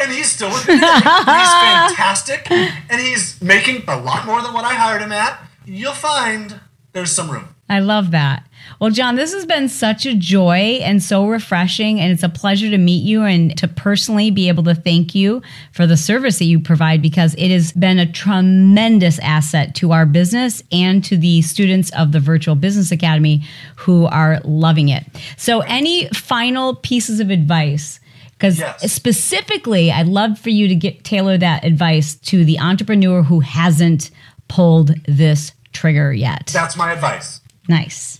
And 0.00 0.10
he's 0.10 0.30
still 0.32 0.48
with 0.48 0.66
me. 0.66 0.74
he's 0.74 0.80
fantastic. 0.82 2.50
And 2.50 3.00
he's 3.00 3.40
making 3.40 3.84
a 3.86 3.98
lot 4.00 4.26
more 4.26 4.42
than 4.42 4.52
what 4.52 4.64
I 4.64 4.74
hired 4.74 5.02
him 5.02 5.12
at. 5.12 5.40
You'll 5.64 5.92
find 5.92 6.58
there's 6.92 7.12
some 7.12 7.30
room. 7.30 7.48
I 7.68 7.78
love 7.80 8.10
that. 8.10 8.44
Well, 8.80 8.90
John, 8.90 9.14
this 9.14 9.34
has 9.34 9.44
been 9.44 9.68
such 9.68 10.06
a 10.06 10.14
joy 10.14 10.80
and 10.82 11.02
so 11.02 11.26
refreshing. 11.28 12.00
And 12.00 12.10
it's 12.10 12.22
a 12.22 12.30
pleasure 12.30 12.70
to 12.70 12.78
meet 12.78 13.04
you 13.04 13.22
and 13.24 13.54
to 13.58 13.68
personally 13.68 14.30
be 14.30 14.48
able 14.48 14.62
to 14.64 14.74
thank 14.74 15.14
you 15.14 15.42
for 15.72 15.86
the 15.86 15.98
service 15.98 16.38
that 16.38 16.46
you 16.46 16.58
provide 16.58 17.02
because 17.02 17.34
it 17.34 17.50
has 17.50 17.72
been 17.72 17.98
a 17.98 18.10
tremendous 18.10 19.18
asset 19.18 19.74
to 19.76 19.92
our 19.92 20.06
business 20.06 20.62
and 20.72 21.04
to 21.04 21.18
the 21.18 21.42
students 21.42 21.90
of 21.90 22.12
the 22.12 22.20
Virtual 22.20 22.54
Business 22.54 22.90
Academy 22.90 23.44
who 23.76 24.06
are 24.06 24.40
loving 24.44 24.88
it. 24.88 25.04
So, 25.36 25.60
any 25.60 26.08
final 26.08 26.76
pieces 26.76 27.20
of 27.20 27.28
advice? 27.28 28.00
Because 28.32 28.58
Yes. 28.58 28.90
specifically, 28.90 29.92
I'd 29.92 30.06
love 30.08 30.38
for 30.38 30.48
you 30.48 30.66
to 30.68 30.74
get 30.74 31.04
tailor 31.04 31.36
that 31.36 31.62
advice 31.64 32.14
to 32.14 32.46
the 32.46 32.58
entrepreneur 32.58 33.22
who 33.22 33.40
hasn't 33.40 34.10
pulled 34.48 34.94
this 35.06 35.52
trigger 35.74 36.14
yet. 36.14 36.50
That's 36.50 36.74
my 36.78 36.92
advice. 36.92 37.42
Nice. 37.68 38.19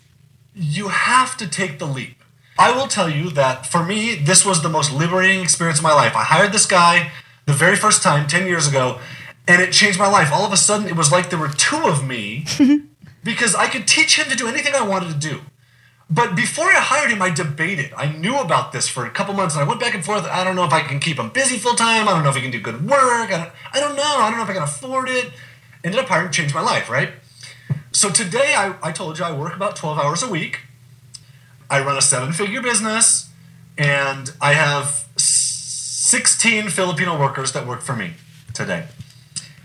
You 0.61 0.89
have 0.89 1.37
to 1.39 1.49
take 1.49 1.79
the 1.79 1.87
leap. 1.87 2.23
I 2.59 2.73
will 2.73 2.87
tell 2.87 3.09
you 3.09 3.31
that 3.31 3.67
for 3.67 3.83
me, 3.83 4.15
this 4.15 4.45
was 4.45 4.63
the 4.63 4.69
most 4.69 4.93
liberating 4.93 5.41
experience 5.41 5.79
of 5.79 5.83
my 5.83 5.95
life. 5.95 6.15
I 6.15 6.25
hired 6.25 6.53
this 6.53 6.67
guy 6.67 7.11
the 7.47 7.55
very 7.55 7.77
first 7.77 8.03
time 8.03 8.27
10 8.27 8.47
years 8.47 8.69
ago, 8.69 9.01
and 9.49 9.63
it 9.63 9.73
changed 9.73 9.99
my 9.99 10.09
life. 10.09 10.31
All 10.31 10.45
of 10.45 10.53
a 10.53 10.59
sudden, 10.59 10.87
it 10.87 10.97
was 10.97 11.11
like 11.11 11.31
there 11.31 11.39
were 11.39 11.49
two 11.49 11.83
of 11.85 12.07
me 12.07 12.45
because 13.25 13.55
I 13.55 13.67
could 13.69 13.89
teach 13.89 14.19
him 14.19 14.29
to 14.29 14.37
do 14.37 14.47
anything 14.47 14.75
I 14.75 14.87
wanted 14.87 15.09
to 15.09 15.29
do. 15.29 15.41
But 16.11 16.35
before 16.35 16.67
I 16.67 16.81
hired 16.81 17.11
him, 17.11 17.23
I 17.23 17.31
debated. 17.31 17.93
I 17.97 18.13
knew 18.13 18.37
about 18.37 18.73
this 18.73 18.89
for 18.89 19.07
a 19.07 19.11
couple 19.11 19.33
months, 19.33 19.55
and 19.55 19.65
I 19.65 19.67
went 19.69 19.81
back 19.81 19.95
and 19.95 20.05
forth. 20.05 20.25
I 20.25 20.45
don't 20.45 20.57
know 20.57 20.65
if 20.65 20.73
I 20.73 20.81
can 20.83 20.99
keep 20.99 21.19
him 21.19 21.31
busy 21.31 21.57
full 21.57 21.77
time. 21.77 22.09
I 22.09 22.13
don't 22.13 22.25
know 22.25 22.31
if 22.31 22.37
he 22.37 22.43
can 22.43 22.51
do 22.51 22.61
good 22.61 22.87
work. 22.87 23.33
I 23.33 23.39
don't, 23.39 23.53
I 23.73 23.81
don't 23.81 23.97
know. 23.97 24.03
I 24.03 24.29
don't 24.29 24.37
know 24.37 24.45
if 24.45 24.51
I 24.51 24.55
can 24.55 24.65
afford 24.65 25.09
it. 25.09 25.31
Ended 25.83 26.01
up 26.01 26.09
hiring, 26.09 26.31
changed 26.31 26.55
my 26.55 26.61
life, 26.61 26.91
right? 26.91 27.11
So 27.93 28.11
today, 28.11 28.55
I, 28.57 28.75
I 28.83 28.93
told 28.93 29.19
you 29.19 29.25
I 29.25 29.33
work 29.33 29.55
about 29.55 29.77
12 29.77 29.99
hours 29.99 30.23
a 30.23 30.29
week. 30.29 30.61
I 31.69 31.81
run 31.81 31.97
a 31.97 32.03
seven 32.03 32.33
figure 32.33 32.63
business, 32.63 33.31
and 33.79 34.33
I 34.41 34.55
have 34.55 35.07
16 35.17 36.69
Filipino 36.69 37.19
workers 37.19 37.53
that 37.53 37.67
work 37.67 37.83
for 37.83 37.95
me 37.95 38.13
today. 38.53 38.87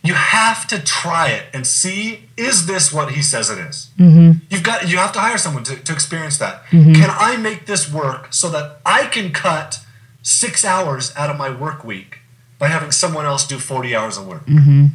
You 0.04 0.14
have 0.14 0.68
to 0.68 0.80
try 0.80 1.30
it 1.30 1.46
and 1.52 1.66
see 1.66 2.30
is 2.38 2.68
this 2.68 2.94
what 2.94 3.14
he 3.14 3.24
says 3.24 3.50
it 3.50 3.58
is? 3.58 3.90
Mm-hmm. 3.98 4.46
You've 4.52 4.62
got 4.62 4.88
you 4.88 4.98
have 4.98 5.12
to 5.14 5.20
hire 5.20 5.40
someone 5.40 5.64
to, 5.64 5.76
to 5.76 5.94
experience 5.94 6.38
that. 6.38 6.64
Mm-hmm. 6.66 6.94
Can 6.94 7.10
I 7.10 7.38
make 7.38 7.66
this 7.66 7.92
work 7.92 8.32
so 8.32 8.50
that 8.50 8.78
I 8.86 9.08
can 9.08 9.32
cut 9.32 9.80
six 10.22 10.64
hours 10.64 11.12
out 11.16 11.32
of 11.32 11.38
my 11.38 11.50
work 11.50 11.84
week 11.84 12.20
by 12.60 12.68
having 12.68 12.92
someone 12.92 13.26
else 13.26 13.48
do 13.48 13.58
40 13.58 13.96
hours 13.96 14.18
of 14.18 14.28
work? 14.28 14.46
Mm-hmm. 14.46 14.86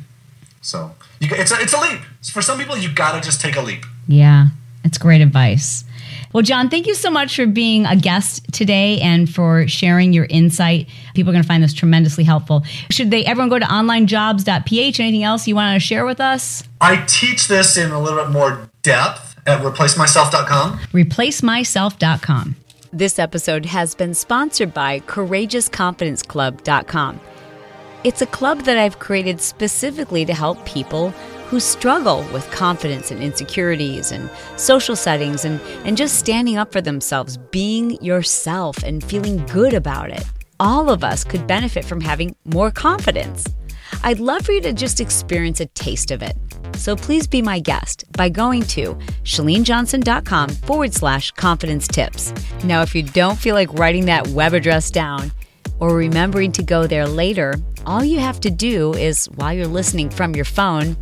So 0.60 0.94
you, 1.20 1.28
it's 1.32 1.52
a, 1.52 1.60
it's 1.60 1.72
a 1.72 1.80
leap. 1.80 2.00
For 2.32 2.42
some 2.42 2.58
people, 2.58 2.76
you 2.76 2.92
got 2.92 3.12
to 3.12 3.20
just 3.20 3.40
take 3.40 3.56
a 3.56 3.62
leap. 3.62 3.84
Yeah, 4.08 4.48
it's 4.84 4.98
great 4.98 5.20
advice. 5.20 5.84
Well, 6.32 6.42
John, 6.42 6.70
thank 6.70 6.86
you 6.86 6.94
so 6.94 7.10
much 7.10 7.34
for 7.34 7.46
being 7.46 7.86
a 7.86 7.96
guest 7.96 8.52
today 8.52 9.00
and 9.00 9.28
for 9.28 9.66
sharing 9.66 10.12
your 10.12 10.26
insight. 10.26 10.86
People 11.14 11.30
are 11.30 11.34
going 11.34 11.42
to 11.42 11.48
find 11.48 11.60
this 11.62 11.74
tremendously 11.74 12.24
helpful. 12.24 12.64
Should 12.90 13.10
they 13.10 13.24
everyone 13.24 13.48
go 13.48 13.58
to 13.58 13.64
onlinejobs.ph? 13.64 15.00
Anything 15.00 15.24
else 15.24 15.48
you 15.48 15.56
want 15.56 15.80
to 15.80 15.84
share 15.84 16.06
with 16.06 16.20
us? 16.20 16.62
I 16.80 17.04
teach 17.06 17.48
this 17.48 17.76
in 17.76 17.90
a 17.90 18.00
little 18.00 18.24
bit 18.24 18.32
more 18.32 18.70
depth 18.82 19.36
at 19.46 19.60
replacemyself.com. 19.62 20.78
Replacemyself.com. 20.78 22.56
This 22.92 23.18
episode 23.18 23.64
has 23.66 23.94
been 23.94 24.14
sponsored 24.14 24.72
by 24.74 25.00
CourageousConfidenceClub.com. 25.00 27.20
It's 28.02 28.22
a 28.22 28.26
club 28.26 28.62
that 28.62 28.78
I've 28.78 28.98
created 28.98 29.42
specifically 29.42 30.24
to 30.24 30.32
help 30.32 30.64
people 30.64 31.10
who 31.48 31.60
struggle 31.60 32.24
with 32.32 32.50
confidence 32.50 33.10
and 33.10 33.22
insecurities 33.22 34.10
and 34.10 34.30
social 34.56 34.96
settings 34.96 35.44
and, 35.44 35.60
and 35.84 35.98
just 35.98 36.18
standing 36.18 36.56
up 36.56 36.72
for 36.72 36.80
themselves, 36.80 37.36
being 37.36 38.02
yourself 38.02 38.82
and 38.84 39.04
feeling 39.04 39.44
good 39.48 39.74
about 39.74 40.10
it. 40.10 40.24
All 40.58 40.88
of 40.88 41.04
us 41.04 41.24
could 41.24 41.46
benefit 41.46 41.84
from 41.84 42.00
having 42.00 42.34
more 42.46 42.70
confidence. 42.70 43.44
I'd 44.02 44.18
love 44.18 44.46
for 44.46 44.52
you 44.52 44.62
to 44.62 44.72
just 44.72 44.98
experience 44.98 45.60
a 45.60 45.66
taste 45.66 46.10
of 46.10 46.22
it. 46.22 46.38
So 46.76 46.96
please 46.96 47.26
be 47.26 47.42
my 47.42 47.60
guest 47.60 48.04
by 48.12 48.30
going 48.30 48.62
to 48.62 48.94
chalenejohnson.com 49.24 50.48
forward 50.48 50.94
slash 50.94 51.32
confidence 51.32 51.86
tips. 51.86 52.32
Now, 52.64 52.80
if 52.80 52.94
you 52.94 53.02
don't 53.02 53.38
feel 53.38 53.54
like 53.54 53.74
writing 53.74 54.06
that 54.06 54.26
web 54.28 54.54
address 54.54 54.90
down 54.90 55.32
or 55.80 55.96
remembering 55.96 56.52
to 56.52 56.62
go 56.62 56.86
there 56.86 57.08
later, 57.08 57.54
all 57.86 58.04
you 58.04 58.18
have 58.18 58.38
to 58.40 58.50
do 58.50 58.92
is, 58.94 59.26
while 59.36 59.52
you're 59.52 59.66
listening 59.66 60.10
from 60.10 60.34
your 60.34 60.44
phone, 60.44 60.96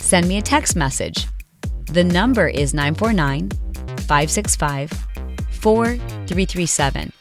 send 0.00 0.28
me 0.28 0.38
a 0.38 0.42
text 0.42 0.76
message. 0.76 1.26
The 1.86 2.04
number 2.04 2.46
is 2.46 2.74
949 2.74 3.50
565 4.06 4.90
4337, 5.50 7.12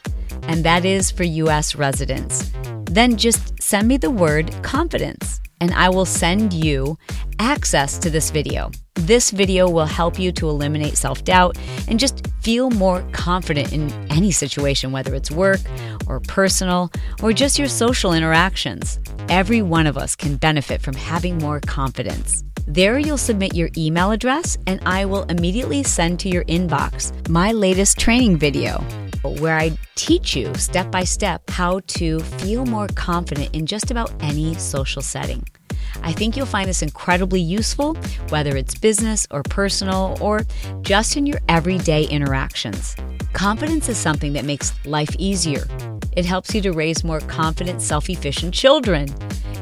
and 0.44 0.64
that 0.64 0.86
is 0.86 1.10
for 1.10 1.24
US 1.24 1.76
residents. 1.76 2.52
Then 2.84 3.18
just 3.18 3.62
send 3.62 3.88
me 3.88 3.98
the 3.98 4.12
word 4.12 4.52
confidence, 4.62 5.40
and 5.60 5.74
I 5.74 5.90
will 5.90 6.06
send 6.06 6.54
you 6.54 6.98
access 7.40 7.98
to 8.00 8.10
this 8.10 8.30
video. 8.30 8.72
This 8.96 9.32
video 9.32 9.70
will 9.70 9.86
help 9.86 10.20
you 10.20 10.32
to 10.34 10.50
eliminate 10.50 10.98
self 10.98 11.24
doubt 11.24 11.58
and 11.88 12.00
just 12.00 12.28
feel 12.42 12.70
more 12.70 13.02
confident 13.12 13.74
in 13.74 13.92
any 14.10 14.32
situation, 14.32 14.92
whether 14.92 15.14
it's 15.14 15.32
work 15.32 15.60
or 16.08 16.20
personal 16.22 16.92
or 17.22 17.34
just 17.34 17.60
your 17.60 17.68
social 17.68 18.14
interactions. 18.14 19.00
Every 19.30 19.62
one 19.62 19.88
of 19.88 19.98
us 19.98 20.16
can 20.16 20.38
benefit 20.38 20.82
from 20.82 20.96
having 20.96 21.38
more 21.38 21.60
confidence. 21.60 22.44
There, 22.66 23.00
you'll 23.00 23.18
submit 23.18 23.56
your 23.56 23.70
email 23.78 24.12
address, 24.12 24.58
and 24.68 24.82
I 24.86 25.06
will 25.06 25.24
immediately 25.24 25.84
send 25.84 26.20
to 26.22 26.30
your 26.30 26.44
inbox 26.46 27.30
my 27.30 27.54
latest 27.54 27.98
training 27.98 28.38
video 28.38 28.84
where 29.36 29.58
I 29.58 29.78
teach 29.96 30.36
you 30.36 30.54
step 30.56 30.92
by 30.92 31.04
step 31.04 31.50
how 31.50 31.82
to 31.88 32.20
feel 32.20 32.66
more 32.66 32.88
confident 32.96 33.54
in 33.54 33.66
just 33.66 33.92
about 33.92 34.12
any 34.20 34.54
social 34.56 35.02
setting. 35.02 35.44
I 36.04 36.12
think 36.12 36.36
you'll 36.36 36.46
find 36.46 36.70
this 36.70 36.82
incredibly 36.82 37.42
useful, 37.42 37.96
whether 38.30 38.56
it's 38.56 38.76
business 38.76 39.28
or 39.32 39.44
personal 39.44 40.18
or 40.22 40.42
just 40.82 41.18
in 41.18 41.26
your 41.26 41.40
everyday 41.50 42.04
interactions. 42.06 42.96
Confidence 43.34 43.90
is 43.90 43.98
something 43.98 44.34
that 44.34 44.46
makes 44.46 44.74
life 44.86 45.16
easier. 45.18 45.68
It 46.18 46.26
helps 46.26 46.56
you 46.56 46.62
to 46.62 46.72
raise 46.72 47.04
more 47.04 47.20
confident, 47.20 47.80
self 47.80 48.10
efficient 48.10 48.52
children. 48.52 49.08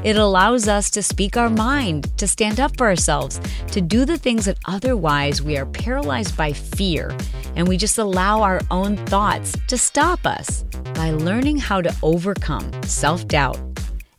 It 0.02 0.16
allows 0.16 0.68
us 0.68 0.90
to 0.92 1.02
speak 1.02 1.36
our 1.36 1.50
mind, 1.50 2.16
to 2.16 2.26
stand 2.26 2.60
up 2.60 2.78
for 2.78 2.86
ourselves, 2.86 3.38
to 3.72 3.82
do 3.82 4.06
the 4.06 4.16
things 4.16 4.46
that 4.46 4.56
otherwise 4.64 5.42
we 5.42 5.58
are 5.58 5.66
paralyzed 5.66 6.34
by 6.34 6.54
fear, 6.54 7.14
and 7.56 7.68
we 7.68 7.76
just 7.76 7.98
allow 7.98 8.40
our 8.40 8.62
own 8.70 8.96
thoughts 9.04 9.54
to 9.68 9.76
stop 9.76 10.24
us. 10.24 10.64
By 10.94 11.10
learning 11.10 11.58
how 11.58 11.82
to 11.82 11.94
overcome 12.02 12.72
self 12.84 13.28
doubt 13.28 13.58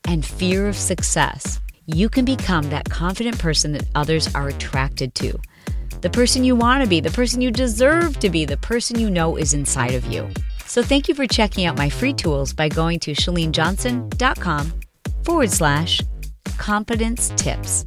and 0.08 0.24
fear 0.24 0.68
of 0.68 0.76
success, 0.76 1.60
you 1.88 2.08
can 2.08 2.24
become 2.24 2.70
that 2.70 2.88
confident 2.88 3.40
person 3.40 3.72
that 3.72 3.88
others 3.96 4.34
are 4.36 4.50
attracted 4.50 5.16
to. 5.16 5.40
The 6.02 6.12
person 6.12 6.44
you 6.44 6.56
want 6.56 6.84
to 6.84 6.90
be, 6.90 7.00
the 7.00 7.10
person 7.10 7.42
you 7.42 7.50
deserve 7.50 8.20
to 8.20 8.30
be, 8.30 8.46
the 8.46 8.58
person 8.58 9.00
you 9.00 9.10
know 9.10 9.38
is 9.38 9.56
inside 9.56 9.96
of 9.96 10.06
you. 10.06 10.30
So 10.68 10.84
thank 10.84 11.08
you 11.08 11.16
for 11.16 11.26
checking 11.26 11.66
out 11.66 11.78
my 11.78 11.90
free 11.90 12.14
tools 12.14 12.54
by 12.54 12.70
going 12.70 13.00
to 13.00 13.14
chalenejohnson.com 13.14 14.74
forward 15.24 15.50
slash 15.50 16.02
competence 16.58 17.32
tips. 17.36 17.84